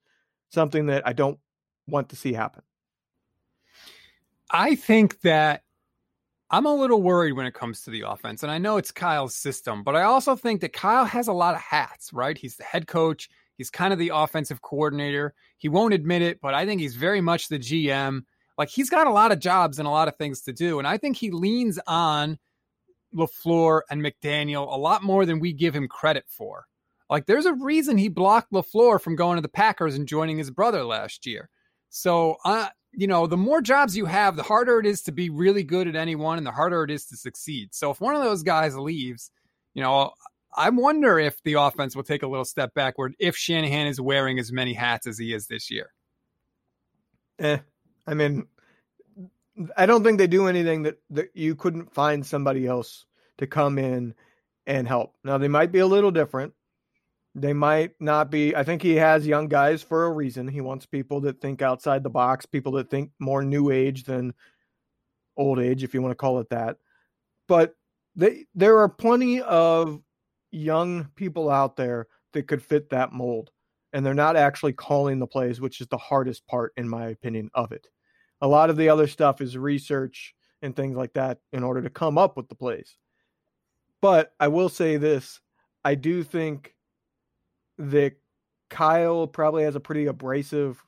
something 0.50 0.88
that 0.88 1.08
I 1.08 1.14
don't 1.14 1.40
want 1.88 2.10
to 2.10 2.16
see 2.16 2.34
happen. 2.34 2.64
I 4.52 4.76
think 4.76 5.22
that 5.22 5.64
I'm 6.52 6.66
a 6.66 6.74
little 6.74 7.02
worried 7.02 7.34
when 7.34 7.48
it 7.48 7.54
comes 7.54 7.82
to 7.82 7.90
the 7.90 8.02
offense. 8.02 8.44
And 8.44 8.52
I 8.52 8.58
know 8.58 8.78
it's 8.78 8.92
Kyle's 8.92 9.36
system, 9.36 9.84
but 9.84 9.96
I 9.96 10.04
also 10.04 10.36
think 10.36 10.62
that 10.62 10.74
Kyle 10.74 11.06
has 11.06 11.28
a 11.28 11.34
lot 11.34 11.56
of 11.56 11.62
hats, 11.62 12.14
right? 12.14 12.38
He's 12.38 12.56
the 12.56 12.64
head 12.64 12.88
coach, 12.88 13.30
he's 13.58 13.72
kind 13.72 13.92
of 13.92 14.00
the 14.00 14.12
offensive 14.14 14.62
coordinator. 14.62 15.34
He 15.58 15.70
won't 15.70 15.94
admit 15.94 16.22
it, 16.22 16.40
but 16.42 16.54
I 16.54 16.66
think 16.66 16.82
he's 16.82 16.96
very 16.96 17.22
much 17.22 17.48
the 17.48 17.60
GM. 17.60 18.22
Like 18.58 18.70
he's 18.70 18.90
got 18.90 19.08
a 19.08 19.12
lot 19.12 19.32
of 19.32 19.40
jobs 19.40 19.80
and 19.80 19.88
a 19.88 19.92
lot 19.92 20.08
of 20.08 20.16
things 20.16 20.42
to 20.42 20.54
do. 20.54 20.80
And 20.80 20.88
I 20.88 20.98
think 20.98 21.18
he 21.18 21.32
leans 21.32 21.80
on 21.88 22.38
LaFleur 23.16 23.82
and 23.90 24.02
McDaniel 24.02 24.72
a 24.72 24.78
lot 24.78 25.04
more 25.04 25.26
than 25.26 25.40
we 25.40 25.52
give 25.52 25.76
him 25.76 25.88
credit 25.88 26.26
for. 26.28 26.66
Like 27.10 27.26
there's 27.26 27.46
a 27.46 27.54
reason 27.54 27.98
he 27.98 28.08
blocked 28.08 28.52
LaFleur 28.52 29.02
from 29.02 29.16
going 29.16 29.38
to 29.38 29.42
the 29.42 29.50
Packers 29.50 29.96
and 29.96 30.08
joining 30.08 30.38
his 30.38 30.52
brother 30.52 30.84
last 30.84 31.26
year. 31.26 31.50
So, 31.90 32.38
uh, 32.44 32.70
you 32.92 33.08
know, 33.08 33.28
the 33.28 33.38
more 33.38 33.62
jobs 33.62 33.96
you 33.96 34.06
have, 34.06 34.36
the 34.36 34.44
harder 34.44 34.80
it 34.80 34.86
is 34.86 35.02
to 35.04 35.12
be 35.12 35.30
really 35.30 35.64
good 35.64 35.88
at 35.88 35.96
any 35.96 36.16
one 36.16 36.38
and 36.38 36.48
the 36.48 36.52
harder 36.52 36.84
it 36.84 36.92
is 36.92 37.06
to 37.08 37.18
succeed. 37.18 37.74
So 37.74 37.92
if 37.92 38.00
one 38.00 38.16
of 38.16 38.24
those 38.24 38.44
guys 38.44 38.78
leaves, 38.78 39.32
you 39.74 39.84
know, 39.84 40.12
I 40.56 40.70
wonder 40.70 41.20
if 41.20 41.42
the 41.44 41.54
offense 41.54 41.96
will 41.96 42.04
take 42.04 42.24
a 42.24 42.28
little 42.28 42.46
step 42.46 42.74
backward 42.74 43.16
if 43.20 43.36
Shanahan 43.36 43.88
is 43.88 44.00
wearing 44.00 44.40
as 44.40 44.52
many 44.52 44.74
hats 44.74 45.06
as 45.06 45.18
he 45.18 45.34
is 45.34 45.48
this 45.48 45.70
year. 45.70 45.92
Eh, 47.40 47.58
I 48.08 48.14
mean, 48.14 48.48
I 49.76 49.86
don't 49.86 50.04
think 50.04 50.18
they 50.18 50.28
do 50.28 50.48
anything 50.48 50.84
that, 50.84 50.98
that 51.10 51.32
you 51.34 51.56
couldn't 51.56 51.94
find 51.94 52.26
somebody 52.26 52.66
else 52.66 53.06
to 53.38 53.48
come 53.48 53.78
in 53.78 54.14
and 54.66 54.88
help. 54.88 55.14
Now 55.24 55.38
they 55.38 55.50
might 55.50 55.72
be 55.72 55.80
a 55.80 55.88
little 55.88 56.12
different. 56.12 56.54
They 57.36 57.52
might 57.52 57.92
not 58.00 58.32
be. 58.32 58.56
I 58.56 58.64
think 58.64 58.82
he 58.82 58.96
has 58.96 59.28
young 59.28 59.50
guys 59.50 59.84
for 59.84 60.06
a 60.06 60.12
reason. 60.12 60.48
He 60.48 60.62
wants 60.62 60.86
people 60.86 61.20
that 61.22 61.42
think 61.42 61.62
outside 61.62 62.02
the 62.02 62.10
box, 62.10 62.46
people 62.46 62.72
that 62.74 62.90
think 62.90 63.12
more 63.20 63.44
new 63.44 63.72
age 63.72 64.06
than 64.06 64.34
old 65.36 65.60
age, 65.60 65.84
if 65.84 65.94
you 65.94 66.02
want 66.02 66.12
to 66.12 66.16
call 66.16 66.40
it 66.40 66.50
that. 66.50 66.78
But 67.50 67.76
they, 68.16 68.46
there 68.56 68.78
are 68.80 68.88
plenty 68.88 69.42
of 69.42 70.02
young 70.52 71.10
people 71.16 71.50
out 71.50 71.76
there 71.76 72.08
that 72.32 72.48
could 72.48 72.64
fit 72.64 72.90
that 72.90 73.12
mold. 73.12 73.52
And 73.92 74.06
they're 74.06 74.14
not 74.14 74.38
actually 74.38 74.74
calling 74.74 75.20
the 75.20 75.28
plays, 75.28 75.60
which 75.60 75.82
is 75.82 75.88
the 75.88 75.98
hardest 75.98 76.48
part, 76.48 76.74
in 76.78 76.88
my 76.88 77.08
opinion, 77.08 77.50
of 77.54 77.72
it. 77.74 77.88
A 78.42 78.48
lot 78.48 78.70
of 78.70 78.78
the 78.78 78.90
other 78.90 79.08
stuff 79.08 79.42
is 79.42 79.58
research 79.58 80.36
and 80.62 80.76
things 80.76 80.96
like 80.96 81.14
that 81.14 81.40
in 81.52 81.64
order 81.64 81.82
to 81.82 81.90
come 81.90 82.18
up 82.18 82.38
with 82.38 82.48
the 82.48 82.56
plays. 82.56 82.98
But 84.02 84.34
I 84.40 84.48
will 84.48 84.70
say 84.70 84.98
this 84.98 85.42
I 85.84 85.96
do 85.96 86.24
think 86.24 86.75
that 87.78 88.14
Kyle 88.70 89.28
probably 89.28 89.64
has 89.64 89.76
a 89.76 89.80
pretty 89.80 90.06
abrasive 90.06 90.84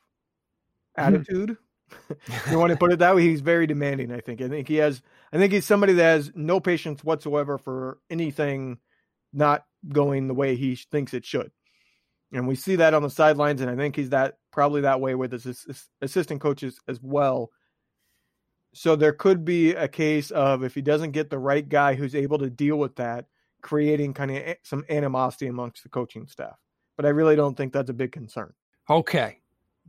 hmm. 0.95 1.01
attitude. 1.01 1.57
you 2.51 2.57
want 2.57 2.71
to 2.71 2.77
put 2.77 2.91
it 2.91 2.99
that 2.99 3.15
way? 3.15 3.21
He's 3.21 3.41
very 3.41 3.67
demanding. 3.67 4.11
I 4.11 4.19
think. 4.19 4.41
I 4.41 4.47
think 4.47 4.67
he 4.67 4.75
has. 4.75 5.01
I 5.31 5.37
think 5.37 5.53
he's 5.53 5.65
somebody 5.65 5.93
that 5.93 6.03
has 6.03 6.31
no 6.35 6.59
patience 6.59 7.03
whatsoever 7.03 7.57
for 7.57 7.99
anything 8.09 8.79
not 9.33 9.65
going 9.89 10.27
the 10.27 10.33
way 10.33 10.55
he 10.55 10.75
thinks 10.75 11.13
it 11.13 11.25
should. 11.25 11.51
And 12.33 12.47
we 12.47 12.55
see 12.55 12.77
that 12.77 12.93
on 12.93 13.03
the 13.03 13.09
sidelines, 13.09 13.61
and 13.61 13.69
I 13.69 13.75
think 13.75 13.95
he's 13.95 14.09
that 14.09 14.37
probably 14.51 14.81
that 14.81 14.99
way 14.99 15.15
with 15.15 15.31
his 15.31 15.65
assistant 16.01 16.41
coaches 16.41 16.79
as 16.87 16.99
well. 17.01 17.51
So 18.73 18.95
there 18.95 19.13
could 19.13 19.45
be 19.45 19.71
a 19.71 19.87
case 19.87 20.29
of 20.31 20.63
if 20.63 20.75
he 20.75 20.81
doesn't 20.81 21.11
get 21.11 21.29
the 21.29 21.39
right 21.39 21.67
guy 21.67 21.95
who's 21.95 22.15
able 22.15 22.37
to 22.39 22.49
deal 22.49 22.77
with 22.77 22.97
that, 22.97 23.27
creating 23.61 24.13
kind 24.13 24.31
of 24.31 24.55
some 24.63 24.83
animosity 24.89 25.47
amongst 25.47 25.83
the 25.83 25.89
coaching 25.89 26.27
staff 26.27 26.57
but 26.97 27.05
I 27.05 27.09
really 27.09 27.37
don't 27.37 27.55
think 27.55 27.71
that's 27.71 27.89
a 27.89 27.93
big 27.93 28.11
concern. 28.11 28.51
Okay. 28.89 29.39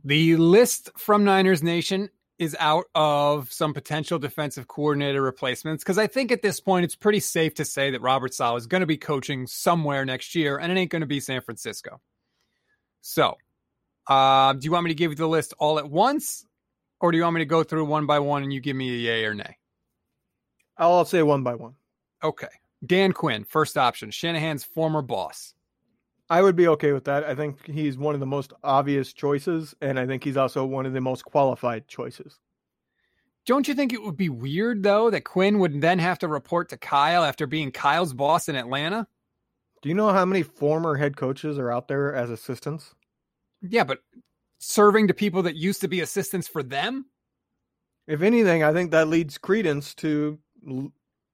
The 0.05 0.37
list 0.37 0.91
from 0.97 1.25
Niners 1.25 1.61
Nation 1.61 2.09
is 2.37 2.55
out 2.57 2.85
of 2.95 3.51
some 3.51 3.73
potential 3.73 4.17
defensive 4.17 4.67
coordinator 4.69 5.21
replacements 5.21 5.83
because 5.83 5.97
I 5.97 6.07
think 6.07 6.31
at 6.31 6.41
this 6.41 6.61
point 6.61 6.85
it's 6.85 6.95
pretty 6.95 7.19
safe 7.19 7.53
to 7.55 7.65
say 7.65 7.91
that 7.91 8.01
Robert 8.01 8.33
Saleh 8.33 8.57
is 8.57 8.67
going 8.67 8.79
to 8.79 8.87
be 8.87 8.95
coaching 8.95 9.45
somewhere 9.45 10.05
next 10.05 10.35
year 10.35 10.57
and 10.57 10.71
it 10.71 10.77
ain't 10.77 10.89
going 10.89 11.01
to 11.01 11.07
be 11.07 11.19
San 11.19 11.41
Francisco. 11.41 11.99
So, 13.01 13.35
uh, 14.07 14.53
do 14.53 14.63
you 14.63 14.71
want 14.71 14.85
me 14.85 14.91
to 14.91 14.95
give 14.95 15.11
you 15.11 15.17
the 15.17 15.27
list 15.27 15.53
all 15.59 15.79
at 15.79 15.89
once 15.89 16.45
or 17.01 17.11
do 17.11 17.17
you 17.17 17.23
want 17.23 17.35
me 17.35 17.41
to 17.41 17.45
go 17.45 17.63
through 17.63 17.85
one 17.85 18.05
by 18.05 18.19
one 18.19 18.43
and 18.43 18.53
you 18.53 18.61
give 18.61 18.75
me 18.75 18.89
a 18.89 18.97
yay 18.97 19.25
or 19.25 19.33
nay? 19.33 19.57
I'll 20.77 21.03
say 21.03 21.21
one 21.23 21.43
by 21.43 21.55
one. 21.55 21.73
Okay. 22.23 22.47
Dan 22.85 23.11
Quinn, 23.11 23.43
first 23.43 23.77
option, 23.77 24.11
Shanahan's 24.11 24.63
former 24.63 25.01
boss. 25.01 25.53
I 26.29 26.41
would 26.41 26.55
be 26.55 26.67
okay 26.67 26.91
with 26.91 27.05
that. 27.05 27.23
I 27.23 27.33
think 27.33 27.65
he's 27.65 27.97
one 27.97 28.13
of 28.13 28.19
the 28.19 28.25
most 28.25 28.53
obvious 28.63 29.13
choices, 29.13 29.73
and 29.81 29.99
I 29.99 30.05
think 30.05 30.23
he's 30.23 30.37
also 30.37 30.63
one 30.63 30.85
of 30.85 30.93
the 30.93 31.01
most 31.01 31.25
qualified 31.25 31.87
choices. 31.87 32.39
Don't 33.45 33.67
you 33.67 33.73
think 33.73 33.93
it 33.93 34.03
would 34.03 34.17
be 34.17 34.29
weird 34.29 34.83
though 34.83 35.09
that 35.09 35.23
Quinn 35.23 35.57
would 35.57 35.81
then 35.81 35.97
have 35.97 36.19
to 36.19 36.27
report 36.27 36.69
to 36.69 36.77
Kyle 36.77 37.23
after 37.23 37.47
being 37.47 37.71
Kyle's 37.71 38.13
boss 38.13 38.47
in 38.47 38.55
Atlanta? 38.55 39.07
Do 39.81 39.89
you 39.89 39.95
know 39.95 40.09
how 40.09 40.25
many 40.25 40.43
former 40.43 40.95
head 40.95 41.17
coaches 41.17 41.57
are 41.57 41.71
out 41.71 41.87
there 41.87 42.13
as 42.13 42.29
assistants? 42.29 42.93
Yeah, 43.61 43.85
but 43.85 43.99
serving 44.59 45.07
to 45.07 45.13
people 45.13 45.41
that 45.43 45.55
used 45.55 45.81
to 45.81 45.87
be 45.87 46.01
assistants 46.01 46.47
for 46.47 46.61
them? 46.61 47.05
If 48.07 48.21
anything, 48.21 48.63
I 48.63 48.71
think 48.73 48.91
that 48.91 49.07
leads 49.07 49.37
credence 49.37 49.95
to 49.95 50.37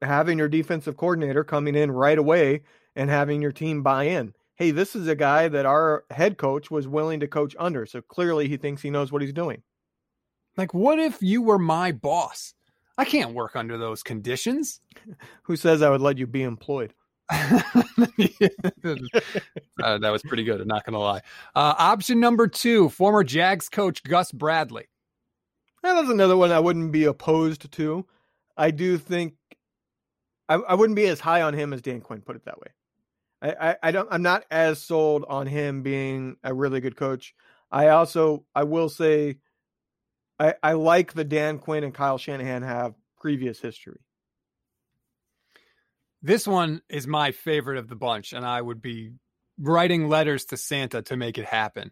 having 0.02 0.38
your 0.38 0.48
defensive 0.48 0.96
coordinator 0.96 1.44
coming 1.44 1.76
in 1.76 1.92
right 1.92 2.18
away 2.18 2.62
and 2.96 3.10
having 3.10 3.42
your 3.42 3.52
team 3.52 3.84
buy 3.84 4.04
in 4.06 4.34
hey, 4.56 4.72
this 4.72 4.96
is 4.96 5.08
a 5.08 5.16
guy 5.16 5.48
that 5.48 5.66
our 5.66 6.06
head 6.10 6.38
coach 6.38 6.72
was 6.72 6.88
willing 6.88 7.20
to 7.20 7.28
coach 7.28 7.56
under. 7.60 7.86
So 7.86 8.02
clearly 8.02 8.48
he 8.48 8.58
thinks 8.58 8.82
he 8.82 8.90
knows 8.90 9.12
what 9.12 9.22
he's 9.22 9.34
doing. 9.34 9.64
Like, 10.58 10.74
what 10.74 11.00
if 11.00 11.22
you 11.22 11.42
were 11.42 11.60
my 11.60 11.92
boss? 11.92 12.54
I 12.98 13.04
can't 13.04 13.34
work 13.34 13.56
under 13.56 13.78
those 13.78 14.04
conditions. 14.04 14.80
Who 15.44 15.56
says 15.56 15.82
I 15.82 15.90
would 15.90 16.02
let 16.02 16.18
you 16.18 16.28
be 16.28 16.44
employed? 16.44 16.94
uh, 17.32 17.48
that 19.82 20.10
was 20.12 20.22
pretty 20.22 20.44
good. 20.44 20.62
I'm 20.62 20.68
not 20.68 20.86
going 20.86 20.94
to 20.94 21.00
lie. 21.00 21.22
Uh, 21.56 21.74
option 21.78 22.20
number 22.20 22.48
two 22.48 22.90
former 22.90 23.24
Jags 23.24 23.68
coach 23.68 24.04
Gus 24.04 24.32
Bradley. 24.32 24.88
That's 25.82 26.10
another 26.10 26.38
one 26.38 26.52
I 26.52 26.60
wouldn't 26.60 26.92
be 26.92 27.06
opposed 27.06 27.72
to. 27.74 28.06
I 28.58 28.72
do 28.72 28.98
think 28.98 29.34
I, 30.48 30.56
I 30.56 30.76
wouldn't 30.76 30.96
be 30.96 31.08
as 31.08 31.20
high 31.20 31.42
on 31.42 31.54
him 31.54 31.74
as 31.74 31.82
Dan 31.82 32.02
Quinn, 32.02 32.22
put 32.22 32.36
it 32.36 32.46
that 32.46 32.60
way. 32.60 32.68
I, 33.52 33.76
I, 33.84 33.92
don't 33.92 34.08
I'm 34.12 34.22
not 34.22 34.46
as 34.50 34.82
sold 34.82 35.26
on 35.28 35.48
him 35.48 35.84
being 35.84 36.38
a 36.44 36.54
really 36.54 36.80
good 36.80 36.96
coach. 36.96 37.34
I 37.72 37.90
also 37.90 38.46
I 38.56 38.64
will 38.64 38.90
say 38.90 39.38
I, 40.40 40.56
I 40.64 40.74
like 40.74 41.14
the 41.14 41.24
Dan 41.24 41.60
Quinn 41.60 41.84
and 41.84 41.94
Kyle 41.94 42.18
Shanahan 42.18 42.64
have 42.64 42.94
previous 43.20 43.60
history. 43.60 44.00
This 46.22 46.48
one 46.48 46.82
is 46.90 47.06
my 47.06 47.32
favorite 47.32 47.78
of 47.78 47.88
the 47.88 47.96
bunch, 47.96 48.34
and 48.34 48.46
I 48.46 48.62
would 48.62 48.82
be 48.82 49.12
writing 49.60 50.10
letters 50.10 50.46
to 50.46 50.58
Santa 50.58 51.02
to 51.04 51.18
make 51.18 51.38
it 51.38 51.46
happen. 51.46 51.92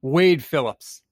Wade 0.00 0.44
Phillips. 0.44 1.02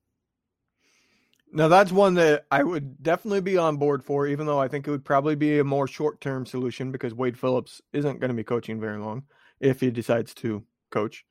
Now 1.53 1.69
that's 1.69 1.91
one 1.91 2.15
that 2.15 2.45
I 2.51 2.63
would 2.63 3.03
definitely 3.03 3.41
be 3.41 3.57
on 3.57 3.79
board 3.79 4.05
for, 4.05 4.27
even 4.27 4.47
though 4.47 4.61
I 4.61 4.69
think 4.69 4.87
it 4.87 4.91
would 4.91 5.05
probably 5.05 5.35
be 5.35 5.59
a 5.59 5.65
more 5.65 5.89
short 5.89 6.21
term 6.21 6.47
solution 6.47 6.93
because 6.93 7.15
Wade 7.15 7.39
Phillips 7.39 7.81
isn't 7.93 8.21
going 8.21 8.31
to 8.31 8.35
be 8.35 8.45
coaching 8.45 8.81
very 8.81 8.99
long 8.99 9.25
if 9.61 9.81
he 9.81 9.91
decides 9.91 10.35
to 10.35 10.65
coach. 10.91 11.25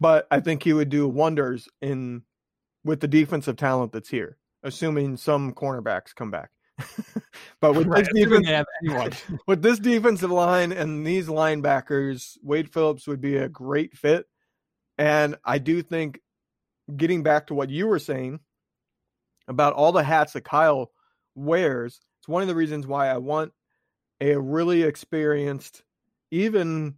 But 0.00 0.26
I 0.30 0.40
think 0.40 0.62
he 0.62 0.72
would 0.72 0.88
do 0.88 1.08
wonders 1.08 1.68
in 1.80 2.22
with 2.84 3.00
the 3.00 3.08
defensive 3.08 3.56
talent 3.56 3.92
that's 3.92 4.08
here. 4.10 4.38
assuming 4.62 5.16
some 5.16 5.52
cornerbacks 5.52 6.14
come 6.14 6.30
back. 6.30 6.50
but 7.60 7.72
with 7.76 7.86
Right, 7.86 8.06
this 8.12 8.24
defense, 8.28 9.22
with 9.46 9.62
this 9.62 9.78
defensive 9.78 10.30
line 10.30 10.72
and 10.72 11.06
these 11.06 11.28
linebackers, 11.28 12.36
Wade 12.42 12.72
Phillips 12.72 13.06
would 13.06 13.20
be 13.20 13.36
a 13.36 13.48
great 13.48 13.96
fit. 13.96 14.26
And 14.96 15.36
I 15.44 15.58
do 15.58 15.82
think 15.82 16.20
getting 16.96 17.22
back 17.22 17.48
to 17.48 17.54
what 17.54 17.70
you 17.70 17.86
were 17.86 17.98
saying 17.98 18.40
about 19.46 19.74
all 19.74 19.92
the 19.92 20.02
hats 20.02 20.32
that 20.32 20.42
Kyle 20.42 20.90
wears, 21.34 22.00
it's 22.20 22.28
one 22.28 22.42
of 22.42 22.48
the 22.48 22.54
reasons 22.54 22.86
why 22.86 23.08
I 23.08 23.18
want 23.18 23.52
a 24.20 24.36
really 24.36 24.82
experienced, 24.82 25.82
even 26.30 26.96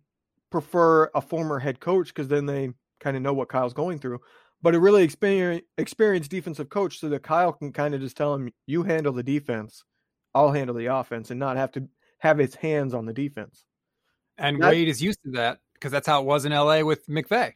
prefer 0.51 1.11
a 1.14 1.20
former 1.20 1.59
head 1.59 1.80
coach 1.80 2.09
because 2.09 2.28
then 2.28 2.46
they 2.46 2.70
kind 3.01 3.16
of 3.16 3.22
know 3.22 3.32
what 3.32 3.48
Kyle's 3.48 3.74
going 3.74 3.98
through. 3.98 4.20
But 4.62 4.74
a 4.74 4.80
really 4.80 5.03
experienced, 5.03 5.64
experienced 5.78 6.30
defensive 6.30 6.68
coach 6.68 6.98
so 6.98 7.09
that 7.09 7.22
Kyle 7.22 7.53
can 7.53 7.72
kind 7.72 7.94
of 7.94 8.01
just 8.01 8.16
tell 8.16 8.34
him, 8.34 8.53
you 8.66 8.82
handle 8.82 9.12
the 9.12 9.22
defense, 9.22 9.84
I'll 10.34 10.53
handle 10.53 10.76
the 10.76 10.86
offense, 10.86 11.30
and 11.30 11.40
not 11.40 11.57
have 11.57 11.72
to 11.72 11.88
have 12.18 12.36
his 12.36 12.55
hands 12.55 12.92
on 12.92 13.07
the 13.07 13.12
defense. 13.14 13.64
And 14.36 14.62
That- 14.62 14.70
Wade 14.72 14.88
is 14.88 15.03
used 15.03 15.22
to 15.24 15.30
that 15.32 15.61
because 15.74 15.92
that's 15.92 16.07
how 16.07 16.20
it 16.20 16.26
was 16.26 16.44
in 16.44 16.53
LA 16.53 16.82
with 16.82 17.07
McVay. 17.07 17.55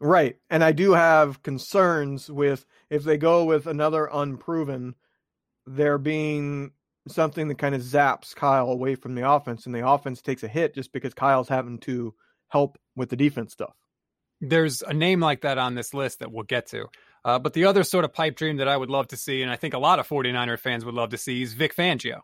Right. 0.00 0.36
And 0.50 0.62
I 0.64 0.72
do 0.72 0.92
have 0.92 1.42
concerns 1.42 2.30
with 2.30 2.66
if 2.90 3.04
they 3.04 3.16
go 3.16 3.44
with 3.44 3.66
another 3.66 4.08
unproven, 4.12 4.94
there 5.66 5.98
being 5.98 6.72
something 7.08 7.48
that 7.48 7.58
kind 7.58 7.74
of 7.74 7.82
zaps 7.82 8.34
Kyle 8.34 8.68
away 8.68 8.94
from 8.94 9.14
the 9.14 9.28
offense, 9.28 9.66
and 9.66 9.74
the 9.74 9.86
offense 9.86 10.20
takes 10.22 10.42
a 10.42 10.48
hit 10.48 10.74
just 10.74 10.92
because 10.92 11.14
Kyle's 11.14 11.48
having 11.48 11.78
to 11.80 12.14
help 12.48 12.78
with 12.94 13.10
the 13.10 13.16
defense 13.16 13.52
stuff. 13.52 13.74
There's 14.40 14.82
a 14.82 14.92
name 14.92 15.20
like 15.20 15.42
that 15.42 15.58
on 15.58 15.74
this 15.74 15.94
list 15.94 16.20
that 16.20 16.30
we'll 16.30 16.44
get 16.44 16.66
to. 16.68 16.86
Uh, 17.24 17.38
but 17.38 17.54
the 17.54 17.64
other 17.64 17.82
sort 17.82 18.04
of 18.04 18.12
pipe 18.12 18.36
dream 18.36 18.58
that 18.58 18.68
I 18.68 18.76
would 18.76 18.90
love 18.90 19.08
to 19.08 19.16
see, 19.16 19.42
and 19.42 19.50
I 19.50 19.56
think 19.56 19.74
a 19.74 19.78
lot 19.78 19.98
of 19.98 20.08
49er 20.08 20.58
fans 20.58 20.84
would 20.84 20.94
love 20.94 21.10
to 21.10 21.18
see, 21.18 21.42
is 21.42 21.54
Vic 21.54 21.74
Fangio. 21.74 22.20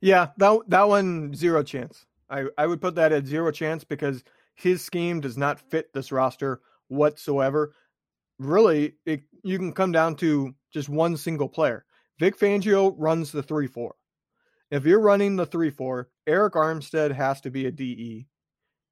Yeah, 0.00 0.28
that 0.38 0.60
that 0.68 0.88
one 0.88 1.34
zero 1.34 1.62
chance. 1.62 2.06
I 2.30 2.46
I 2.56 2.66
would 2.66 2.80
put 2.80 2.94
that 2.94 3.12
at 3.12 3.26
zero 3.26 3.50
chance 3.50 3.84
because 3.84 4.24
his 4.54 4.82
scheme 4.82 5.20
does 5.20 5.36
not 5.36 5.60
fit 5.60 5.92
this 5.92 6.10
roster 6.10 6.60
whatsoever. 6.88 7.74
Really, 8.38 8.94
it, 9.04 9.24
you 9.42 9.58
can 9.58 9.72
come 9.72 9.92
down 9.92 10.16
to 10.16 10.54
just 10.72 10.88
one 10.88 11.16
single 11.16 11.48
player. 11.48 11.84
Vic 12.18 12.38
Fangio 12.38 12.94
runs 12.96 13.30
the 13.30 13.42
three 13.42 13.66
four. 13.66 13.94
If 14.70 14.86
you're 14.86 15.00
running 15.00 15.36
the 15.36 15.46
three 15.46 15.70
four, 15.70 16.08
Arik 16.26 16.52
Armstead 16.52 17.12
has 17.12 17.40
to 17.42 17.50
be 17.50 17.66
a 17.66 17.70
DE, 17.70 18.26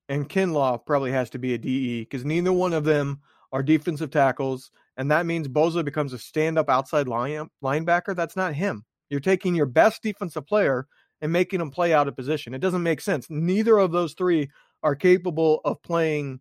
and 0.09 0.29
Kinlaw 0.29 0.85
probably 0.85 1.13
has 1.13 1.31
to 1.31 1.39
be 1.39 1.55
a 1.55 1.59
DE 1.59 2.03
because 2.03 2.25
neither 2.25 2.53
one 2.53 2.73
of 2.73 2.85
them 2.85 3.21
are 3.53 3.63
defensive 3.63 4.11
tackles, 4.11 4.71
and 4.97 5.11
that 5.11 5.27
means 5.27 5.49
Bosa 5.49 5.85
becomes 5.85 6.13
a 6.13 6.19
stand 6.19 6.59
up 6.59 6.69
outside 6.69 7.09
line, 7.09 7.49
linebacker. 7.63 8.15
That's 8.15 8.37
not 8.37 8.55
him. 8.55 8.85
You're 9.11 9.21
taking 9.21 9.55
your 9.55 9.67
best 9.67 10.03
defensive 10.03 10.47
player 10.47 10.87
and 11.21 11.33
making 11.33 11.61
him 11.61 11.71
play 11.71 11.93
out 11.93 12.09
of 12.09 12.17
position. 12.17 12.55
It 12.55 12.61
doesn't 12.61 12.83
make 12.83 13.01
sense. 13.01 13.29
Neither 13.31 13.79
of 13.79 13.93
those 13.93 14.15
three 14.15 14.51
are 14.83 14.95
capable 14.95 15.61
of 15.65 15.83
playing 15.83 16.41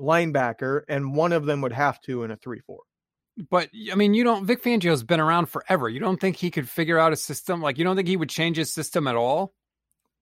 linebacker, 0.00 0.82
and 0.88 1.14
one 1.14 1.32
of 1.32 1.46
them 1.46 1.60
would 1.60 1.72
have 1.72 2.00
to 2.02 2.22
in 2.24 2.30
a 2.30 2.36
3 2.36 2.60
4. 2.60 2.78
But 3.50 3.70
I 3.90 3.94
mean, 3.94 4.14
you 4.14 4.24
don't. 4.24 4.44
Vic 4.44 4.62
Fangio's 4.62 5.02
been 5.02 5.20
around 5.20 5.46
forever. 5.46 5.88
You 5.88 6.00
don't 6.00 6.20
think 6.20 6.36
he 6.36 6.50
could 6.50 6.68
figure 6.68 6.98
out 6.98 7.12
a 7.12 7.16
system? 7.16 7.62
Like, 7.62 7.78
you 7.78 7.84
don't 7.84 7.96
think 7.96 8.08
he 8.08 8.16
would 8.16 8.28
change 8.28 8.56
his 8.56 8.72
system 8.72 9.06
at 9.06 9.16
all? 9.16 9.54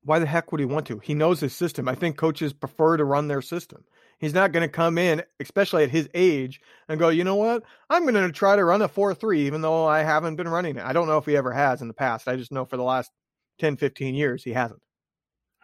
Why 0.05 0.18
the 0.18 0.26
heck 0.26 0.53
would 0.53 0.61
he 0.61 0.66
want 0.66 0.86
to? 0.86 0.99
He 1.01 1.14
knows 1.14 1.40
his 1.40 1.55
system. 1.55 1.88
I 1.88 1.94
think 1.94 2.16
coaches 2.16 2.53
prefer 2.53 2.96
to 2.96 3.05
run 3.05 3.28
their 3.28 3.42
system. 3.42 3.84
He's 4.18 4.34
not 4.34 4.53
going 4.53 4.62
to 4.62 4.68
come 4.68 4.99
in, 4.99 5.22
especially 5.38 5.84
at 5.84 5.90
his 5.90 6.09
age, 6.12 6.61
and 6.88 6.99
go, 6.99 7.09
you 7.09 7.22
know 7.22 7.36
what? 7.36 7.62
I'm 7.88 8.03
going 8.03 8.14
to 8.14 8.32
try 8.32 8.57
to 8.57 8.64
run 8.64 8.82
a 8.82 8.88
4 8.88 9.14
3, 9.14 9.46
even 9.46 9.61
though 9.61 9.86
I 9.86 10.03
haven't 10.03 10.36
been 10.36 10.49
running 10.49 10.76
it. 10.76 10.84
I 10.84 10.92
don't 10.92 11.07
know 11.07 11.18
if 11.18 11.26
he 11.26 11.36
ever 11.36 11.53
has 11.53 11.82
in 11.82 11.88
the 11.88 11.94
past. 11.94 12.26
I 12.26 12.36
just 12.36 12.53
know 12.53 12.64
for 12.64 12.76
the 12.76 12.82
last 12.82 13.12
10, 13.61 13.76
15 13.76 14.14
years, 14.14 14.42
he 14.42 14.53
hasn't. 14.53 14.80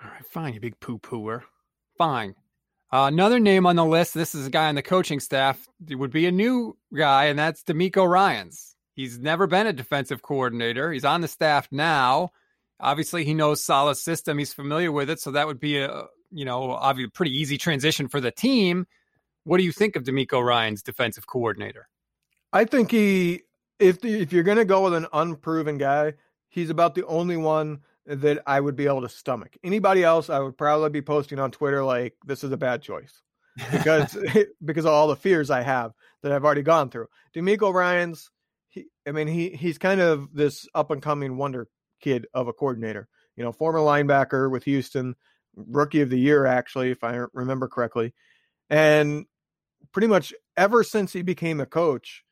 All 0.03 0.11
right, 0.11 0.27
fine, 0.27 0.55
you 0.55 0.61
big 0.61 0.79
poo 0.79 0.99
pooer. 0.99 1.43
Fine. 1.99 2.35
Uh, 2.93 3.07
another 3.07 3.41
name 3.41 3.67
on 3.67 3.75
the 3.75 3.85
list. 3.85 4.15
This 4.15 4.37
is 4.37 4.47
a 4.47 4.51
guy 4.51 4.69
on 4.69 4.77
the 4.77 4.83
coaching 4.83 5.19
staff. 5.19 5.67
It 5.89 5.97
would 5.97 6.13
be 6.13 6.27
a 6.27 6.33
new 6.33 6.77
guy, 6.97 7.25
and 7.27 7.39
that's 7.39 7.65
DeMeco 7.65 8.09
Ryans. 8.09 8.77
He's 8.95 9.19
never 9.19 9.49
been 9.49 9.67
a 9.67 9.73
defensive 9.73 10.23
coordinator. 10.23 10.93
He's 10.93 11.05
on 11.05 11.21
the 11.21 11.29
staff 11.29 11.67
now. 11.73 12.31
Obviously, 12.85 13.25
he 13.25 13.33
knows 13.33 13.65
Saleh's 13.65 14.03
system. 14.03 14.37
He's 14.37 14.53
familiar 14.53 14.93
with 14.93 15.09
it, 15.09 15.19
so 15.19 15.31
that 15.31 15.47
would 15.47 15.59
be 15.59 15.79
a 15.79 16.05
you 16.31 16.45
know 16.45 16.71
obviously 16.73 17.11
pretty 17.11 17.33
easy 17.33 17.57
transition 17.57 18.09
for 18.09 18.21
the 18.21 18.31
team. 18.31 18.87
What 19.45 19.57
do 19.57 19.65
you 19.65 19.73
think 19.73 19.97
of 19.97 20.05
DeMeco 20.05 20.45
Ryan's 20.45 20.83
defensive 20.83 21.27
coordinator? 21.27 21.89
I 22.53 22.67
think 22.67 22.91
he, 22.91 23.43
if 23.79 24.01
the, 24.01 24.21
if 24.21 24.33
you're 24.33 24.43
going 24.43 24.59
to 24.59 24.65
go 24.65 24.83
with 24.83 24.95
an 24.95 25.07
unproven 25.13 25.79
guy, 25.79 26.15
he's 26.49 26.71
about 26.71 26.95
the 26.95 27.07
only 27.07 27.37
one 27.37 27.81
that 28.07 28.43
I 28.47 28.61
would 28.61 28.77
be 28.77 28.87
able 28.87 29.01
to 29.01 29.09
stomach. 29.09 29.57
Anybody 29.65 30.05
else, 30.05 30.29
I 30.29 30.39
would 30.39 30.59
probably 30.59 30.91
be 30.91 31.03
posting 31.03 31.39
on 31.39 31.51
Twitter 31.51 31.83
like 31.83 32.15
this 32.27 32.45
is 32.45 32.53
a 32.53 32.57
bad 32.57 32.83
choice 32.83 33.23
because 33.73 34.17
because 34.65 34.85
of 34.85 34.93
all 34.93 35.09
the 35.09 35.17
fears 35.17 35.51
I 35.51 35.63
have 35.63 35.93
that 36.23 36.33
I've 36.33 36.45
already 36.45 36.63
gone 36.63 36.91
through. 36.91 37.07
DeMeco 37.35 37.73
Ryan's, 37.73 38.31
he, 38.69 38.87
I 39.07 39.13
mean, 39.13 39.27
he 39.27 39.51
he's 39.51 39.79
kind 39.79 40.01
of 40.01 40.35
this 40.35 40.69
up 40.75 40.91
and 40.91 41.01
coming 41.01 41.37
wonder 41.39 41.69
kid 42.05 42.27
of 42.35 42.47
a 42.49 42.53
coordinator. 42.53 43.09
You 43.37 43.45
know, 43.45 43.53
former 43.53 43.81
linebacker 43.81 44.51
with 44.51 44.65
Houston, 44.65 45.17
rookie 45.57 46.03
of 46.03 46.11
the 46.11 46.19
year 46.19 46.47
actually, 46.47 46.91
if 46.91 47.03
I 47.03 47.25
remember 47.33 47.67
correctly, 47.67 48.13
and 48.71 49.27
pretty 49.93 50.09
much 50.09 50.33
ever 50.57 50.85
since 50.85 51.13
he 51.13 51.23
became 51.23 51.61
a 51.61 51.67
coach, 51.67 52.25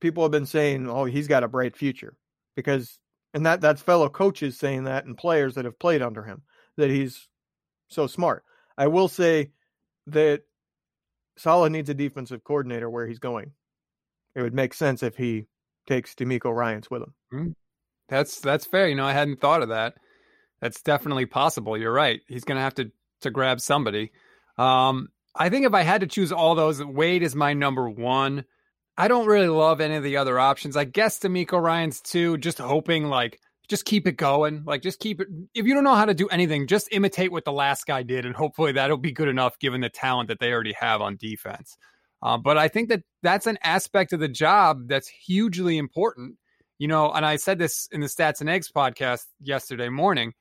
people 0.00 0.22
have 0.22 0.30
been 0.32 0.46
saying, 0.46 0.88
"Oh, 0.88 1.06
he's 1.06 1.28
got 1.28 1.42
a 1.42 1.48
bright 1.48 1.76
future," 1.76 2.16
because 2.54 3.00
and 3.32 3.46
that 3.46 3.60
that's 3.60 3.82
fellow 3.82 4.08
coaches 4.08 4.58
saying 4.58 4.84
that 4.84 5.06
and 5.06 5.16
players 5.16 5.54
that 5.54 5.64
have 5.64 5.78
played 5.78 6.02
under 6.02 6.22
him 6.22 6.42
that 6.76 6.90
he's 6.90 7.28
so 7.88 8.06
smart. 8.06 8.44
I 8.76 8.88
will 8.88 9.08
say 9.08 9.50
that 10.08 10.42
Saleh 11.36 11.70
needs 11.70 11.88
a 11.88 11.94
defensive 11.94 12.44
coordinator 12.44 12.90
where 12.90 13.06
he's 13.06 13.18
going. 13.18 13.52
It 14.34 14.42
would 14.42 14.54
make 14.54 14.74
sense 14.74 15.02
if 15.02 15.16
he 15.16 15.46
takes 15.86 16.14
DeMeco 16.14 16.54
Ryans 16.54 16.90
with 16.90 17.02
him. 17.02 17.14
Hmm. 17.30 17.50
That's 18.08 18.40
that's 18.40 18.66
fair. 18.66 18.88
You 18.88 18.94
know, 18.94 19.06
I 19.06 19.12
hadn't 19.12 19.40
thought 19.40 19.62
of 19.62 19.70
that. 19.70 19.94
That's 20.60 20.82
definitely 20.82 21.26
possible. 21.26 21.76
You're 21.76 21.92
right. 21.92 22.20
He's 22.26 22.44
going 22.44 22.56
to 22.56 22.62
have 22.62 22.74
to 22.76 22.90
to 23.22 23.30
grab 23.30 23.60
somebody. 23.60 24.12
Um, 24.58 25.08
I 25.34 25.48
think 25.48 25.66
if 25.66 25.74
I 25.74 25.82
had 25.82 26.02
to 26.02 26.06
choose 26.06 26.32
all 26.32 26.54
those, 26.54 26.82
Wade 26.82 27.22
is 27.22 27.34
my 27.34 27.54
number 27.54 27.88
one. 27.88 28.44
I 28.96 29.08
don't 29.08 29.26
really 29.26 29.48
love 29.48 29.80
any 29.80 29.96
of 29.96 30.04
the 30.04 30.18
other 30.18 30.38
options. 30.38 30.76
I 30.76 30.84
guess 30.84 31.18
DeMeco 31.18 31.60
Ryan's 31.60 32.00
too. 32.00 32.38
Just 32.38 32.58
hoping 32.58 33.06
like 33.06 33.40
just 33.68 33.84
keep 33.84 34.06
it 34.06 34.16
going. 34.16 34.62
Like 34.64 34.82
just 34.82 35.00
keep 35.00 35.20
it. 35.20 35.28
If 35.54 35.66
you 35.66 35.74
don't 35.74 35.84
know 35.84 35.94
how 35.94 36.04
to 36.04 36.14
do 36.14 36.28
anything, 36.28 36.66
just 36.66 36.88
imitate 36.92 37.32
what 37.32 37.44
the 37.44 37.52
last 37.52 37.86
guy 37.86 38.02
did, 38.02 38.24
and 38.24 38.34
hopefully 38.36 38.72
that'll 38.72 38.96
be 38.96 39.12
good 39.12 39.28
enough 39.28 39.58
given 39.58 39.80
the 39.80 39.88
talent 39.88 40.28
that 40.28 40.38
they 40.38 40.52
already 40.52 40.74
have 40.78 41.00
on 41.00 41.16
defense. 41.16 41.76
Uh, 42.22 42.38
but 42.38 42.56
I 42.56 42.68
think 42.68 42.88
that 42.88 43.02
that's 43.22 43.46
an 43.46 43.58
aspect 43.62 44.12
of 44.12 44.20
the 44.20 44.28
job 44.28 44.88
that's 44.88 45.08
hugely 45.08 45.76
important. 45.76 46.36
You 46.78 46.88
know, 46.88 47.12
and 47.12 47.24
I 47.24 47.36
said 47.36 47.58
this 47.58 47.88
in 47.92 48.00
the 48.00 48.06
Stats 48.08 48.40
and 48.40 48.50
Eggs 48.50 48.70
podcast 48.70 49.24
yesterday 49.40 49.88
morning. 49.88 50.32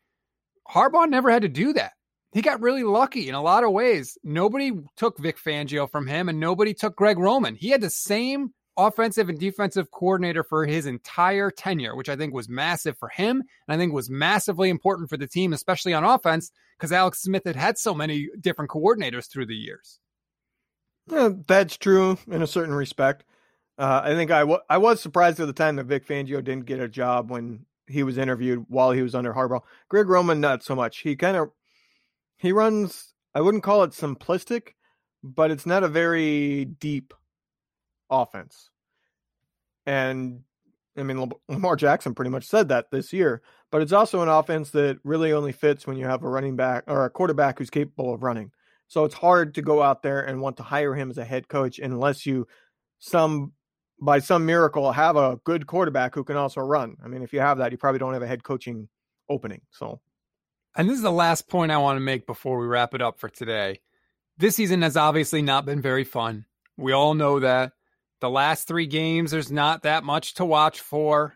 Harbaugh 0.69 1.09
never 1.09 1.29
had 1.29 1.43
to 1.43 1.49
do 1.49 1.73
that. 1.73 1.91
He 2.31 2.41
got 2.41 2.61
really 2.61 2.83
lucky 2.83 3.29
in 3.29 3.35
a 3.35 3.41
lot 3.41 3.63
of 3.63 3.71
ways. 3.71 4.17
Nobody 4.23 4.71
took 4.97 5.19
Vic 5.19 5.37
Fangio 5.37 5.89
from 5.89 6.07
him, 6.07 6.29
and 6.29 6.39
nobody 6.39 6.73
took 6.73 6.95
Greg 6.95 7.19
Roman. 7.19 7.55
He 7.55 7.69
had 7.69 7.81
the 7.81 7.91
same 7.91 8.53
offensive 8.75 9.29
and 9.29 9.39
defensive 9.39 9.91
coordinator 9.91 10.43
for 10.43 10.65
his 10.65 10.87
entire 10.87 11.51
tenure, 11.51 11.95
which 11.95 12.09
I 12.09 12.15
think 12.15 12.33
was 12.33 12.49
massive 12.49 12.97
for 12.97 13.09
him, 13.09 13.43
and 13.67 13.75
I 13.75 13.77
think 13.77 13.93
was 13.93 14.09
massively 14.09 14.69
important 14.69 15.09
for 15.09 15.17
the 15.17 15.27
team, 15.27 15.53
especially 15.53 15.93
on 15.93 16.03
offense, 16.03 16.51
because 16.77 16.91
Alex 16.91 17.21
Smith 17.21 17.43
had 17.45 17.55
had 17.55 17.77
so 17.77 17.93
many 17.93 18.29
different 18.39 18.71
coordinators 18.71 19.29
through 19.29 19.45
the 19.45 19.55
years. 19.55 19.99
Yeah, 21.07 21.29
that's 21.45 21.77
true 21.77 22.17
in 22.31 22.41
a 22.41 22.47
certain 22.47 22.73
respect. 22.73 23.25
Uh, 23.77 24.01
I 24.03 24.13
think 24.13 24.31
I, 24.31 24.41
w- 24.41 24.59
I 24.69 24.77
was 24.77 25.01
surprised 25.01 25.39
at 25.39 25.47
the 25.47 25.53
time 25.53 25.77
that 25.77 25.85
Vic 25.85 26.07
Fangio 26.07 26.43
didn't 26.43 26.65
get 26.65 26.79
a 26.79 26.87
job 26.87 27.31
when 27.31 27.65
he 27.87 28.03
was 28.03 28.17
interviewed 28.17 28.65
while 28.69 28.91
he 28.91 29.01
was 29.01 29.15
under 29.15 29.33
Harbaugh. 29.33 29.61
Greg 29.89 30.07
Roman, 30.07 30.39
not 30.39 30.63
so 30.63 30.75
much. 30.75 30.99
He 30.99 31.15
kind 31.15 31.35
of 31.37 31.49
he 32.37 32.51
runs. 32.51 33.13
I 33.33 33.41
wouldn't 33.41 33.63
call 33.63 33.83
it 33.83 33.91
simplistic, 33.91 34.69
but 35.23 35.49
it's 35.49 35.65
not 35.65 35.83
a 35.83 35.87
very 35.87 36.65
deep 36.65 37.13
offense. 38.09 38.69
And 39.85 40.41
I 40.97 41.03
mean, 41.03 41.31
Lamar 41.49 41.75
Jackson 41.75 42.13
pretty 42.13 42.31
much 42.31 42.45
said 42.45 42.69
that 42.69 42.91
this 42.91 43.11
year. 43.11 43.41
But 43.71 43.81
it's 43.81 43.91
also 43.91 44.21
an 44.21 44.29
offense 44.29 44.69
that 44.71 44.99
really 45.03 45.33
only 45.33 45.51
fits 45.51 45.87
when 45.87 45.97
you 45.97 46.05
have 46.05 46.23
a 46.23 46.29
running 46.29 46.55
back 46.55 46.83
or 46.85 47.05
a 47.05 47.09
quarterback 47.09 47.57
who's 47.57 47.71
capable 47.71 48.13
of 48.13 48.21
running. 48.21 48.51
So 48.87 49.03
it's 49.03 49.15
hard 49.15 49.55
to 49.55 49.63
go 49.63 49.81
out 49.81 50.03
there 50.03 50.21
and 50.21 50.41
want 50.41 50.57
to 50.57 50.63
hire 50.63 50.93
him 50.93 51.09
as 51.09 51.17
a 51.17 51.25
head 51.25 51.47
coach 51.47 51.79
unless 51.79 52.27
you 52.27 52.47
some 52.99 53.53
by 54.03 54.19
some 54.19 54.45
miracle 54.45 54.91
have 54.91 55.15
a 55.15 55.39
good 55.43 55.65
quarterback 55.65 56.13
who 56.13 56.23
can 56.23 56.35
also 56.35 56.61
run. 56.61 56.95
I 57.03 57.07
mean, 57.07 57.23
if 57.23 57.31
you 57.31 57.39
have 57.39 57.57
that, 57.59 57.71
you 57.71 57.77
probably 57.77 57.99
don't 57.99 58.13
have 58.13 58.21
a 58.21 58.27
head 58.27 58.43
coaching 58.43 58.89
opening. 59.29 59.61
So 59.71 60.01
And 60.75 60.89
this 60.89 60.97
is 60.97 61.03
the 61.03 61.11
last 61.11 61.47
point 61.47 61.71
I 61.71 61.77
want 61.77 61.95
to 61.97 62.01
make 62.01 62.27
before 62.27 62.59
we 62.59 62.67
wrap 62.67 62.93
it 62.93 63.01
up 63.01 63.19
for 63.19 63.29
today. 63.29 63.79
This 64.37 64.55
season 64.55 64.81
has 64.81 64.97
obviously 64.97 65.41
not 65.41 65.65
been 65.65 65.81
very 65.81 66.03
fun. 66.03 66.45
We 66.77 66.91
all 66.91 67.13
know 67.13 67.39
that. 67.39 67.73
The 68.19 68.29
last 68.29 68.67
three 68.67 68.87
games, 68.87 69.31
there's 69.31 69.51
not 69.51 69.83
that 69.83 70.03
much 70.03 70.33
to 70.35 70.45
watch 70.45 70.79
for. 70.79 71.35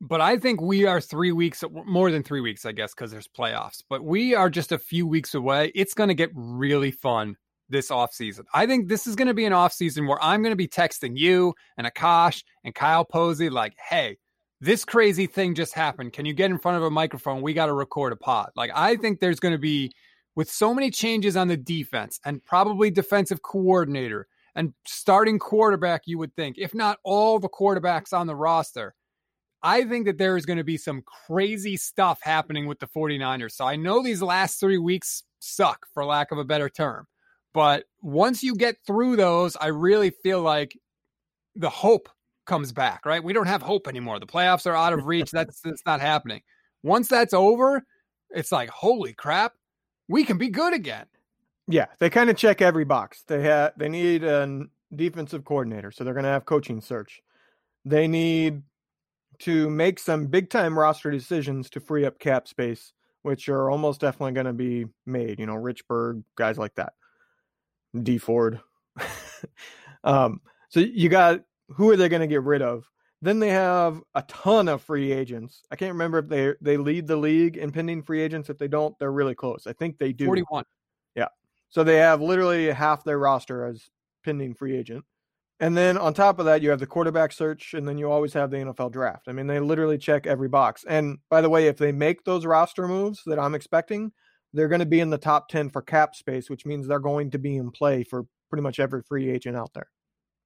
But 0.00 0.20
I 0.20 0.36
think 0.36 0.60
we 0.60 0.84
are 0.84 1.00
three 1.00 1.32
weeks, 1.32 1.64
more 1.70 2.10
than 2.10 2.22
three 2.22 2.42
weeks, 2.42 2.66
I 2.66 2.72
guess, 2.72 2.94
because 2.94 3.10
there's 3.10 3.28
playoffs. 3.28 3.82
But 3.88 4.04
we 4.04 4.34
are 4.34 4.50
just 4.50 4.70
a 4.70 4.78
few 4.78 5.06
weeks 5.06 5.34
away. 5.34 5.72
It's 5.74 5.94
going 5.94 6.08
to 6.08 6.14
get 6.14 6.30
really 6.34 6.90
fun 6.90 7.36
this 7.68 7.90
offseason. 7.90 8.44
I 8.54 8.66
think 8.66 8.88
this 8.88 9.06
is 9.06 9.16
going 9.16 9.28
to 9.28 9.34
be 9.34 9.44
an 9.44 9.52
offseason 9.52 10.08
where 10.08 10.22
I'm 10.22 10.42
going 10.42 10.52
to 10.52 10.56
be 10.56 10.68
texting 10.68 11.16
you 11.16 11.54
and 11.76 11.86
Akash 11.86 12.44
and 12.64 12.74
Kyle 12.74 13.04
Posey, 13.04 13.50
like, 13.50 13.74
hey, 13.88 14.18
this 14.60 14.84
crazy 14.84 15.26
thing 15.26 15.54
just 15.54 15.74
happened. 15.74 16.12
Can 16.12 16.26
you 16.26 16.32
get 16.32 16.50
in 16.50 16.58
front 16.58 16.78
of 16.78 16.82
a 16.82 16.90
microphone? 16.90 17.42
We 17.42 17.52
got 17.52 17.66
to 17.66 17.72
record 17.72 18.12
a 18.12 18.16
pod. 18.16 18.50
Like, 18.56 18.70
I 18.74 18.96
think 18.96 19.20
there's 19.20 19.40
going 19.40 19.52
to 19.52 19.58
be, 19.58 19.92
with 20.34 20.50
so 20.50 20.72
many 20.72 20.90
changes 20.90 21.36
on 21.36 21.48
the 21.48 21.56
defense 21.56 22.20
and 22.24 22.44
probably 22.44 22.90
defensive 22.90 23.42
coordinator 23.42 24.28
and 24.54 24.72
starting 24.86 25.38
quarterback, 25.38 26.02
you 26.06 26.18
would 26.18 26.34
think, 26.34 26.56
if 26.58 26.74
not 26.74 26.98
all 27.04 27.38
the 27.38 27.48
quarterbacks 27.48 28.12
on 28.12 28.26
the 28.26 28.36
roster, 28.36 28.94
I 29.62 29.84
think 29.84 30.06
that 30.06 30.18
there 30.18 30.36
is 30.36 30.46
going 30.46 30.58
to 30.58 30.64
be 30.64 30.76
some 30.76 31.02
crazy 31.02 31.76
stuff 31.76 32.20
happening 32.22 32.66
with 32.66 32.78
the 32.78 32.86
49ers. 32.86 33.52
So 33.52 33.66
I 33.66 33.76
know 33.76 34.02
these 34.02 34.22
last 34.22 34.60
three 34.60 34.78
weeks 34.78 35.22
suck, 35.38 35.86
for 35.92 36.04
lack 36.04 36.32
of 36.32 36.38
a 36.38 36.44
better 36.44 36.68
term. 36.68 37.06
But 37.56 37.84
once 38.02 38.42
you 38.42 38.54
get 38.54 38.76
through 38.86 39.16
those, 39.16 39.56
I 39.56 39.68
really 39.68 40.10
feel 40.10 40.42
like 40.42 40.78
the 41.54 41.70
hope 41.70 42.10
comes 42.44 42.70
back, 42.70 43.06
right? 43.06 43.24
We 43.24 43.32
don't 43.32 43.46
have 43.46 43.62
hope 43.62 43.88
anymore. 43.88 44.20
The 44.20 44.26
playoffs 44.26 44.66
are 44.66 44.76
out 44.76 44.92
of 44.92 45.06
reach. 45.06 45.30
That's 45.32 45.62
that's 45.62 45.80
not 45.86 46.02
happening. 46.02 46.42
Once 46.82 47.08
that's 47.08 47.32
over, 47.32 47.82
it's 48.28 48.52
like, 48.52 48.68
holy 48.68 49.14
crap, 49.14 49.54
we 50.06 50.22
can 50.22 50.36
be 50.36 50.50
good 50.50 50.74
again. 50.74 51.06
Yeah, 51.66 51.86
they 51.98 52.10
kind 52.10 52.28
of 52.28 52.36
check 52.36 52.60
every 52.60 52.84
box. 52.84 53.24
They 53.26 53.42
have 53.44 53.72
they 53.78 53.88
need 53.88 54.22
a 54.22 54.66
defensive 54.94 55.46
coordinator, 55.46 55.90
so 55.90 56.04
they're 56.04 56.12
going 56.12 56.24
to 56.24 56.30
have 56.30 56.44
coaching 56.44 56.82
search. 56.82 57.22
They 57.86 58.06
need 58.06 58.64
to 59.38 59.70
make 59.70 59.98
some 59.98 60.26
big 60.26 60.50
time 60.50 60.78
roster 60.78 61.10
decisions 61.10 61.70
to 61.70 61.80
free 61.80 62.04
up 62.04 62.18
cap 62.18 62.48
space, 62.48 62.92
which 63.22 63.48
are 63.48 63.70
almost 63.70 64.02
definitely 64.02 64.32
going 64.32 64.44
to 64.44 64.52
be 64.52 64.84
made. 65.06 65.40
You 65.40 65.46
know, 65.46 65.56
Richburg, 65.56 66.22
guys 66.36 66.58
like 66.58 66.74
that. 66.74 66.92
Dee 68.02 68.18
Ford. 68.18 68.60
um, 70.04 70.40
so 70.68 70.80
you 70.80 71.08
got 71.08 71.42
who 71.68 71.90
are 71.90 71.96
they 71.96 72.08
going 72.08 72.20
to 72.20 72.26
get 72.26 72.42
rid 72.42 72.62
of? 72.62 72.88
Then 73.22 73.38
they 73.38 73.48
have 73.48 74.02
a 74.14 74.22
ton 74.22 74.68
of 74.68 74.82
free 74.82 75.10
agents. 75.10 75.62
I 75.70 75.76
can't 75.76 75.92
remember 75.92 76.18
if 76.18 76.28
they 76.28 76.54
they 76.60 76.76
lead 76.76 77.06
the 77.06 77.16
league 77.16 77.56
in 77.56 77.72
pending 77.72 78.02
free 78.02 78.20
agents. 78.20 78.50
If 78.50 78.58
they 78.58 78.68
don't, 78.68 78.96
they're 78.98 79.12
really 79.12 79.34
close. 79.34 79.66
I 79.66 79.72
think 79.72 79.98
they 79.98 80.12
do. 80.12 80.26
Forty 80.26 80.44
one. 80.48 80.64
Yeah. 81.14 81.28
So 81.70 81.82
they 81.82 81.96
have 81.96 82.20
literally 82.20 82.70
half 82.70 83.04
their 83.04 83.18
roster 83.18 83.64
as 83.64 83.88
pending 84.24 84.54
free 84.54 84.76
agent. 84.76 85.04
And 85.58 85.74
then 85.74 85.96
on 85.96 86.12
top 86.12 86.38
of 86.38 86.44
that, 86.44 86.60
you 86.60 86.68
have 86.68 86.80
the 86.80 86.86
quarterback 86.86 87.32
search, 87.32 87.72
and 87.72 87.88
then 87.88 87.96
you 87.96 88.10
always 88.10 88.34
have 88.34 88.50
the 88.50 88.58
NFL 88.58 88.92
draft. 88.92 89.26
I 89.26 89.32
mean, 89.32 89.46
they 89.46 89.58
literally 89.58 89.96
check 89.96 90.26
every 90.26 90.48
box. 90.48 90.84
And 90.86 91.18
by 91.30 91.40
the 91.40 91.48
way, 91.48 91.66
if 91.66 91.78
they 91.78 91.92
make 91.92 92.24
those 92.24 92.44
roster 92.44 92.86
moves 92.86 93.22
that 93.24 93.38
I'm 93.38 93.54
expecting, 93.54 94.12
they're 94.52 94.68
going 94.68 94.80
to 94.80 94.86
be 94.86 95.00
in 95.00 95.10
the 95.10 95.18
top 95.18 95.48
10 95.48 95.70
for 95.70 95.82
cap 95.82 96.14
space, 96.14 96.48
which 96.48 96.66
means 96.66 96.86
they're 96.86 96.98
going 96.98 97.30
to 97.32 97.38
be 97.38 97.56
in 97.56 97.70
play 97.70 98.04
for 98.04 98.26
pretty 98.48 98.62
much 98.62 98.78
every 98.78 99.02
free 99.02 99.30
agent 99.30 99.56
out 99.56 99.72
there. 99.74 99.88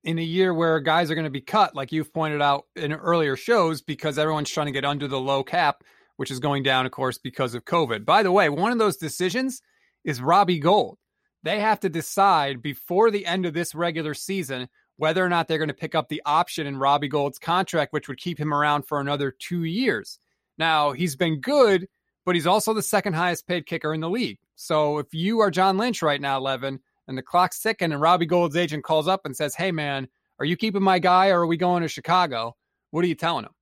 In 0.02 0.18
a 0.18 0.22
year 0.22 0.54
where 0.54 0.80
guys 0.80 1.10
are 1.10 1.14
going 1.14 1.24
to 1.24 1.30
be 1.30 1.42
cut, 1.42 1.76
like 1.76 1.92
you've 1.92 2.12
pointed 2.12 2.40
out 2.40 2.64
in 2.74 2.92
earlier 2.92 3.36
shows, 3.36 3.82
because 3.82 4.18
everyone's 4.18 4.50
trying 4.50 4.66
to 4.66 4.72
get 4.72 4.84
under 4.84 5.06
the 5.06 5.20
low 5.20 5.44
cap, 5.44 5.84
which 6.16 6.30
is 6.30 6.40
going 6.40 6.62
down, 6.62 6.86
of 6.86 6.92
course, 6.92 7.18
because 7.18 7.54
of 7.54 7.64
COVID. 7.64 8.04
By 8.04 8.22
the 8.22 8.32
way, 8.32 8.48
one 8.48 8.72
of 8.72 8.78
those 8.78 8.96
decisions 8.96 9.60
is 10.04 10.22
Robbie 10.22 10.58
Gould. 10.58 10.96
They 11.42 11.60
have 11.60 11.80
to 11.80 11.88
decide 11.88 12.62
before 12.62 13.10
the 13.10 13.26
end 13.26 13.46
of 13.46 13.54
this 13.54 13.74
regular 13.74 14.14
season 14.14 14.68
whether 14.96 15.24
or 15.24 15.30
not 15.30 15.48
they're 15.48 15.58
going 15.58 15.68
to 15.68 15.74
pick 15.74 15.94
up 15.94 16.10
the 16.10 16.20
option 16.26 16.66
in 16.66 16.76
Robbie 16.76 17.08
Gould's 17.08 17.38
contract, 17.38 17.92
which 17.92 18.06
would 18.08 18.18
keep 18.18 18.38
him 18.38 18.52
around 18.52 18.82
for 18.82 19.00
another 19.00 19.30
two 19.30 19.64
years. 19.64 20.18
Now, 20.58 20.92
he's 20.92 21.16
been 21.16 21.40
good 21.40 21.88
but 22.24 22.34
he's 22.34 22.46
also 22.46 22.74
the 22.74 22.82
second 22.82 23.14
highest 23.14 23.46
paid 23.46 23.66
kicker 23.66 23.94
in 23.94 24.00
the 24.00 24.10
league. 24.10 24.38
So 24.56 24.98
if 24.98 25.12
you 25.12 25.40
are 25.40 25.50
John 25.50 25.78
Lynch 25.78 26.02
right 26.02 26.20
now, 26.20 26.38
Levin, 26.38 26.80
and 27.08 27.16
the 27.16 27.22
clock's 27.22 27.60
ticking, 27.60 27.92
and 27.92 28.00
Robbie 28.00 28.26
Gould's 28.26 28.56
agent 28.56 28.84
calls 28.84 29.08
up 29.08 29.22
and 29.24 29.36
says, 29.36 29.54
"Hey, 29.54 29.72
man, 29.72 30.08
are 30.38 30.44
you 30.44 30.56
keeping 30.56 30.82
my 30.82 30.98
guy, 30.98 31.30
or 31.30 31.40
are 31.40 31.46
we 31.46 31.56
going 31.56 31.82
to 31.82 31.88
Chicago?" 31.88 32.56
What 32.90 33.04
are 33.04 33.08
you 33.08 33.14
telling 33.14 33.44
him? 33.44 33.52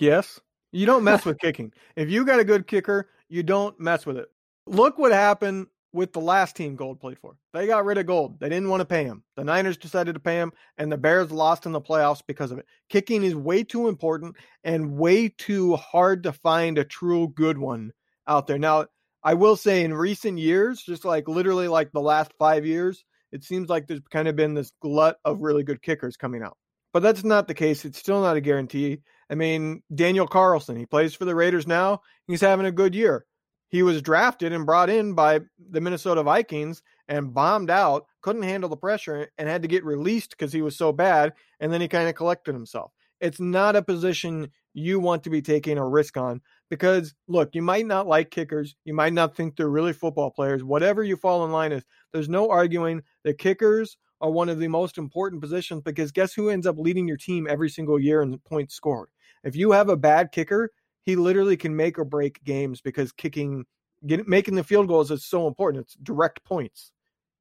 Yes, 0.00 0.40
you 0.72 0.86
don't 0.86 1.04
mess 1.04 1.24
with 1.24 1.38
kicking. 1.38 1.72
If 1.96 2.10
you 2.10 2.24
got 2.24 2.40
a 2.40 2.44
good 2.44 2.66
kicker, 2.66 3.10
you 3.28 3.42
don't 3.42 3.78
mess 3.80 4.06
with 4.06 4.16
it. 4.16 4.28
Look 4.66 4.98
what 4.98 5.12
happened 5.12 5.66
with 5.92 6.12
the 6.12 6.20
last 6.20 6.56
team 6.56 6.76
Gould 6.76 7.00
played 7.00 7.18
for. 7.18 7.36
They 7.52 7.66
got 7.66 7.84
rid 7.84 7.98
of 7.98 8.06
Gould. 8.06 8.38
They 8.38 8.48
didn't 8.48 8.68
want 8.68 8.80
to 8.80 8.86
pay 8.86 9.04
him. 9.04 9.24
The 9.36 9.44
Niners 9.44 9.76
decided 9.76 10.14
to 10.14 10.20
pay 10.20 10.36
him, 10.36 10.52
and 10.78 10.90
the 10.90 10.98
Bears 10.98 11.32
lost 11.32 11.66
in 11.66 11.72
the 11.72 11.80
playoffs 11.80 12.22
because 12.26 12.50
of 12.50 12.58
it. 12.58 12.66
Kicking 12.88 13.22
is 13.22 13.34
way 13.34 13.64
too 13.64 13.88
important 13.88 14.36
and 14.62 14.96
way 14.96 15.28
too 15.28 15.76
hard 15.76 16.24
to 16.24 16.32
find 16.32 16.78
a 16.78 16.84
true 16.84 17.28
good 17.28 17.58
one 17.58 17.92
out 18.26 18.46
there. 18.46 18.58
Now, 18.58 18.86
I 19.22 19.34
will 19.34 19.56
say 19.56 19.82
in 19.82 19.92
recent 19.92 20.38
years, 20.38 20.82
just 20.82 21.04
like 21.04 21.28
literally 21.28 21.68
like 21.68 21.92
the 21.92 22.00
last 22.00 22.32
five 22.38 22.64
years, 22.64 23.04
it 23.32 23.44
seems 23.44 23.68
like 23.68 23.86
there's 23.86 24.00
kind 24.10 24.28
of 24.28 24.36
been 24.36 24.54
this 24.54 24.72
glut 24.80 25.18
of 25.24 25.40
really 25.40 25.62
good 25.62 25.82
kickers 25.82 26.16
coming 26.16 26.42
out. 26.42 26.56
But 26.92 27.02
that's 27.02 27.22
not 27.22 27.46
the 27.46 27.54
case. 27.54 27.84
It's 27.84 27.98
still 27.98 28.20
not 28.22 28.36
a 28.36 28.40
guarantee. 28.40 28.98
I 29.28 29.34
mean, 29.36 29.82
Daniel 29.94 30.26
Carlson, 30.26 30.76
he 30.76 30.86
plays 30.86 31.14
for 31.14 31.24
the 31.24 31.36
Raiders 31.36 31.66
now. 31.66 32.00
He's 32.26 32.40
having 32.40 32.66
a 32.66 32.72
good 32.72 32.94
year 32.94 33.26
he 33.70 33.82
was 33.82 34.02
drafted 34.02 34.52
and 34.52 34.66
brought 34.66 34.90
in 34.90 35.14
by 35.14 35.40
the 35.70 35.80
Minnesota 35.80 36.22
Vikings 36.22 36.82
and 37.08 37.32
bombed 37.32 37.70
out, 37.70 38.06
couldn't 38.20 38.42
handle 38.42 38.68
the 38.68 38.76
pressure, 38.76 39.28
and 39.38 39.48
had 39.48 39.62
to 39.62 39.68
get 39.68 39.84
released 39.84 40.30
because 40.30 40.52
he 40.52 40.60
was 40.60 40.76
so 40.76 40.92
bad. 40.92 41.32
And 41.60 41.72
then 41.72 41.80
he 41.80 41.88
kind 41.88 42.08
of 42.08 42.14
collected 42.14 42.52
himself. 42.52 42.92
It's 43.20 43.40
not 43.40 43.76
a 43.76 43.82
position 43.82 44.50
you 44.72 44.98
want 45.00 45.24
to 45.24 45.30
be 45.30 45.42
taking 45.42 45.78
a 45.78 45.86
risk 45.86 46.16
on 46.16 46.40
because, 46.68 47.14
look, 47.28 47.54
you 47.54 47.62
might 47.62 47.86
not 47.86 48.06
like 48.06 48.30
kickers. 48.30 48.76
You 48.84 48.94
might 48.94 49.12
not 49.12 49.36
think 49.36 49.56
they're 49.56 49.68
really 49.68 49.92
football 49.92 50.30
players. 50.30 50.64
Whatever 50.64 51.02
you 51.02 51.16
fall 51.16 51.44
in 51.44 51.52
line 51.52 51.72
is, 51.72 51.84
there's 52.12 52.28
no 52.28 52.48
arguing 52.48 53.02
that 53.24 53.38
kickers 53.38 53.96
are 54.20 54.30
one 54.30 54.48
of 54.48 54.58
the 54.58 54.68
most 54.68 54.98
important 54.98 55.40
positions 55.40 55.82
because 55.82 56.12
guess 56.12 56.32
who 56.34 56.50
ends 56.50 56.66
up 56.66 56.78
leading 56.78 57.08
your 57.08 57.16
team 57.16 57.46
every 57.48 57.70
single 57.70 57.98
year 57.98 58.22
in 58.22 58.38
points 58.38 58.74
scored? 58.74 59.08
If 59.42 59.56
you 59.56 59.72
have 59.72 59.88
a 59.88 59.96
bad 59.96 60.32
kicker, 60.32 60.70
he 61.04 61.16
literally 61.16 61.56
can 61.56 61.74
make 61.74 61.98
or 61.98 62.04
break 62.04 62.42
games 62.44 62.80
because 62.80 63.12
kicking, 63.12 63.64
get, 64.06 64.28
making 64.28 64.54
the 64.54 64.64
field 64.64 64.88
goals 64.88 65.10
is 65.10 65.24
so 65.24 65.46
important. 65.46 65.84
It's 65.84 65.94
direct 65.94 66.44
points. 66.44 66.92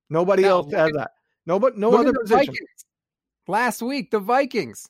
Nobody 0.10 0.44
else 0.46 0.72
has 0.74 0.92
that. 0.94 1.12
Nobody, 1.46 1.78
no 1.78 1.96
other 1.96 2.14
position. 2.14 2.38
Vikings. 2.38 2.86
Last 3.48 3.82
week, 3.82 4.12
the 4.12 4.20
Vikings, 4.20 4.88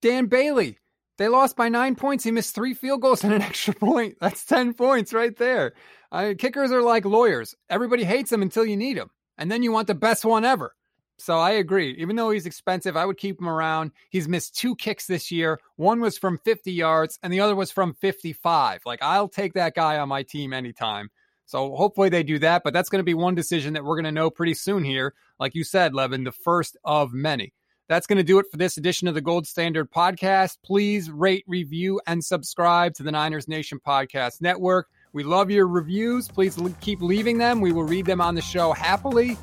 Dan 0.00 0.26
Bailey, 0.26 0.78
they 1.18 1.28
lost 1.28 1.56
by 1.56 1.68
nine 1.68 1.94
points. 1.94 2.24
He 2.24 2.30
missed 2.30 2.54
three 2.54 2.74
field 2.74 3.02
goals 3.02 3.24
and 3.24 3.32
an 3.32 3.42
extra 3.42 3.74
point. 3.74 4.16
That's 4.20 4.44
10 4.44 4.74
points 4.74 5.12
right 5.12 5.36
there. 5.36 5.74
I 6.10 6.34
kickers 6.34 6.72
are 6.72 6.82
like 6.82 7.04
lawyers. 7.04 7.54
Everybody 7.70 8.04
hates 8.04 8.30
them 8.30 8.42
until 8.42 8.66
you 8.66 8.76
need 8.76 8.96
them. 8.96 9.10
And 9.38 9.50
then 9.50 9.62
you 9.62 9.72
want 9.72 9.86
the 9.86 9.94
best 9.94 10.24
one 10.24 10.44
ever. 10.44 10.74
So 11.22 11.38
I 11.38 11.52
agree. 11.52 11.94
Even 11.98 12.16
though 12.16 12.32
he's 12.32 12.46
expensive, 12.46 12.96
I 12.96 13.06
would 13.06 13.16
keep 13.16 13.40
him 13.40 13.48
around. 13.48 13.92
He's 14.10 14.26
missed 14.26 14.56
two 14.56 14.74
kicks 14.74 15.06
this 15.06 15.30
year. 15.30 15.60
One 15.76 16.00
was 16.00 16.18
from 16.18 16.38
50 16.38 16.72
yards 16.72 17.16
and 17.22 17.32
the 17.32 17.38
other 17.38 17.54
was 17.54 17.70
from 17.70 17.94
55. 17.94 18.80
Like 18.84 19.00
I'll 19.02 19.28
take 19.28 19.52
that 19.52 19.76
guy 19.76 19.98
on 19.98 20.08
my 20.08 20.24
team 20.24 20.52
anytime. 20.52 21.10
So 21.46 21.76
hopefully 21.76 22.08
they 22.08 22.24
do 22.24 22.40
that, 22.40 22.62
but 22.64 22.72
that's 22.72 22.88
going 22.88 22.98
to 22.98 23.04
be 23.04 23.14
one 23.14 23.36
decision 23.36 23.74
that 23.74 23.84
we're 23.84 23.94
going 23.94 24.04
to 24.06 24.10
know 24.10 24.30
pretty 24.30 24.54
soon 24.54 24.82
here. 24.82 25.14
Like 25.38 25.54
you 25.54 25.62
said, 25.62 25.94
Levin, 25.94 26.24
the 26.24 26.32
first 26.32 26.76
of 26.84 27.12
many. 27.12 27.52
That's 27.88 28.08
going 28.08 28.16
to 28.16 28.24
do 28.24 28.40
it 28.40 28.46
for 28.50 28.56
this 28.56 28.76
edition 28.76 29.06
of 29.06 29.14
the 29.14 29.20
Gold 29.20 29.46
Standard 29.46 29.92
podcast. 29.92 30.56
Please 30.64 31.08
rate, 31.08 31.44
review, 31.46 32.00
and 32.08 32.24
subscribe 32.24 32.94
to 32.94 33.04
the 33.04 33.12
Niners 33.12 33.46
Nation 33.46 33.78
Podcast 33.78 34.40
Network. 34.40 34.88
We 35.12 35.22
love 35.22 35.52
your 35.52 35.68
reviews. 35.68 36.26
Please 36.26 36.58
keep 36.80 37.00
leaving 37.00 37.38
them. 37.38 37.60
We 37.60 37.70
will 37.70 37.84
read 37.84 38.06
them 38.06 38.20
on 38.20 38.34
the 38.34 38.42
show 38.42 38.72
happily. 38.72 39.36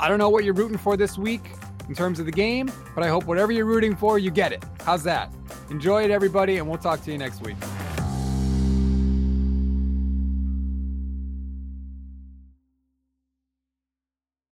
I 0.00 0.08
don't 0.08 0.18
know 0.18 0.30
what 0.30 0.44
you're 0.44 0.54
rooting 0.54 0.78
for 0.78 0.96
this 0.96 1.18
week 1.18 1.50
in 1.88 1.94
terms 1.94 2.20
of 2.20 2.26
the 2.26 2.32
game, 2.32 2.70
but 2.94 3.02
I 3.02 3.08
hope 3.08 3.24
whatever 3.24 3.50
you're 3.50 3.64
rooting 3.64 3.96
for, 3.96 4.18
you 4.18 4.30
get 4.30 4.52
it. 4.52 4.64
How's 4.84 5.02
that? 5.04 5.32
Enjoy 5.70 6.04
it, 6.04 6.10
everybody, 6.10 6.58
and 6.58 6.68
we'll 6.68 6.78
talk 6.78 7.02
to 7.04 7.12
you 7.12 7.18
next 7.18 7.42
week. 7.42 7.56